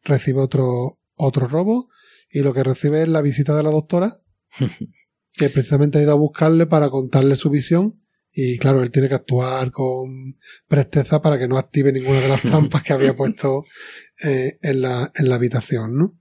[0.04, 1.88] recibe otro, otro robo.
[2.30, 4.22] Y lo que recibe es la visita de la doctora,
[5.32, 8.03] que precisamente ha ido a buscarle para contarle su visión.
[8.34, 10.38] Y claro, él tiene que actuar con
[10.68, 13.64] presteza para que no active ninguna de las trampas que había puesto
[14.24, 16.18] eh, en, la, en la habitación, ¿no?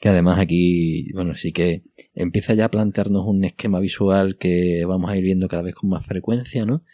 [0.00, 1.82] Que además aquí, bueno, sí que
[2.14, 5.90] empieza ya a plantearnos un esquema visual que vamos a ir viendo cada vez con
[5.90, 6.84] más frecuencia, ¿no?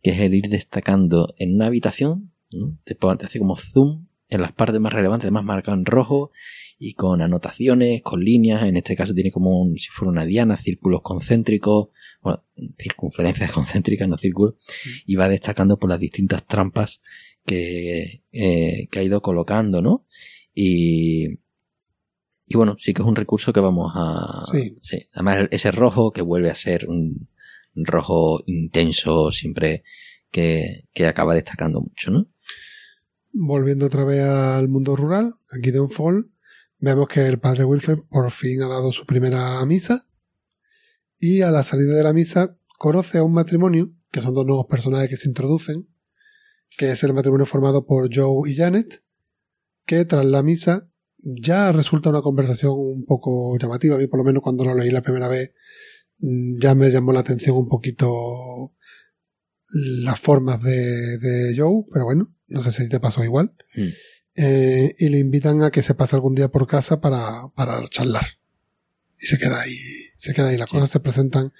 [0.00, 2.70] Que es el ir destacando en una habitación, ¿no?
[2.84, 6.30] Te, te hace como zoom en las partes más relevantes, además marcado en rojo
[6.78, 10.56] y con anotaciones, con líneas, en este caso tiene como un, si fuera una diana,
[10.56, 11.88] círculos concéntricos,
[12.22, 12.44] bueno,
[12.78, 14.54] circunferencias concéntricas, no círculos,
[15.06, 17.00] y va destacando por las distintas trampas
[17.44, 20.06] que, eh, que ha ido colocando, ¿no?
[20.54, 21.26] Y,
[22.46, 24.42] y bueno, sí que es un recurso que vamos a...
[24.82, 25.08] Sí.
[25.12, 27.26] Además, ese rojo que vuelve a ser un
[27.74, 29.82] rojo intenso siempre
[30.30, 32.26] que, que acaba destacando mucho, ¿no?
[33.32, 36.30] Volviendo otra vez al mundo rural, aquí de un fall,
[36.78, 40.06] vemos que el padre Wilfred por fin ha dado su primera misa
[41.22, 44.66] y a la salida de la misa conoce a un matrimonio que son dos nuevos
[44.66, 45.88] personajes que se introducen,
[46.76, 49.04] que es el matrimonio formado por Joe y Janet,
[49.86, 53.94] que tras la misa ya resulta una conversación un poco llamativa.
[53.94, 55.54] A mí, por lo menos, cuando lo leí la primera vez,
[56.18, 58.74] mm, ya me llamó la atención un poquito
[59.68, 63.54] las formas de, de Joe, pero bueno, no sé si te pasó igual.
[63.76, 63.88] Mm.
[64.34, 68.26] Eh, y le invitan a que se pase algún día por casa para, para charlar.
[69.20, 70.56] Y se queda ahí, se queda ahí.
[70.56, 70.76] Las Sí.
[70.76, 71.52] cosas se presentan.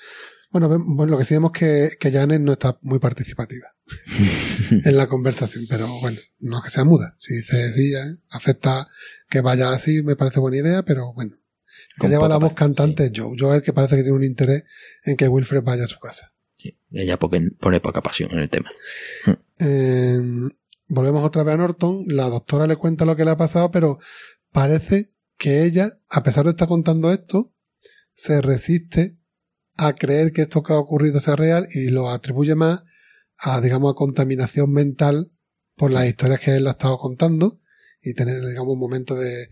[0.50, 3.68] Bueno, bueno, lo que sí vemos que, que Janet no está muy participativa
[4.70, 7.14] en la conversación, pero bueno, no es que sea muda.
[7.18, 8.86] Si dice sí, eh, acepta
[9.30, 11.36] que vaya así, me parece buena idea, pero bueno.
[11.96, 13.34] El que lleva la voz cantante es Joe.
[13.38, 14.64] Joe es el que parece que tiene un interés
[15.04, 16.32] en que Wilfred vaya a su casa.
[16.58, 18.68] Sí, ella pone, pone poca pasión en el tema.
[19.58, 20.20] Eh,
[20.88, 22.04] volvemos otra vez a Norton.
[22.08, 23.98] La doctora le cuenta lo que le ha pasado, pero
[24.52, 27.52] parece que ella, a pesar de estar contando esto,
[28.14, 29.16] se resiste
[29.76, 32.82] a creer que esto que ha ocurrido sea real y lo atribuye más
[33.38, 35.30] a, digamos, a contaminación mental
[35.76, 37.60] por las historias que él ha estado contando
[38.02, 39.48] y tener, digamos, un momento de,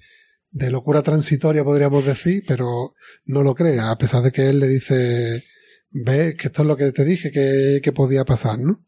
[0.51, 4.69] de locura transitoria, podríamos decir, pero no lo cree, a pesar de que él le
[4.69, 5.45] dice,
[5.93, 8.85] ves que esto es lo que te dije que, que podía pasar, ¿no?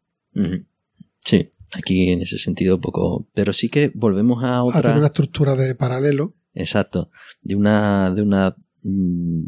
[1.24, 3.28] Sí, aquí en ese sentido poco.
[3.34, 5.06] Pero sí que volvemos a a tener una otra.
[5.06, 6.34] estructura de paralelo.
[6.54, 7.10] Exacto.
[7.42, 9.44] De una, de una mm,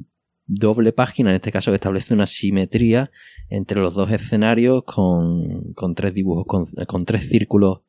[0.46, 3.10] doble página, en este caso, que establece una simetría
[3.48, 7.80] entre los dos escenarios con, con tres dibujos, con, con tres círculos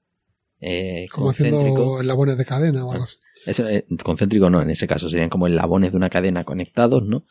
[0.61, 3.17] eh, como haciendo de cadena o algo así.
[3.45, 7.25] Eh, concéntrico no, en ese caso serían como eslabones de una cadena conectados, ¿no?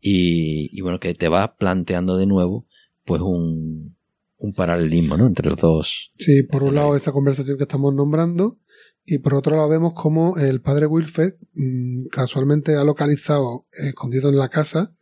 [0.00, 2.66] Y, y bueno, que te va planteando de nuevo,
[3.04, 3.96] pues un,
[4.36, 5.26] un paralelismo, ¿no?
[5.26, 6.12] Entre los dos.
[6.18, 8.58] Sí, por un lado esa conversación que estamos nombrando
[9.06, 14.36] y por otro lado vemos como el padre Wilfred mm, casualmente ha localizado, escondido en
[14.36, 14.94] la casa,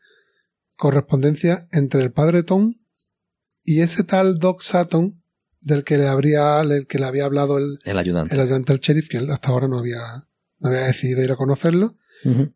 [0.77, 2.75] correspondencia entre el padre Tom
[3.63, 5.23] y ese tal Doc Sutton
[5.61, 8.35] del que le habría, del que le había hablado el, El ayudante.
[8.35, 10.29] el ayudante del sheriff, que él hasta ahora no había,
[10.59, 11.97] no había decidido ir a conocerlo.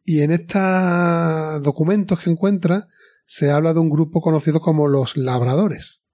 [0.05, 2.89] Y en estos documentos que encuentra
[3.27, 6.05] se habla de un grupo conocido como los labradores.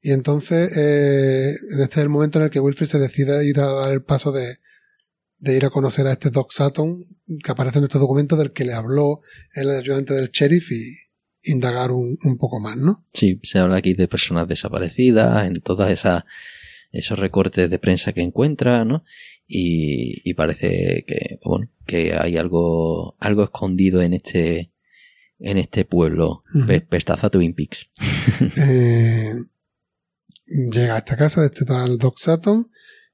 [0.00, 3.66] Y entonces, eh, este es el momento en el que Wilfred se decide ir a
[3.66, 4.56] dar el paso de,
[5.38, 7.04] de ir a conocer a este Doc Sutton,
[7.42, 9.20] que aparece en estos documentos del que le habló
[9.54, 10.96] el ayudante del sheriff y
[11.42, 13.04] indagar un, un poco más, ¿no?
[13.14, 16.24] Sí, se habla aquí de personas desaparecidas, en todas esas
[16.92, 19.04] esos recortes de prensa que encuentra, ¿no?
[19.46, 24.72] Y, y parece que, bueno, que hay algo, algo escondido en este,
[25.38, 26.42] en este pueblo.
[26.66, 27.90] Pe- Pestaza Twin Peaks.
[28.56, 29.32] Eh,
[30.46, 32.70] llega a esta casa de este tal Doc Sutton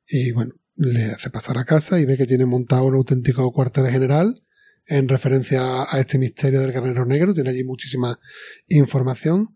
[0.07, 3.87] y bueno, le hace pasar a casa y ve que tiene montado un auténtico cuartel
[3.89, 4.43] general
[4.87, 7.35] en referencia a este misterio del granero negro.
[7.35, 8.19] Tiene allí muchísima
[8.69, 9.55] información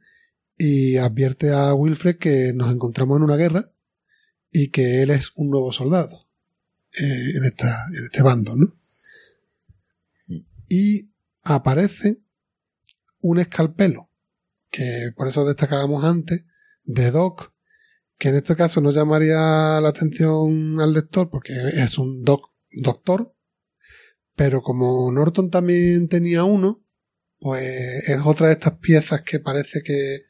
[0.56, 3.70] y advierte a Wilfred que nos encontramos en una guerra
[4.50, 6.28] y que él es un nuevo soldado
[6.98, 8.56] eh, en, esta, en este bando.
[10.68, 11.10] Y
[11.42, 12.20] aparece
[13.20, 14.10] un escalpelo
[14.70, 16.44] que por eso destacábamos antes,
[16.84, 17.52] de Doc,
[18.18, 23.34] que en este caso no llamaría la atención al lector porque es un doc, doctor,
[24.34, 26.84] pero como Norton también tenía uno,
[27.38, 30.22] pues es otra de estas piezas que parece que,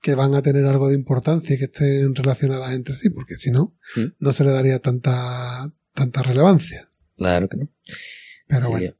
[0.00, 3.50] que van a tener algo de importancia y que estén relacionadas entre sí, porque si
[3.50, 4.04] no, Mm.
[4.18, 6.88] no se le daría tanta, tanta relevancia.
[7.16, 7.70] Claro que no.
[8.48, 8.94] Pero Sí, bueno.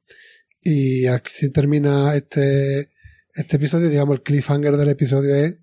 [0.64, 2.90] Y así termina este,
[3.34, 3.88] este episodio.
[3.88, 5.56] Digamos, el cliffhanger del episodio es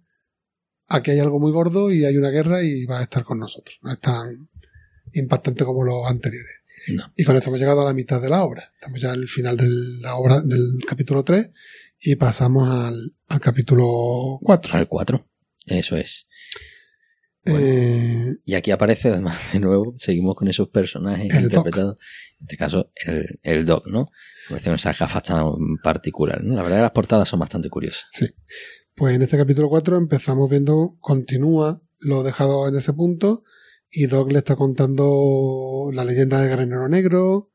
[0.89, 3.77] aquí hay algo muy gordo y hay una guerra y va a estar con nosotros.
[3.81, 4.49] No es tan
[5.13, 6.53] impactante como los anteriores.
[6.95, 7.11] No.
[7.15, 8.71] Y con esto hemos llegado a la mitad de la obra.
[8.73, 9.67] Estamos ya al final de
[10.01, 11.49] la obra del capítulo 3
[12.01, 12.95] y pasamos al,
[13.27, 14.77] al capítulo 4.
[14.77, 15.27] Al 4.
[15.67, 16.27] Eso es.
[17.45, 17.59] Bueno.
[17.61, 21.97] Eh, Y aquí aparece además de nuevo, seguimos con esos personajes interpretados.
[22.39, 24.07] En este caso, el, el Doc, ¿no?
[24.47, 25.45] Con esas gafas tan
[25.83, 26.43] particulares.
[26.43, 26.55] ¿no?
[26.55, 28.05] La verdad que las portadas son bastante curiosas.
[28.11, 28.27] Sí.
[28.99, 33.45] Pues en este capítulo 4 empezamos viendo, continúa lo dejado en ese punto,
[33.89, 37.49] y Doc le está contando la leyenda del Granero Negro,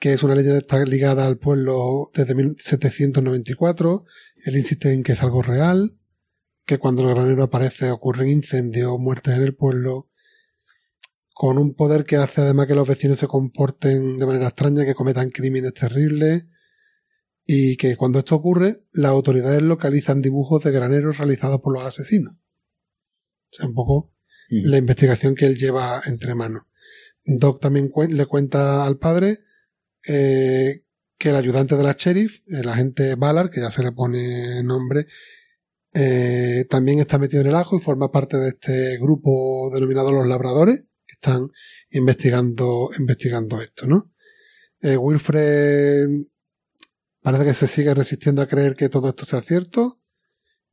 [0.00, 4.04] que es una leyenda que está ligada al pueblo desde 1794.
[4.44, 6.00] Él insiste en que es algo real,
[6.66, 10.10] que cuando el granero aparece ocurren incendios, muertes en el pueblo,
[11.32, 14.96] con un poder que hace además que los vecinos se comporten de manera extraña, que
[14.96, 16.46] cometan crímenes terribles,
[17.44, 22.34] y que cuando esto ocurre, las autoridades localizan dibujos de graneros realizados por los asesinos.
[22.34, 24.14] O sea, un poco
[24.48, 26.64] la investigación que él lleva entre manos.
[27.24, 29.40] Doc también le cuenta al padre
[30.06, 30.84] eh,
[31.18, 35.06] que el ayudante de la sheriff, el agente Ballard, que ya se le pone nombre,
[35.94, 40.26] eh, también está metido en el ajo y forma parte de este grupo denominado los
[40.26, 41.50] labradores, que están
[41.90, 44.12] investigando, investigando esto, ¿no?
[44.80, 46.08] Eh, Wilfred
[47.22, 50.00] parece que se sigue resistiendo a creer que todo esto sea cierto.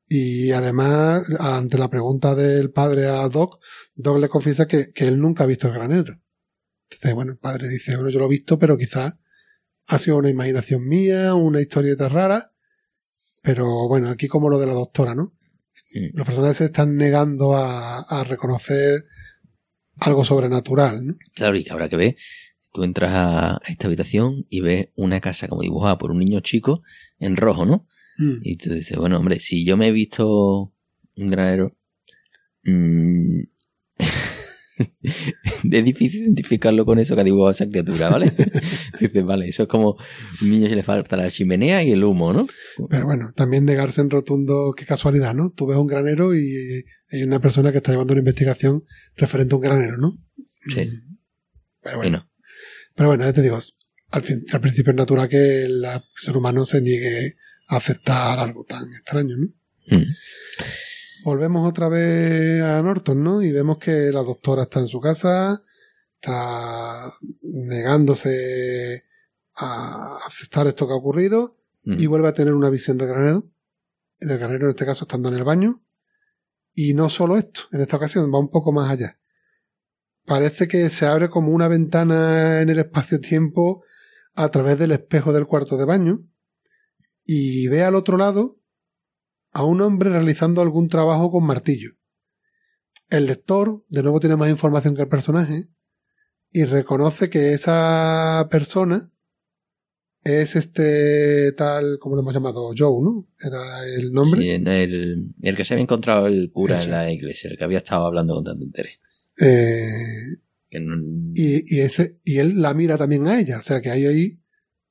[0.07, 3.61] Y además, ante la pregunta del padre a Doc,
[3.93, 6.19] Doc le confiesa que, que él nunca ha visto el granero.
[6.89, 9.13] Entonces, bueno, el padre dice, bueno, yo lo he visto, pero quizás
[9.87, 12.51] ha sido una imaginación mía, una historieta rara.
[13.43, 15.35] Pero bueno, aquí como lo de la doctora, ¿no?
[16.13, 19.05] Los personajes se están negando a, a reconocer
[19.99, 21.15] algo sobrenatural, ¿no?
[21.35, 22.15] Claro, y que habrá que ver.
[22.71, 26.83] Tú entras a esta habitación y ves una casa como dibujada por un niño chico
[27.17, 27.87] en rojo, ¿no?
[28.17, 28.41] Mm.
[28.43, 30.73] Y tú dices, bueno, hombre, si yo me he visto
[31.15, 31.75] un granero,
[32.63, 33.39] mm,
[35.71, 38.31] es difícil identificarlo con eso que ha dibujado esa criatura, ¿vale?
[38.99, 39.97] dices, vale, eso es como
[40.41, 42.47] un niño que le falta la chimenea y el humo, ¿no?
[42.89, 45.51] Pero bueno, también negarse en rotundo, qué casualidad, ¿no?
[45.51, 48.83] Tú ves un granero y hay una persona que está llevando una investigación
[49.15, 50.17] referente a un granero, ¿no?
[50.67, 50.89] Sí.
[51.81, 52.29] Pero Y bueno, no.
[52.99, 53.57] Pero bueno, ya te digo,
[54.11, 55.85] al, fin, al principio es natural que el
[56.17, 57.37] ser humano se niegue
[57.69, 59.47] a aceptar algo tan extraño, ¿no?
[59.97, 60.03] Mm.
[61.23, 63.41] Volvemos otra vez a Norton, ¿no?
[63.41, 65.63] Y vemos que la doctora está en su casa,
[66.15, 67.09] está
[67.43, 69.05] negándose
[69.55, 71.99] a aceptar esto que ha ocurrido Mm.
[71.99, 73.49] y vuelve a tener una visión del granero,
[74.19, 75.83] del granero en este caso estando en el baño.
[76.73, 79.18] Y no solo esto, en esta ocasión va un poco más allá.
[80.29, 83.83] Parece que se abre como una ventana en el espacio-tiempo
[84.35, 86.23] a través del espejo del cuarto de baño
[87.25, 88.61] y ve al otro lado
[89.51, 91.93] a un hombre realizando algún trabajo con martillo.
[93.09, 95.71] El lector, de nuevo, tiene más información que el personaje
[96.51, 99.11] y reconoce que esa persona
[100.23, 102.71] es este tal, como lo hemos llamado?
[102.77, 103.27] Joe, ¿no?
[103.41, 103.63] Era
[103.97, 104.41] el nombre.
[104.41, 106.83] Sí, en el, el que se había encontrado el cura Eso.
[106.83, 108.99] en la iglesia, el que había estado hablando con tanto interés.
[109.39, 110.37] Eh,
[110.69, 110.95] Que no-
[111.33, 113.57] y, y, ese, y él la mira también a ella.
[113.59, 114.39] O sea que hay ahí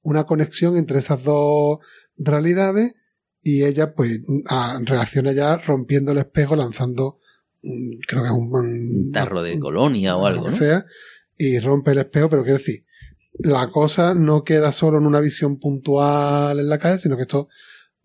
[0.03, 1.79] una conexión entre esas dos
[2.17, 2.95] realidades
[3.43, 4.21] y ella pues
[4.85, 7.19] reacciona ya rompiendo el espejo, lanzando
[7.63, 10.57] mm, creo que es un, un tarro de colonia o lo algo, que ¿no?
[10.57, 10.85] sea,
[11.37, 12.85] y rompe el espejo, pero quiero decir,
[13.41, 17.49] la cosa no queda solo en una visión puntual en la calle, sino que esto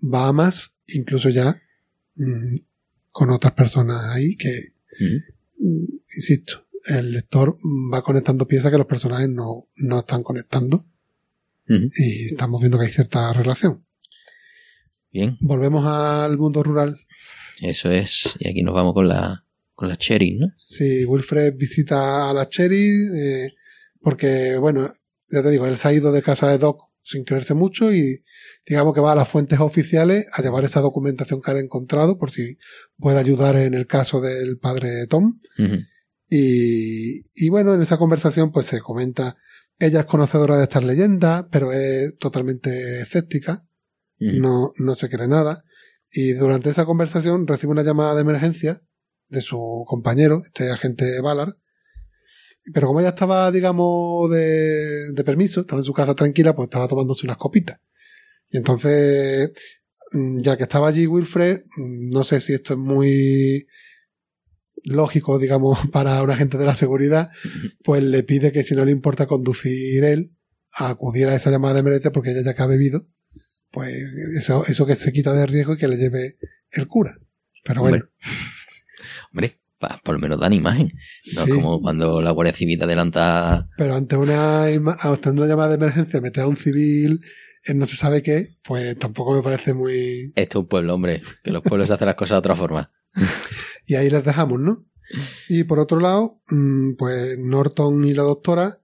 [0.03, 1.60] va a más, incluso ya
[2.15, 2.56] mm,
[3.11, 5.32] con otras personas ahí que, Mm.
[6.15, 7.56] Insisto, el lector
[7.94, 10.85] va conectando piezas que los personajes no, no están conectando
[11.68, 13.85] y estamos viendo que hay cierta relación.
[15.11, 16.99] Bien, Volvemos al mundo rural.
[17.61, 18.35] eso es.
[18.40, 20.48] Y aquí nos vamos con la, con la cherry, ¿no?
[20.65, 23.53] Si Wilfred visita a la Cherry, eh,
[24.02, 24.91] porque, bueno,
[25.31, 28.23] ya te digo, él se ha ido de casa de Doc sin creerse mucho y
[28.65, 32.31] digamos que va a las fuentes oficiales a llevar esa documentación que ha encontrado por
[32.31, 32.57] si
[32.98, 35.40] puede ayudar en el caso del padre Tom.
[36.30, 39.38] Y, y bueno, en esa conversación pues se comenta,
[39.80, 43.68] ella es conocedora de estas leyendas, pero es totalmente escéptica,
[44.19, 45.64] no, no se cree nada.
[46.11, 48.81] Y durante esa conversación recibe una llamada de emergencia
[49.27, 51.56] de su compañero, este agente Ballard.
[52.73, 56.88] Pero como ella estaba, digamos, de, de permiso, estaba en su casa tranquila, pues estaba
[56.88, 57.80] tomándose unas copitas.
[58.53, 59.51] Y entonces,
[60.13, 63.67] mm, ya que estaba allí Wilfred, mm, no sé si esto es muy
[64.85, 67.30] lógico, digamos, para un agente de la seguridad,
[67.84, 70.35] pues le pide que si no le importa conducir él,
[70.75, 73.07] a acudir a esa llamada de emergencia porque ella ya que ha bebido,
[73.71, 73.93] pues
[74.39, 76.38] eso, eso que se quita de riesgo y que le lleve
[76.71, 77.17] el cura.
[77.63, 78.09] Pero bueno, Hombre.
[79.31, 80.91] Hombre, pa- por lo menos dan imagen.
[81.35, 83.67] No sí, es como cuando la Guardia Civil adelanta.
[83.77, 87.21] pero ante una, ante una llamada de emergencia, meter a un civil
[87.68, 90.34] no se sabe qué, pues tampoco me parece muy...
[90.35, 91.22] Esto es un pueblo, hombre.
[91.44, 92.91] Que los pueblos hacen las cosas de otra forma.
[93.85, 94.85] Y ahí les dejamos, ¿no?
[95.49, 98.80] Y por otro lado, mm, pues Norton y la doctora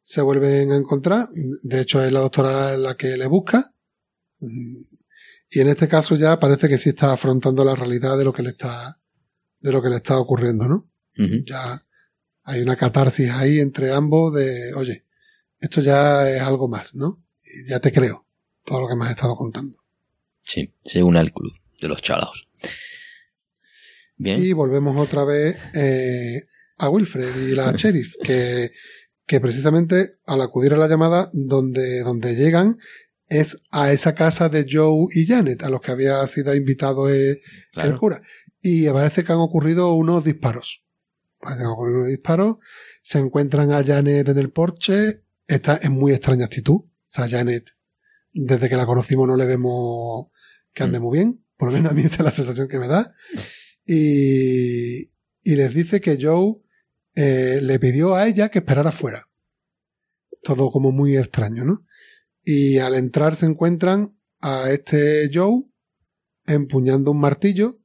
[0.00, 1.28] se vuelven a encontrar.
[1.64, 3.74] De hecho, es la doctora la que le busca.
[4.38, 4.76] Mm,
[5.50, 8.42] Y en este caso ya parece que sí está afrontando la realidad de lo que
[8.44, 9.00] le está,
[9.60, 10.88] de lo que le está ocurriendo, ¿no?
[11.46, 11.84] Ya
[12.44, 15.04] hay una catarsis ahí entre ambos de, oye,
[15.60, 17.24] esto ya es algo más, ¿no?
[17.68, 18.23] Ya te creo
[18.64, 19.76] todo lo que me has estado contando.
[20.42, 22.48] Sí, se une al club de los chalaos.
[24.16, 24.42] Bien.
[24.42, 26.46] Y volvemos otra vez eh,
[26.78, 28.70] a Wilfred y la sheriff, que,
[29.26, 32.78] que precisamente al acudir a la llamada, donde, donde llegan
[33.28, 37.06] es a esa casa de Joe y Janet, a los que había sido invitado
[37.72, 37.90] claro.
[37.90, 38.22] el cura.
[38.60, 40.84] Y parece que han ocurrido unos disparos.
[41.40, 42.56] Parece que han ocurrido unos disparos.
[43.02, 45.22] Se encuentran a Janet en el porche.
[45.46, 46.76] Está en muy extraña actitud.
[46.76, 47.73] O sea, Janet,
[48.34, 50.26] desde que la conocimos no le vemos
[50.72, 51.02] que ande Mm.
[51.02, 51.44] muy bien.
[51.56, 53.14] Por lo menos a mí esa es la sensación que me da.
[53.86, 55.04] Y,
[55.42, 56.56] y les dice que Joe
[57.14, 59.28] eh, le pidió a ella que esperara fuera.
[60.42, 61.86] Todo como muy extraño, ¿no?
[62.42, 65.62] Y al entrar se encuentran a este Joe
[66.46, 67.78] empuñando un martillo,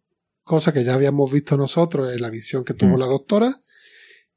[0.44, 3.00] cosa que ya habíamos visto nosotros en la visión que tuvo Mm.
[3.00, 3.62] la doctora,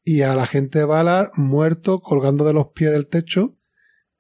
[0.05, 3.57] y a la gente Valar muerto colgando de los pies del techo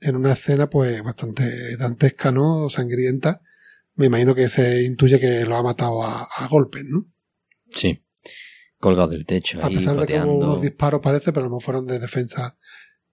[0.03, 2.69] en una escena pues bastante dantesca, ¿no?
[2.69, 3.41] Sangrienta.
[3.95, 7.07] Me imagino que se intuye que lo ha matado a, a golpes, ¿no?
[7.71, 8.05] Sí.
[8.79, 9.59] Colgado del techo.
[9.63, 12.57] A ahí pesar de que hubo unos disparos parece, pero no fueron de defensa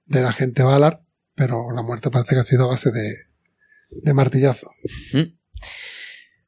[0.06, 1.04] de la gente Valar,
[1.36, 3.14] pero la muerte parece que ha sido a base de,
[3.90, 4.72] de martillazo.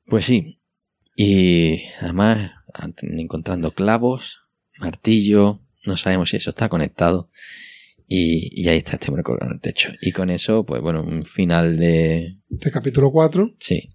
[0.05, 0.59] Pues sí.
[1.15, 2.51] Y además,
[3.01, 4.41] encontrando clavos,
[4.80, 7.30] martillo, no sabemos si eso está conectado.
[8.14, 9.90] Y, y ahí está este hombre colgado en el techo.
[10.02, 12.40] Y con eso, pues bueno, un final de.
[12.50, 13.88] De capítulo 4, Sí.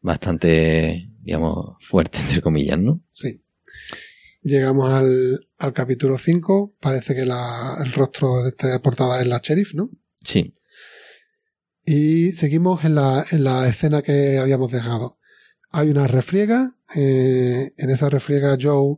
[0.00, 3.00] Bastante, digamos, fuerte, entre comillas, ¿no?
[3.10, 3.44] sí.
[4.42, 9.38] Llegamos al, al capítulo 5, parece que la- el rostro de esta portada es la
[9.42, 9.90] sheriff, ¿no?
[10.24, 10.54] Sí.
[11.84, 15.18] Y seguimos en la, en la escena que habíamos dejado.
[15.70, 16.74] Hay una refriega.
[16.96, 18.96] eh, en esa refriega Joe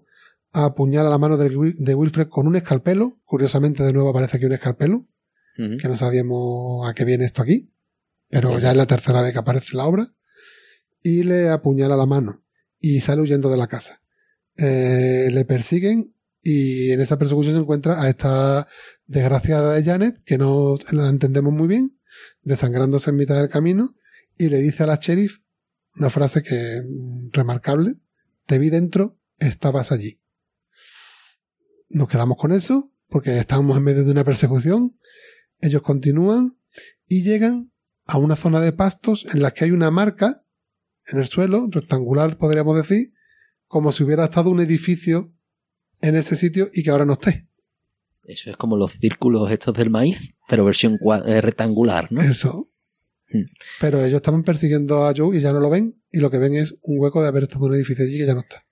[0.52, 3.20] apuñala la mano de, Wil- de Wilfred con un escalpelo.
[3.24, 5.06] Curiosamente, de nuevo aparece aquí un escalpelo,
[5.78, 7.72] que no sabíamos a qué viene esto aquí.
[8.28, 10.14] Pero ya es la tercera vez que aparece la obra.
[11.02, 12.42] Y le apuñala la mano.
[12.80, 14.00] Y sale huyendo de la casa.
[14.56, 18.66] Eh, le persiguen y en esa persecución se encuentra a esta
[19.06, 21.98] desgraciada de Janet, que no la entendemos muy bien,
[22.42, 23.94] desangrándose en mitad del camino,
[24.36, 25.38] y le dice a la sheriff
[25.94, 26.82] una frase que
[27.32, 27.94] remarcable,
[28.46, 30.20] te vi dentro, estabas allí.
[31.92, 34.98] Nos quedamos con eso, porque estábamos en medio de una persecución,
[35.60, 36.56] ellos continúan
[37.06, 37.70] y llegan
[38.06, 40.44] a una zona de pastos en la que hay una marca
[41.06, 43.12] en el suelo, rectangular podríamos decir,
[43.66, 45.32] como si hubiera estado un edificio
[46.00, 47.48] en ese sitio y que ahora no esté.
[48.24, 52.22] Eso es como los círculos estos del maíz, pero versión eh, rectangular, ¿no?
[52.22, 52.68] Eso.
[53.28, 53.44] Hmm.
[53.80, 56.54] Pero ellos estaban persiguiendo a Joe y ya no lo ven, y lo que ven
[56.54, 58.64] es un hueco de haber estado en un edificio allí que ya no está.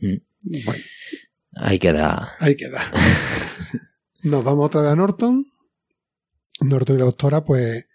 [0.00, 0.16] Mm.
[0.64, 0.82] Bueno,
[1.62, 2.32] Ahí queda.
[2.38, 2.80] ahí queda.
[4.22, 5.46] Nos vamos otra vez a Norton.
[6.62, 7.86] Norton y la doctora, pues,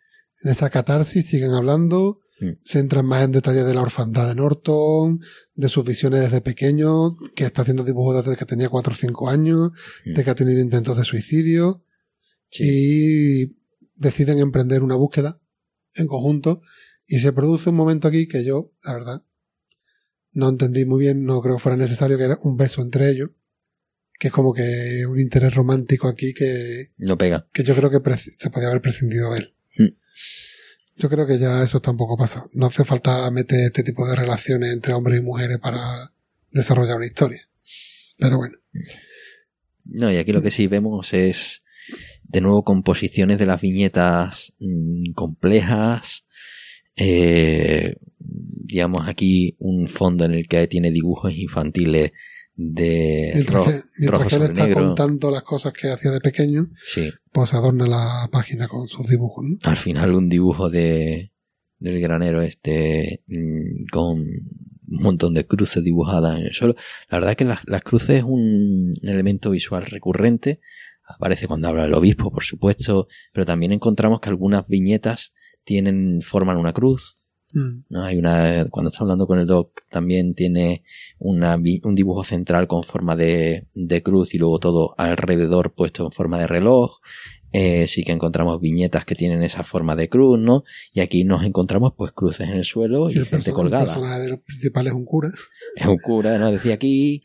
[0.43, 2.49] en esa catarsis siguen hablando, Mm.
[2.63, 5.21] se entran más en detalle de la orfandad de Norton,
[5.53, 9.29] de sus visiones desde pequeño, que está haciendo dibujos desde que tenía 4 o 5
[9.29, 9.71] años,
[10.05, 10.15] Mm.
[10.15, 11.85] de que ha tenido intentos de suicidio,
[12.49, 12.63] Sí.
[13.47, 13.57] y
[13.95, 15.39] deciden emprender una búsqueda
[15.93, 16.61] en conjunto
[17.07, 19.23] y se produce un momento aquí que yo, la verdad,
[20.33, 23.29] no entendí muy bien, no creo que fuera necesario que era un beso entre ellos,
[24.19, 27.47] que es como que un interés romántico aquí que, No pega.
[27.51, 29.53] que yo creo que se podía haber prescindido de él.
[29.77, 29.95] Hmm.
[30.97, 32.49] Yo creo que ya eso está un poco pasado.
[32.53, 35.79] No hace falta meter este tipo de relaciones entre hombres y mujeres para
[36.51, 37.47] desarrollar una historia.
[38.17, 38.57] Pero bueno,
[39.83, 41.61] No, y aquí lo que sí vemos es
[42.23, 46.23] de nuevo composiciones de las viñetas mm, complejas.
[46.95, 52.11] eh, digamos aquí un fondo en el que tiene dibujos infantiles
[52.55, 54.81] de mientras ro- que, mientras rojo que él está negro.
[54.87, 59.43] contando las cosas que hacía de pequeño, Sí, pues adorna la página con sus dibujos.
[59.45, 59.57] ¿no?
[59.69, 61.31] al final un dibujo de
[61.79, 66.75] del granero este mm, con un montón de cruces dibujadas en el suelo.
[67.09, 70.61] La verdad es que las, las cruces es un elemento visual recurrente.
[71.07, 75.33] Aparece cuando habla el obispo, por supuesto, pero también encontramos que algunas viñetas
[75.63, 77.19] tienen forman una cruz.
[77.55, 77.85] Mm.
[77.89, 78.03] ¿no?
[78.03, 80.83] Hay una cuando está hablando con el doc también tiene
[81.19, 86.11] una, un dibujo central con forma de, de cruz y luego todo alrededor puesto en
[86.11, 86.99] forma de reloj.
[87.53, 90.65] Eh, sí que encontramos viñetas que tienen esa forma de cruz, ¿no?
[90.91, 93.53] Y aquí nos encontramos pues cruces en el suelo y, Y el, gente perso- el
[93.53, 93.85] colgada.
[93.85, 95.29] personaje de los principales es un cura.
[95.77, 96.51] Es un cura, ¿no?
[96.51, 97.21] Decía aquí,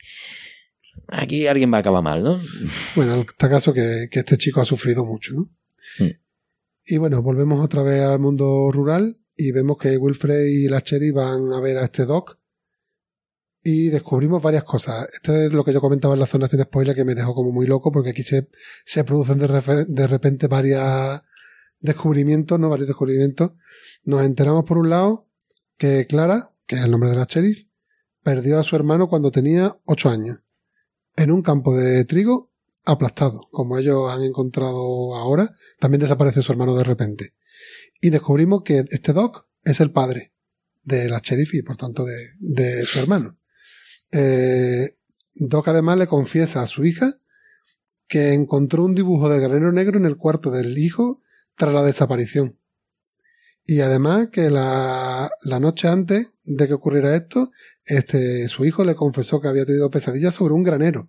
[1.09, 2.39] aquí alguien va a acabar mal, ¿no?
[2.95, 5.51] Bueno, en este caso que, que este chico ha sufrido mucho, ¿no?
[5.99, 6.11] Mm.
[6.87, 11.11] Y bueno, volvemos otra vez al mundo rural y vemos que Wilfred y la Cherry
[11.11, 12.39] van a ver a este Doc
[13.63, 15.09] y descubrimos varias cosas.
[15.15, 17.51] Esto es lo que yo comentaba en la zona sin spoiler que me dejó como
[17.51, 18.49] muy loco porque aquí se,
[18.85, 21.23] se producen de, de repente varios
[21.79, 22.69] descubrimientos, ¿no?
[22.69, 23.53] Varios descubrimientos.
[24.05, 25.27] Nos enteramos por un lado
[25.79, 27.67] que Clara, que es el nombre de la sheriff,
[28.23, 30.41] perdió a su hermano cuando tenía ocho años
[31.17, 32.50] en un campo de trigo
[32.85, 37.35] aplastado, como ellos han encontrado ahora, también desaparece su hermano de repente.
[38.01, 40.33] Y descubrimos que este Doc es el padre
[40.83, 43.39] de la sheriff y por tanto de, de su hermano.
[44.13, 44.97] Eh,
[45.35, 47.19] Doc además le confiesa a su hija
[48.09, 51.23] que encontró un dibujo del granero negro en el cuarto del hijo
[51.57, 52.59] tras la desaparición.
[53.65, 57.53] Y además que la, la noche antes de que ocurriera esto,
[57.85, 61.09] este, su hijo le confesó que había tenido pesadillas sobre un granero.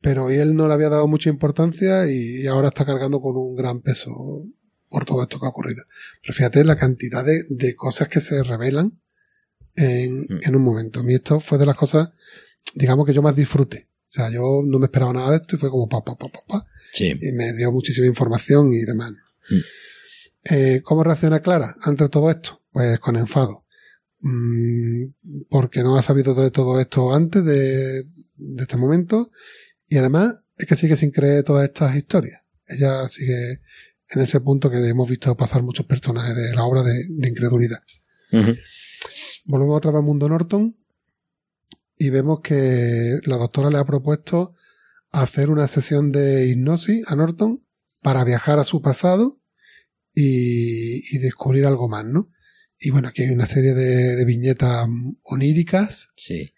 [0.00, 3.80] Pero él no le había dado mucha importancia y, ahora está cargando con un gran
[3.80, 4.10] peso
[4.88, 5.82] por todo esto que ha ocurrido.
[6.22, 9.00] Pero fíjate la cantidad de, de cosas que se revelan
[9.76, 10.40] en, Mm.
[10.42, 11.00] en un momento.
[11.00, 12.10] A mí esto fue de las cosas,
[12.74, 13.88] digamos que yo más disfruté.
[14.08, 16.28] O sea, yo no me esperaba nada de esto y fue como pa, pa, pa,
[16.28, 17.12] pa, pa Sí.
[17.20, 19.12] y me dio muchísima información y demás.
[19.50, 19.58] Mm.
[20.52, 22.60] Eh, ¿Cómo reacciona Clara ante todo esto?
[22.72, 23.64] Pues con enfado.
[24.20, 25.04] Mm,
[25.48, 28.02] porque no ha sabido de todo esto antes de,
[28.36, 29.30] de este momento
[29.90, 32.40] y además es que sigue sin creer todas estas historias.
[32.66, 33.60] Ella sigue
[34.08, 37.82] en ese punto que hemos visto pasar muchos personajes de la obra de, de incredulidad.
[39.44, 40.76] Volvemos otra vez al mundo Norton
[41.98, 44.54] y vemos que la doctora le ha propuesto
[45.10, 47.66] hacer una sesión de hipnosis a Norton
[48.00, 49.40] para viajar a su pasado
[50.14, 52.30] y, y descubrir algo más, ¿no?
[52.78, 54.86] Y bueno, aquí hay una serie de, de viñetas
[55.22, 56.10] oníricas.
[56.16, 56.54] Sí.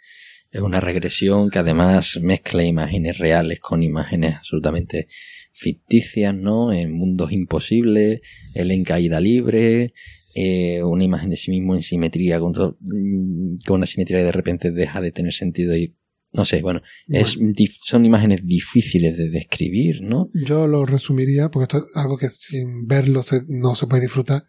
[0.53, 5.09] Es una regresión que además mezcla imágenes reales con imágenes absolutamente
[5.51, 6.73] ficticias, ¿no?
[6.73, 8.21] En mundos imposibles,
[8.55, 9.95] él en caída libre,
[10.35, 14.25] eh, una imagen de sí mismo en simetría, con, todo- mm, con una simetría que
[14.25, 15.95] de repente deja de tener sentido y
[16.35, 17.39] no sé, bueno, es,
[17.85, 20.31] son imágenes difíciles de describir, ¿no?
[20.33, 24.45] Yo lo resumiría, porque esto es algo que sin verlo se- no se puede disfrutar.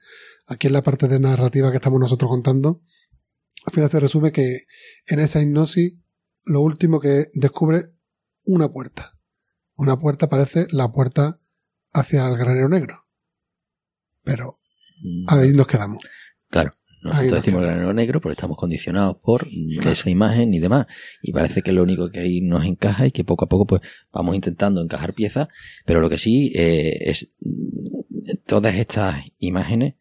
[0.47, 2.81] Aquí en la parte de narrativa que estamos nosotros contando,
[3.65, 4.59] al final se resume que
[5.07, 5.97] en esa hipnosis
[6.45, 7.93] lo último que descubre
[8.43, 9.17] una puerta.
[9.75, 11.39] Una puerta parece la puerta
[11.91, 13.05] hacia el granero negro.
[14.23, 14.59] Pero
[15.03, 15.99] Mm, ahí nos quedamos.
[16.49, 16.71] Claro.
[17.01, 19.49] Nosotros nos decimos granero negro porque estamos condicionados por
[19.85, 20.87] esa imagen y demás.
[21.21, 23.81] Y parece que lo único que ahí nos encaja y que poco a poco pues
[24.13, 25.49] vamos intentando encajar piezas.
[25.85, 27.35] Pero lo que sí eh, es
[28.45, 29.95] todas estas imágenes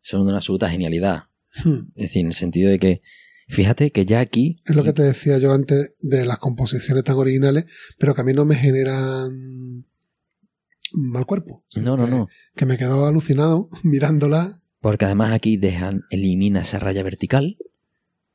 [0.00, 1.24] son de una absoluta genialidad.
[1.64, 1.88] Hmm.
[1.94, 3.02] Es decir, en el sentido de que
[3.48, 7.16] fíjate que ya aquí Es lo que te decía yo antes de las composiciones tan
[7.16, 7.64] originales,
[7.98, 9.86] pero que a mí no me generan
[10.92, 11.64] mal cuerpo.
[11.76, 12.28] no, no, Que- no.
[12.56, 17.56] Que me quedo alucinado mirándola Porque además aquí dejan, elimina esa raya vertical.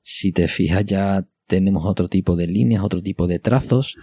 [0.02, 3.98] Si te fijas ya tenemos otro tipo de líneas, otro tipo de trazos.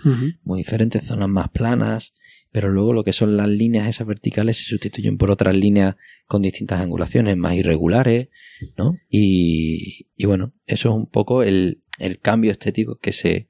[0.44, 2.12] Muy diferentes, zonas más planas,
[2.52, 5.96] pero luego lo que son las líneas esas verticales se sustituyen por otras líneas
[6.26, 8.28] con distintas angulaciones más irregulares,
[8.76, 8.98] ¿no?
[9.08, 11.82] Y, y bueno, eso es un poco el,
[12.20, 13.48] cambio estético que se,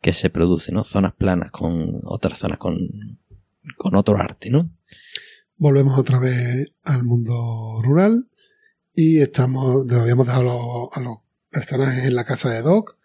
[0.00, 0.82] que se produce, ¿no?
[0.82, 2.76] Zonas planas con otras zonas con,
[3.76, 4.70] con otro arte, ¿no?
[5.56, 8.28] Volvemos otra vez al mundo rural
[8.94, 11.18] y estamos, habíamos dejado a los, a los
[11.50, 12.96] personajes en la casa de Doc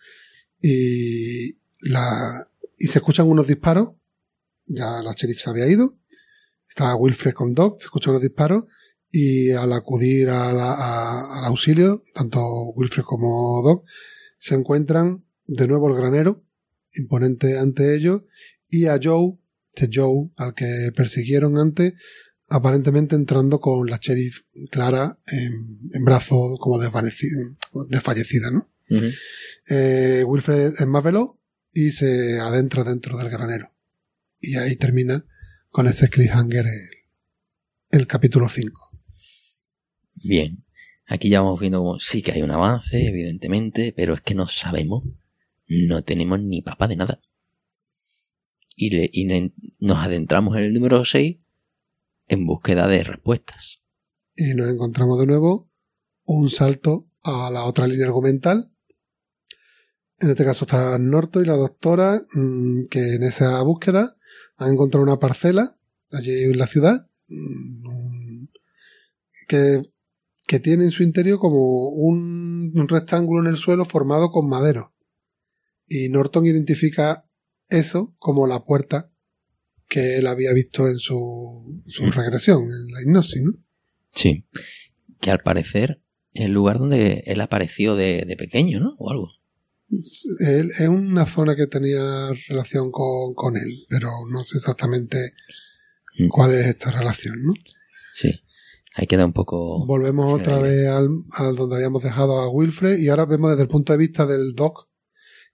[0.61, 2.47] y la,
[2.80, 3.89] y se escuchan unos disparos.
[4.65, 5.97] Ya la sheriff se había ido.
[6.67, 8.65] Está Wilfred con Doc, se escuchan unos disparos
[9.11, 12.39] y al acudir a la- a- al auxilio, tanto
[12.75, 13.85] Wilfred como Doc,
[14.37, 16.43] se encuentran de nuevo el granero,
[16.93, 18.23] imponente ante ellos,
[18.67, 19.37] y a Joe,
[19.73, 21.93] este Joe, al que persiguieron antes,
[22.47, 28.69] aparentemente entrando con la sheriff Clara en, en brazos como desfallecida, ¿no?
[29.69, 31.31] Eh, Wilfred es más veloz
[31.73, 33.71] y se adentra dentro del granero.
[34.40, 35.26] Y ahí termina
[35.70, 38.91] con ese cliffhanger el, el capítulo 5.
[40.16, 40.64] Bien.
[41.07, 44.48] Aquí ya vamos viendo como sí que hay un avance, evidentemente, pero es que no
[44.48, 45.03] sabemos,
[45.68, 47.22] no tenemos ni papa de nada.
[48.76, 51.38] Y, le- y ne- nos adentramos en el número 6
[52.28, 53.82] en búsqueda de respuestas.
[54.36, 55.70] Y nos encontramos de nuevo
[56.24, 58.72] un salto a la otra línea argumental.
[60.20, 64.18] En este caso está Norto y la doctora, mm, que en esa búsqueda
[64.57, 65.77] han encontrado una parcela
[66.11, 68.45] allí en la ciudad, mm,
[69.48, 69.82] que,
[70.48, 74.94] que tiene en su interior como un, un rectángulo en el suelo formado con madero.
[75.88, 77.26] Y Norton identifica
[77.69, 79.11] eso como la puerta
[79.88, 83.53] que él había visto en su, su regresión, en la hipnosis, ¿no?
[84.14, 84.45] Sí.
[85.22, 86.02] Que al parecer
[86.34, 88.95] el lugar donde él apareció de, de pequeño, ¿no?
[88.98, 89.30] O algo.
[90.40, 95.18] Él- es una zona que tenía relación con, con él, pero no sé exactamente
[96.18, 96.30] Mm.
[96.30, 97.52] cuál es esta relación, ¿no?
[98.14, 98.32] Sí.
[98.95, 99.86] Ahí queda un poco...
[99.86, 103.68] Volvemos otra vez al, al donde habíamos dejado a Wilfred y ahora vemos desde el
[103.70, 104.88] punto de vista del Doc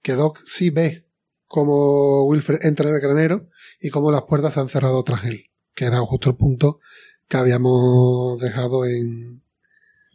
[0.04, 1.08] que Doc sí ve
[1.48, 3.50] cómo Wilfred entra en el granero
[3.80, 6.80] y cómo las puertas se han cerrado tras él, que era justo el punto
[7.28, 9.44] que habíamos dejado en,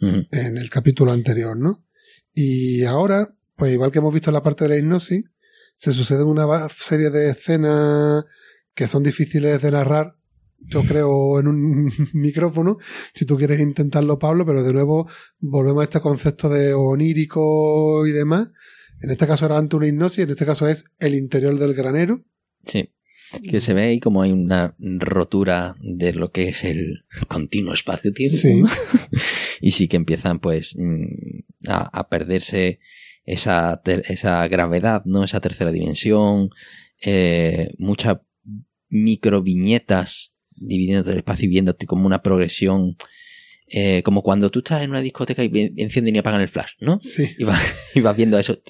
[0.01, 0.27] Ujú.
[0.31, 1.85] en el capítulo anterior, ¿no?
[2.35, 5.25] Y ahora, pues igual que hemos visto en la parte de la hipnosis,
[5.75, 8.25] se sucede una serie de escenas
[8.75, 10.17] que son difíciles de narrar
[10.59, 12.77] yo creo en un micrófono,
[13.15, 15.09] si tú quieres intentarlo, Pablo, pero de nuevo
[15.39, 18.51] volvemos a este concepto de onírico y demás.
[19.03, 22.25] En este caso era ante una hipnosis, en este caso es el interior del granero.
[22.65, 22.93] Sí.
[23.43, 28.37] Que se ve ahí como hay una rotura de lo que es el continuo espacio-tiempo.
[28.37, 28.63] Sí.
[29.61, 32.79] y sí que empiezan pues mm, a, a perderse
[33.27, 35.25] esa, esa gravedad, ¿no?
[35.25, 36.51] Esa tercera dimensión,
[37.03, 38.19] eh, muchas
[38.89, 42.97] microviñetas dividiendo el espacio y viéndote como una progresión,
[43.67, 47.01] eh, como cuando tú estás en una discoteca y encienden y apagan el flash, ¿no?
[47.03, 47.29] Sí.
[47.37, 47.61] Y vas,
[47.95, 48.63] y vas viendo eso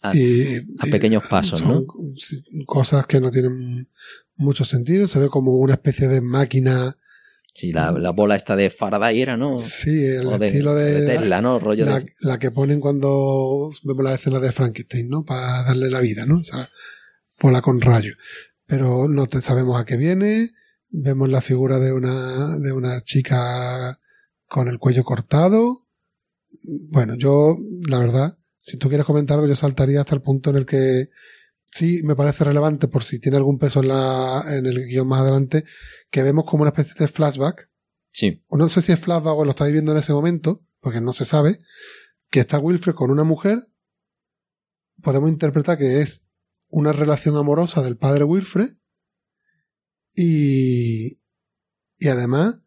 [0.00, 2.64] a, y, a y pequeños pasos, son ¿no?
[2.64, 3.88] cosas que no tienen
[4.36, 5.06] mucho sentido.
[5.06, 6.96] Se ve como una especie de máquina.
[7.60, 9.58] Sí, la, la bola esta de Faraday era, ¿no?
[9.58, 11.58] Sí, el O estilo de, de Tesla, ¿no?
[11.58, 12.14] Rollo la, de...
[12.20, 15.24] la que ponen cuando vemos la escena de Frankenstein, ¿no?
[15.26, 16.38] Para darle la vida, ¿no?
[16.38, 16.70] O sea,
[17.38, 18.14] bola con rayo.
[18.64, 20.48] Pero no te sabemos a qué viene.
[20.88, 24.00] Vemos la figura de una, de una chica
[24.46, 25.86] con el cuello cortado.
[26.88, 27.58] Bueno, yo,
[27.90, 31.10] la verdad, si tú quieres comentar algo, yo saltaría hasta el punto en el que
[31.70, 35.20] sí me parece relevante por si tiene algún peso en la, en el guion más
[35.20, 35.64] adelante,
[36.10, 37.70] que vemos como una especie de flashback.
[38.10, 41.00] Sí, o no sé si es flashback o lo estáis viendo en ese momento, porque
[41.00, 41.58] no se sabe,
[42.30, 43.68] que está Wilfred con una mujer,
[45.02, 46.24] podemos interpretar que es
[46.68, 48.76] una relación amorosa del padre Wilfred.
[50.14, 51.20] Y,
[51.98, 52.60] y además,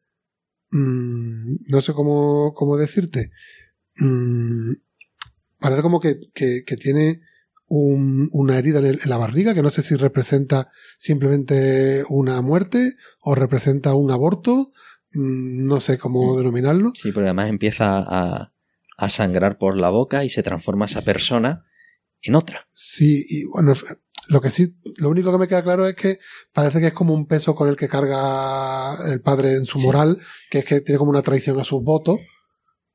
[0.71, 3.31] mm, no sé cómo, cómo decirte,
[3.97, 4.73] mm,
[5.59, 7.21] parece como que, que, que tiene
[7.75, 12.41] un- una herida en, el- en la barriga, que no sé si representa simplemente una
[12.41, 14.71] muerte o representa un aborto,
[15.13, 16.91] mm, no sé cómo denominarlo.
[16.95, 18.53] sí, pero además empieza a,
[18.97, 21.63] a sangrar por la boca y se transforma esa persona
[22.21, 22.65] en otra.
[22.69, 23.73] Sí, y bueno,
[24.29, 26.19] lo que sí, lo único que me queda claro es que
[26.53, 29.85] parece que es como un peso con el que carga el padre en su Sí.
[29.85, 30.19] moral,
[30.51, 32.19] que es que tiene como una traición a sus votos,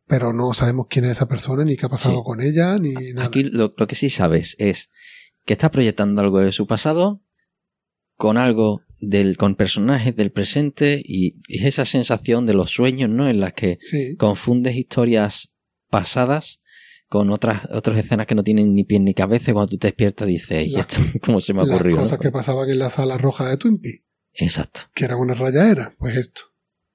[0.08, 2.20] pero no sabemos quién es esa persona, ni qué ha pasado Sí.
[2.24, 3.26] con ella, ni nada.
[3.28, 4.88] Aquí lo, lo que sí sabes es
[5.44, 7.22] que está proyectando algo de su pasado
[8.16, 13.28] con algo del, con personajes del presente y, y esa sensación de los sueños, ¿no?
[13.28, 15.52] En las que Sí, confundes historias
[15.88, 16.60] pasadas
[17.08, 19.86] con otras, otras escenas que no tienen ni pie ni cabeza y cuando tú te
[19.88, 21.98] despiertas dices, ¿y esto cómo se me ha las ocurrido?
[22.00, 22.22] cosas no?".
[22.22, 24.04] que pasaban en la sala roja de Twin Peaks,
[24.34, 24.80] Exacto.
[24.94, 26.42] que eran una rayaera, pues esto.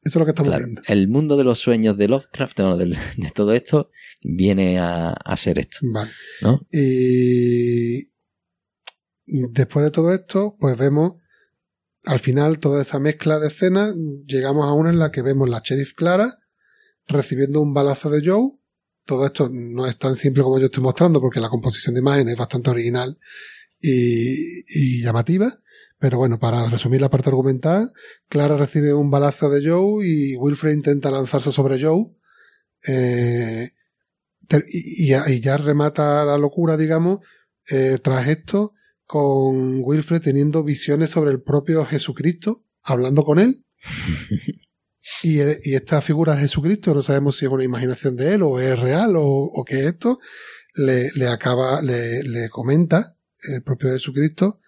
[0.05, 0.81] Eso es lo que estamos Claro, viendo.
[0.87, 2.95] el mundo de los sueños de Lovecraft, no, de
[3.33, 3.89] todo esto,
[4.23, 6.11] viene a, a ser esto, Vale.
[6.41, 6.61] ¿no?
[6.71, 8.09] Y
[9.25, 11.13] después de todo esto, pues vemos
[12.05, 13.95] al final toda esa mezcla de escenas,
[14.27, 16.37] llegamos a una en la que vemos la sheriff Clara
[17.07, 18.51] recibiendo un balazo de Joe.
[19.05, 22.27] Todo esto no es tan simple como yo estoy mostrando porque la composición de imagen
[22.29, 23.17] es bastante original
[23.79, 25.59] y, y llamativa.
[26.03, 27.93] Pero bueno, para resumir la parte argumental,
[28.27, 32.07] Clara recibe un balazo de Joe y Wilfred intenta lanzarse sobre Joe.
[32.85, 33.69] Eh,
[34.67, 37.19] y, ya- y ya remata la locura, digamos,
[37.71, 38.73] eh, tras esto,
[39.05, 43.65] con Wilfred teniendo visiones sobre el propio Jesucristo, hablando con él.
[45.21, 48.59] Y, y esta figura de Jesucristo, no sabemos si es una imaginación de él o
[48.59, 50.17] es real o, o qué es esto,
[50.75, 53.17] le, le acaba, le, le comenta
[53.53, 54.59] el propio Jesucristo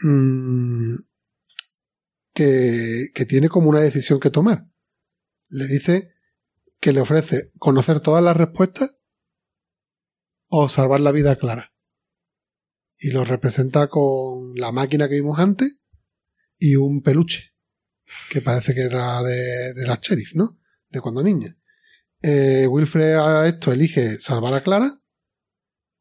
[0.00, 0.96] mm,
[2.32, 4.68] que, que tiene como una decisión que tomar.
[5.48, 6.12] Le dice
[6.80, 8.96] que le ofrece conocer todas las respuestas
[10.48, 11.72] o salvar la vida Clara.
[12.98, 15.78] Y lo representa con la máquina que vimos antes
[16.58, 17.54] y un peluche,
[18.30, 20.58] que parece que era de, de la sheriff, ¿no?
[20.88, 21.56] De cuando niña.
[22.22, 25.02] Eh, Wilfred a esto elige salvar a Clara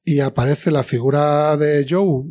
[0.03, 2.23] y aparece la figura de Joe,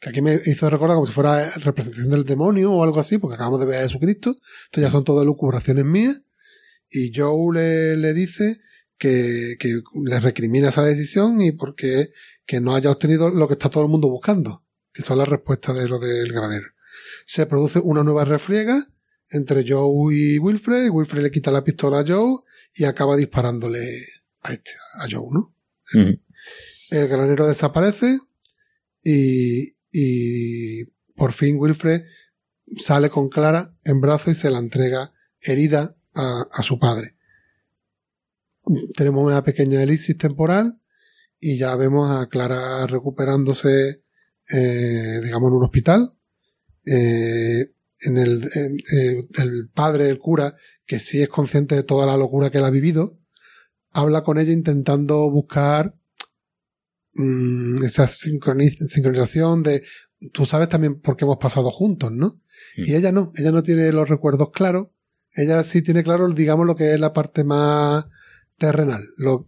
[0.00, 3.34] que aquí me hizo recordar como si fuera representación del demonio o algo así, porque
[3.34, 4.36] acabamos de ver a Jesucristo.
[4.64, 6.22] Esto ya son todas lucubraciones mías.
[6.88, 8.60] Y Joe le, le dice
[8.96, 12.12] que, que le recrimina esa decisión y porque
[12.46, 15.76] que no haya obtenido lo que está todo el mundo buscando, que son las respuestas
[15.76, 16.66] de lo del granero.
[17.26, 18.88] Se produce una nueva refriega
[19.28, 22.42] entre Joe y Wilfred, Wilfred le quita la pistola a Joe
[22.74, 23.78] y acaba disparándole
[24.42, 25.54] a este, a Joe, ¿no?
[26.90, 28.18] El granero desaparece
[29.04, 30.84] y, y
[31.16, 32.02] por fin Wilfred
[32.78, 37.16] sale con Clara en brazos y se la entrega herida a, su padre.
[38.94, 40.80] Tenemos una pequeña elipsis temporal
[41.38, 44.02] y ya vemos a Clara recuperándose,
[44.52, 46.14] eh, digamos, en un hospital.
[46.86, 47.72] Eh,
[48.02, 50.56] en el, eh, el padre, el cura,
[50.86, 53.18] que sí es consciente de toda la locura que él ha vivido,
[53.92, 55.96] habla con ella intentando buscar
[57.20, 59.82] mm, esa sincroni- sincronización de
[60.32, 62.40] tú sabes también por qué hemos pasado juntos, ¿no?
[62.76, 64.88] Y ella no, ella no tiene los recuerdos claros.
[65.32, 68.04] Ella sí tiene claro, digamos, lo que es la parte más
[68.58, 69.02] terrenal.
[69.16, 69.46] Lo-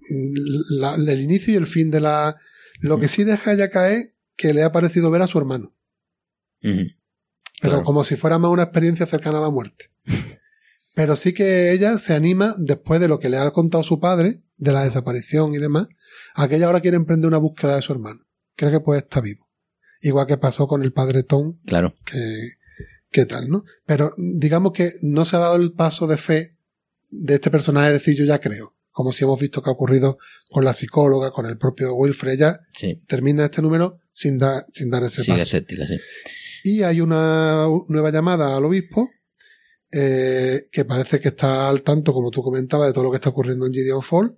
[0.71, 2.37] la- el inicio y el fin de la...
[2.81, 5.75] Lo que sí deja ella caer, que le ha parecido ver a su hermano.
[6.61, 6.87] Pero
[7.61, 7.83] Claro.
[7.85, 9.87] como si fuera más una experiencia cercana a la muerte.
[10.95, 14.43] Pero sí que ella se anima, después de lo que le ha contado su padre,
[14.63, 15.89] de la desaparición y demás,
[16.35, 18.21] a que ella ahora quiere emprender una búsqueda de su hermano.
[18.57, 19.49] Cree que puede estar vivo.
[20.01, 21.95] Igual que pasó con el padre Tom, Claro.
[22.05, 22.53] que,
[23.11, 23.65] que tal, ¿no?
[23.87, 26.57] Pero digamos que no se ha dado el paso de fe
[27.11, 28.77] de este personaje de decir yo ya creo.
[28.93, 30.19] Como si hemos visto que ha ocurrido
[30.51, 32.33] con la psicóloga, con el propio Wilfred.
[32.35, 32.99] Ella Sí.
[33.09, 35.43] termina este número sin, dar sin dar ese Sigue paso.
[35.43, 35.97] escéptica, sí.
[36.65, 39.11] Y hay una nueva llamada al obispo
[39.91, 43.31] eh, que parece que está al tanto, como tú comentabas, de todo lo que está
[43.31, 44.37] ocurriendo en Gideon Fall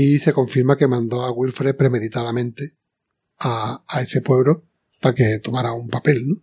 [0.00, 2.76] y se confirma que mandó a Wilfred premeditadamente
[3.40, 4.64] a, a ese pueblo
[5.00, 6.36] para que tomara un papel, ¿no?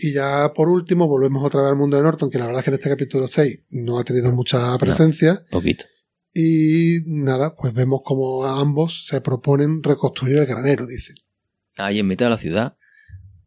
[0.00, 2.64] Y ya por último volvemos otra vez al mundo de Norton, que la verdad es
[2.64, 5.44] que en este capítulo 6 no ha tenido mucha presencia.
[5.52, 5.84] Poquito.
[6.34, 11.14] Y nada, pues vemos como ambos se proponen reconstruir el granero, dicen.
[11.76, 12.76] Ahí en mitad de la ciudad,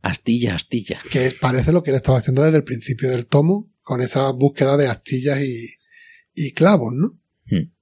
[0.01, 1.01] astilla, astilla.
[1.11, 4.77] que parece lo que él estaba haciendo desde el principio del tomo, con esa búsqueda
[4.77, 5.67] de astillas y,
[6.33, 7.18] y clavos, ¿no?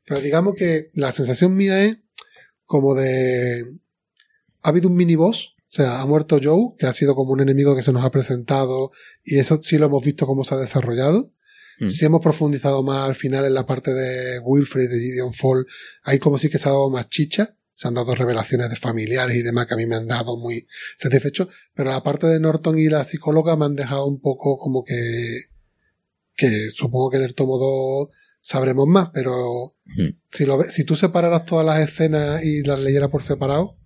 [0.08, 2.00] Pero digamos que la sensación mía es
[2.66, 3.64] como de...
[4.64, 7.42] Ha habido un mini boss, o sea, ha muerto Joe, que ha sido como un
[7.42, 8.92] enemigo que se nos ha presentado,
[9.24, 11.34] y eso sí lo hemos visto cómo se ha desarrollado.
[11.80, 11.90] Hmm.
[11.90, 15.66] Si hemos profundizado más al final en la parte de Wilfred, de Gideon Fall,
[16.04, 19.36] ahí como sí que se ha dado más chicha, se han dado revelaciones de familiares
[19.36, 20.68] y demás que a mí me han dado muy
[20.98, 24.86] satisfecho, pero la parte de Norton y la psicóloga me han dejado un poco como
[24.86, 24.96] que,
[26.36, 28.10] que supongo que en el tomo 2
[28.49, 29.76] sabremos más, pero
[30.32, 33.78] si lo ve- si tú separaras todas las escenas y las leyeras por separado,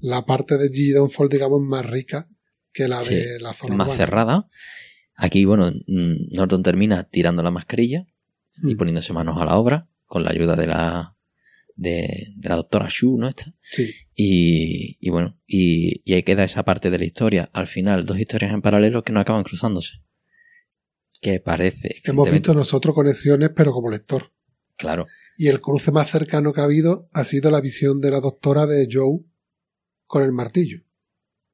[0.00, 2.28] la parte de Gideon Fall, digamos, es más rica
[2.72, 3.96] que la Sí, de la zona más urbana.
[3.96, 4.48] cerrada.
[5.14, 8.06] Aquí, bueno, mm, Norton termina tirando la mascarilla
[8.62, 8.78] y Mm.
[8.78, 11.14] poniéndose manos a la obra con la ayuda de la
[11.76, 13.26] de, de la doctora Shu, ¿no?
[13.28, 13.54] Esta.
[13.58, 17.48] Sí, Y, y bueno, y, y ahí queda esa parte de la historia.
[17.54, 19.92] Al final, dos historias en paralelo que no acaban cruzándose.
[21.20, 22.00] Que parece.
[22.04, 24.32] hemos visto nosotros conexiones, pero como lector.
[24.76, 25.06] Claro,
[25.36, 28.66] Y el cruce más cercano que ha habido ha sido la visión de la doctora
[28.66, 29.20] de Joe
[30.06, 30.82] con el martillo.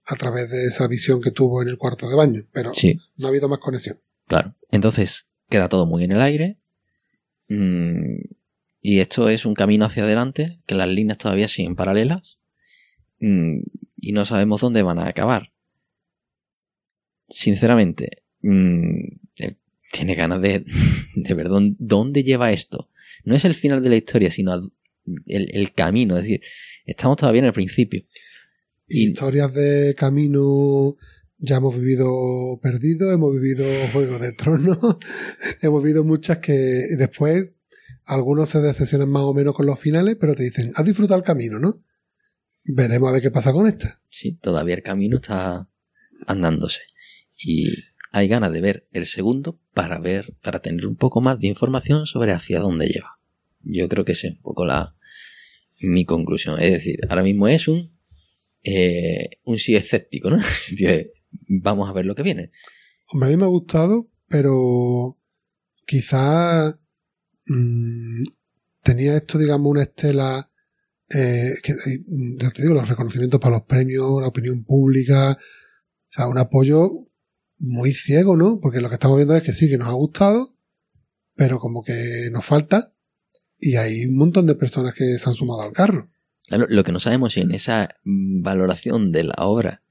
[0.07, 2.47] A través de esa visión que tuvo en el cuarto de baño.
[2.53, 4.01] Pero sí, no ha habido más conexión.
[4.27, 4.55] claro.
[4.71, 6.59] Entonces, queda todo muy en el aire.
[7.49, 8.19] Mm,
[8.81, 12.39] y esto es un camino hacia adelante, que las líneas todavía siguen paralelas.
[13.19, 13.63] Mm,
[13.97, 15.53] y no sabemos dónde van a acabar.
[17.29, 19.19] Sinceramente, mm,
[19.93, 20.65] tiene ganas de,
[21.15, 22.91] de ver dónde, dónde lleva esto.
[23.25, 24.55] No es el final de la historia, sino
[25.27, 26.17] el, el camino.
[26.17, 26.41] Es decir,
[26.85, 28.05] estamos todavía en el principio.
[28.89, 30.97] Y- Historias de camino
[31.39, 34.79] ya hemos vivido Perdido, hemos vivido Juego de Tronos,
[35.63, 37.55] hemos vivido muchas que después
[38.05, 41.27] algunos se decepcionan más o menos con los finales, pero te dicen, has disfrutado el
[41.27, 41.83] camino, ¿no?
[42.65, 44.01] Veremos a ver qué pasa con esta.
[44.09, 45.69] Sí, todavía el camino está
[46.27, 46.83] andándose.
[47.39, 47.71] Y
[48.17, 52.07] hay ganas de ver el segundo para ver, para tener un poco más de información
[52.07, 53.11] sobre hacia dónde lleva.
[53.61, 54.97] Yo creo que es un poco la
[55.81, 56.59] mi conclusión.
[56.59, 57.95] Es decir, ahora mismo es un
[58.65, 60.39] eh, un sí escéptico, ¿no?
[61.49, 62.53] Vamos a ver lo que viene.
[63.13, 65.19] Hombre, a mí me ha gustado, pero
[65.87, 66.71] quizá
[67.47, 68.25] mm,
[68.83, 70.51] tenía esto, digamos, una estela
[71.11, 72.05] eh, que, eh,
[72.41, 77.03] ya te digo, los reconocimientos para los premios, la opinión pública, o sea, un apoyo
[77.59, 78.61] muy ciego, ¿no?
[78.61, 80.57] Porque lo que estamos viendo es que sí, que nos ha gustado,
[81.35, 82.95] pero como que nos falta,
[83.59, 86.11] y hay un montón de personas que se han sumado al carro.
[86.47, 89.83] Claro, lo que no sabemos si en esa valoración de la obra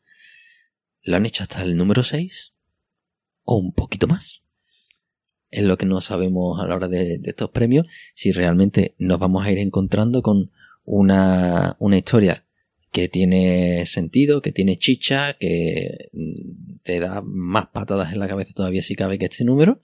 [1.02, 2.54] lo han hecho hasta el número 6
[3.44, 4.42] o un poquito más.
[5.50, 9.20] Es lo que no sabemos a la hora de, de estos premios, si realmente nos
[9.20, 10.52] vamos a ir encontrando con
[10.84, 12.46] una, una historia
[12.92, 18.54] que tiene sentido, que tiene chicha, que mm, te da más patadas en la cabeza
[18.54, 19.82] todavía si cabe que este número.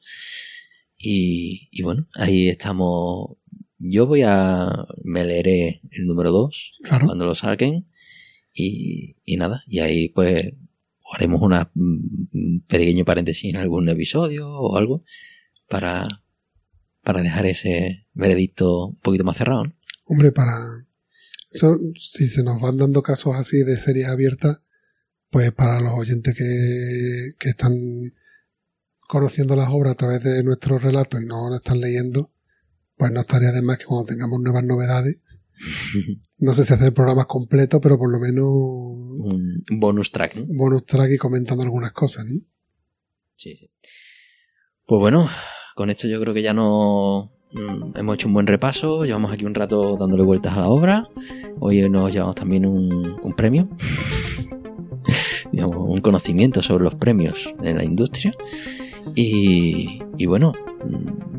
[0.97, 3.37] Y, y bueno, ahí estamos.
[3.79, 4.69] Yo voy a.
[5.03, 7.07] Me leeré el número 2 Claro.
[7.07, 7.87] cuando lo saquen.
[8.53, 10.53] Y, y nada, y ahí pues
[11.13, 11.97] haremos una mm,
[12.33, 15.03] un pequeño paréntesis en algún episodio o algo
[15.67, 16.05] para,
[17.01, 19.63] para dejar ese veredicto un poquito más cerrado.
[19.65, 19.73] ¿no?
[20.05, 20.51] Hombre, para.
[21.51, 24.61] eso, si se nos van dando casos así de series abiertas,
[25.31, 27.73] pues para los oyentes que, que están
[29.07, 32.31] conociendo las obras a través de nuestros relatos y no lo están leyendo,
[32.95, 35.19] pues no estaría de más que cuando tengamos nuevas novedades,
[36.39, 40.45] no sé si hacer programas completos, pero por lo menos un bonus track, ¿no?
[40.49, 42.39] bonus track y comentando algunas cosas, ¿no?
[43.35, 43.69] Sí, sí.
[44.85, 45.27] Pues bueno,
[45.75, 49.05] con esto yo creo que ya no mm, hemos hecho un buen repaso.
[49.05, 51.07] Llevamos aquí un rato dándole vueltas a la obra.
[51.59, 53.69] Hoy nos llevamos también un, un premio.
[55.67, 58.33] Un conocimiento sobre los premios de la industria.
[59.15, 60.53] Y, y bueno,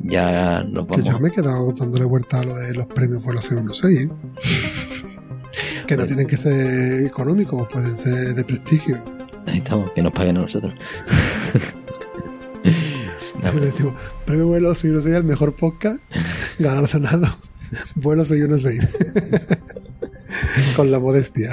[0.05, 1.15] ya nos Que vamos.
[1.15, 5.85] yo me he quedado dándole vuelta a lo de los premios vuelo 616, ¿eh?
[5.87, 8.99] que no tienen que ser económicos, pueden ser de prestigio.
[9.47, 10.75] Ahí estamos, que nos paguen a nosotros.
[13.43, 13.95] No, Le decimos,
[14.25, 15.99] premio vuelo 616 el mejor podcast
[16.61, 17.27] galardonado.
[17.97, 19.57] vuelo 616.
[20.77, 21.51] Con la modestia.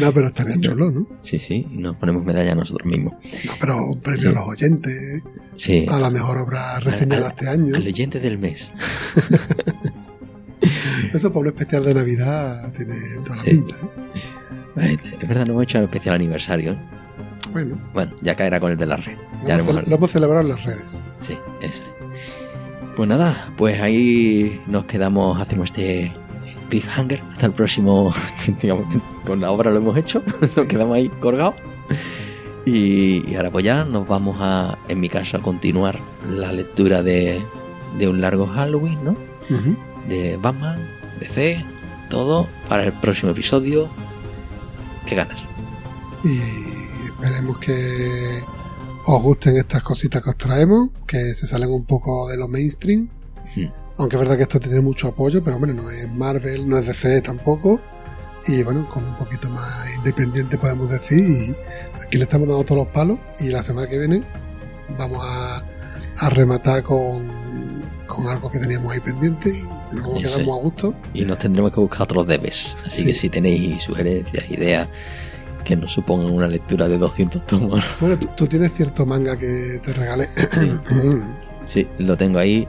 [0.00, 1.06] No, pero estaría chulo, ¿no?
[1.22, 3.14] sí, sí, nos ponemos medalla nosotros mismos.
[3.44, 5.22] No, pero un premio a los oyentes,
[5.56, 5.86] Sí.
[5.90, 7.76] a la mejor obra reseñada Al- este año.
[7.76, 8.70] Al oyente del mes.
[11.12, 12.94] Eso para un especial de Navidad tiene
[13.24, 13.50] toda la Sí.
[13.50, 13.74] pinta.
[14.76, 14.96] ¿eh?
[15.20, 16.76] Es verdad, no hemos hecho el especial aniversario.
[17.52, 19.16] Bueno, Bueno, ya caerá con el de la red.
[19.42, 20.98] lo Ya hemos, lo hemos celebrado en las redes.
[21.20, 21.82] Sí, eso.
[22.96, 26.12] Pues nada, pues ahí nos quedamos, hacemos este
[26.72, 28.14] cliffhanger hasta el próximo,
[28.62, 28.86] digamos,
[29.26, 31.54] con la obra lo hemos hecho, nos quedamos ahí colgados.
[32.64, 37.02] Y, y ahora pues ya nos vamos a, en mi caso, a continuar la lectura
[37.02, 37.42] de,
[37.98, 39.10] de un largo Halloween, ¿no?
[39.50, 39.76] Ujú.
[40.08, 40.88] De Batman,
[41.20, 41.62] DC,
[42.08, 43.90] todo para el próximo episodio.
[45.04, 45.42] ¿Qué ganas?
[46.24, 46.40] Y
[47.04, 48.44] esperemos que
[49.04, 53.10] os gusten estas cositas que os traemos, que se salen un poco de lo mainstream.
[53.54, 53.81] Hmm.
[53.98, 56.86] Aunque es verdad que esto tiene mucho apoyo, pero bueno, no es Marvel, no es
[56.86, 57.80] DC tampoco.
[58.46, 61.20] Y bueno, como un poquito más independiente podemos decir.
[61.98, 63.18] Y aquí le estamos dando todos los palos.
[63.38, 64.24] Y la semana que viene
[64.98, 65.62] vamos a,
[66.20, 67.30] a rematar con,
[68.08, 69.50] con algo que teníamos ahí pendiente.
[69.50, 69.92] Y
[70.22, 70.94] nos vamos a gusto.
[71.14, 72.76] Y nos tendremos que buscar otros debes.
[72.84, 73.06] Así Sí.
[73.06, 74.88] que si tenéis sugerencias, ideas
[75.64, 79.78] que nos supongan una lectura de 200 tomos, Bueno, tú, tú tienes cierto manga que
[79.84, 80.28] te regale.
[81.66, 82.66] Sí, lo tengo ahí.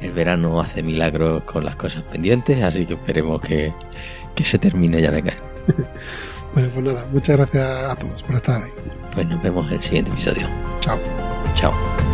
[0.00, 3.72] El verano hace milagros con las cosas pendientes, así que esperemos que,
[4.34, 5.42] que se termine ya de caer.
[6.54, 8.70] bueno, pues nada, muchas gracias a todos por estar ahí.
[9.14, 10.48] Pues nos vemos en el siguiente episodio.
[10.80, 10.98] Chao.
[11.54, 12.05] Chao.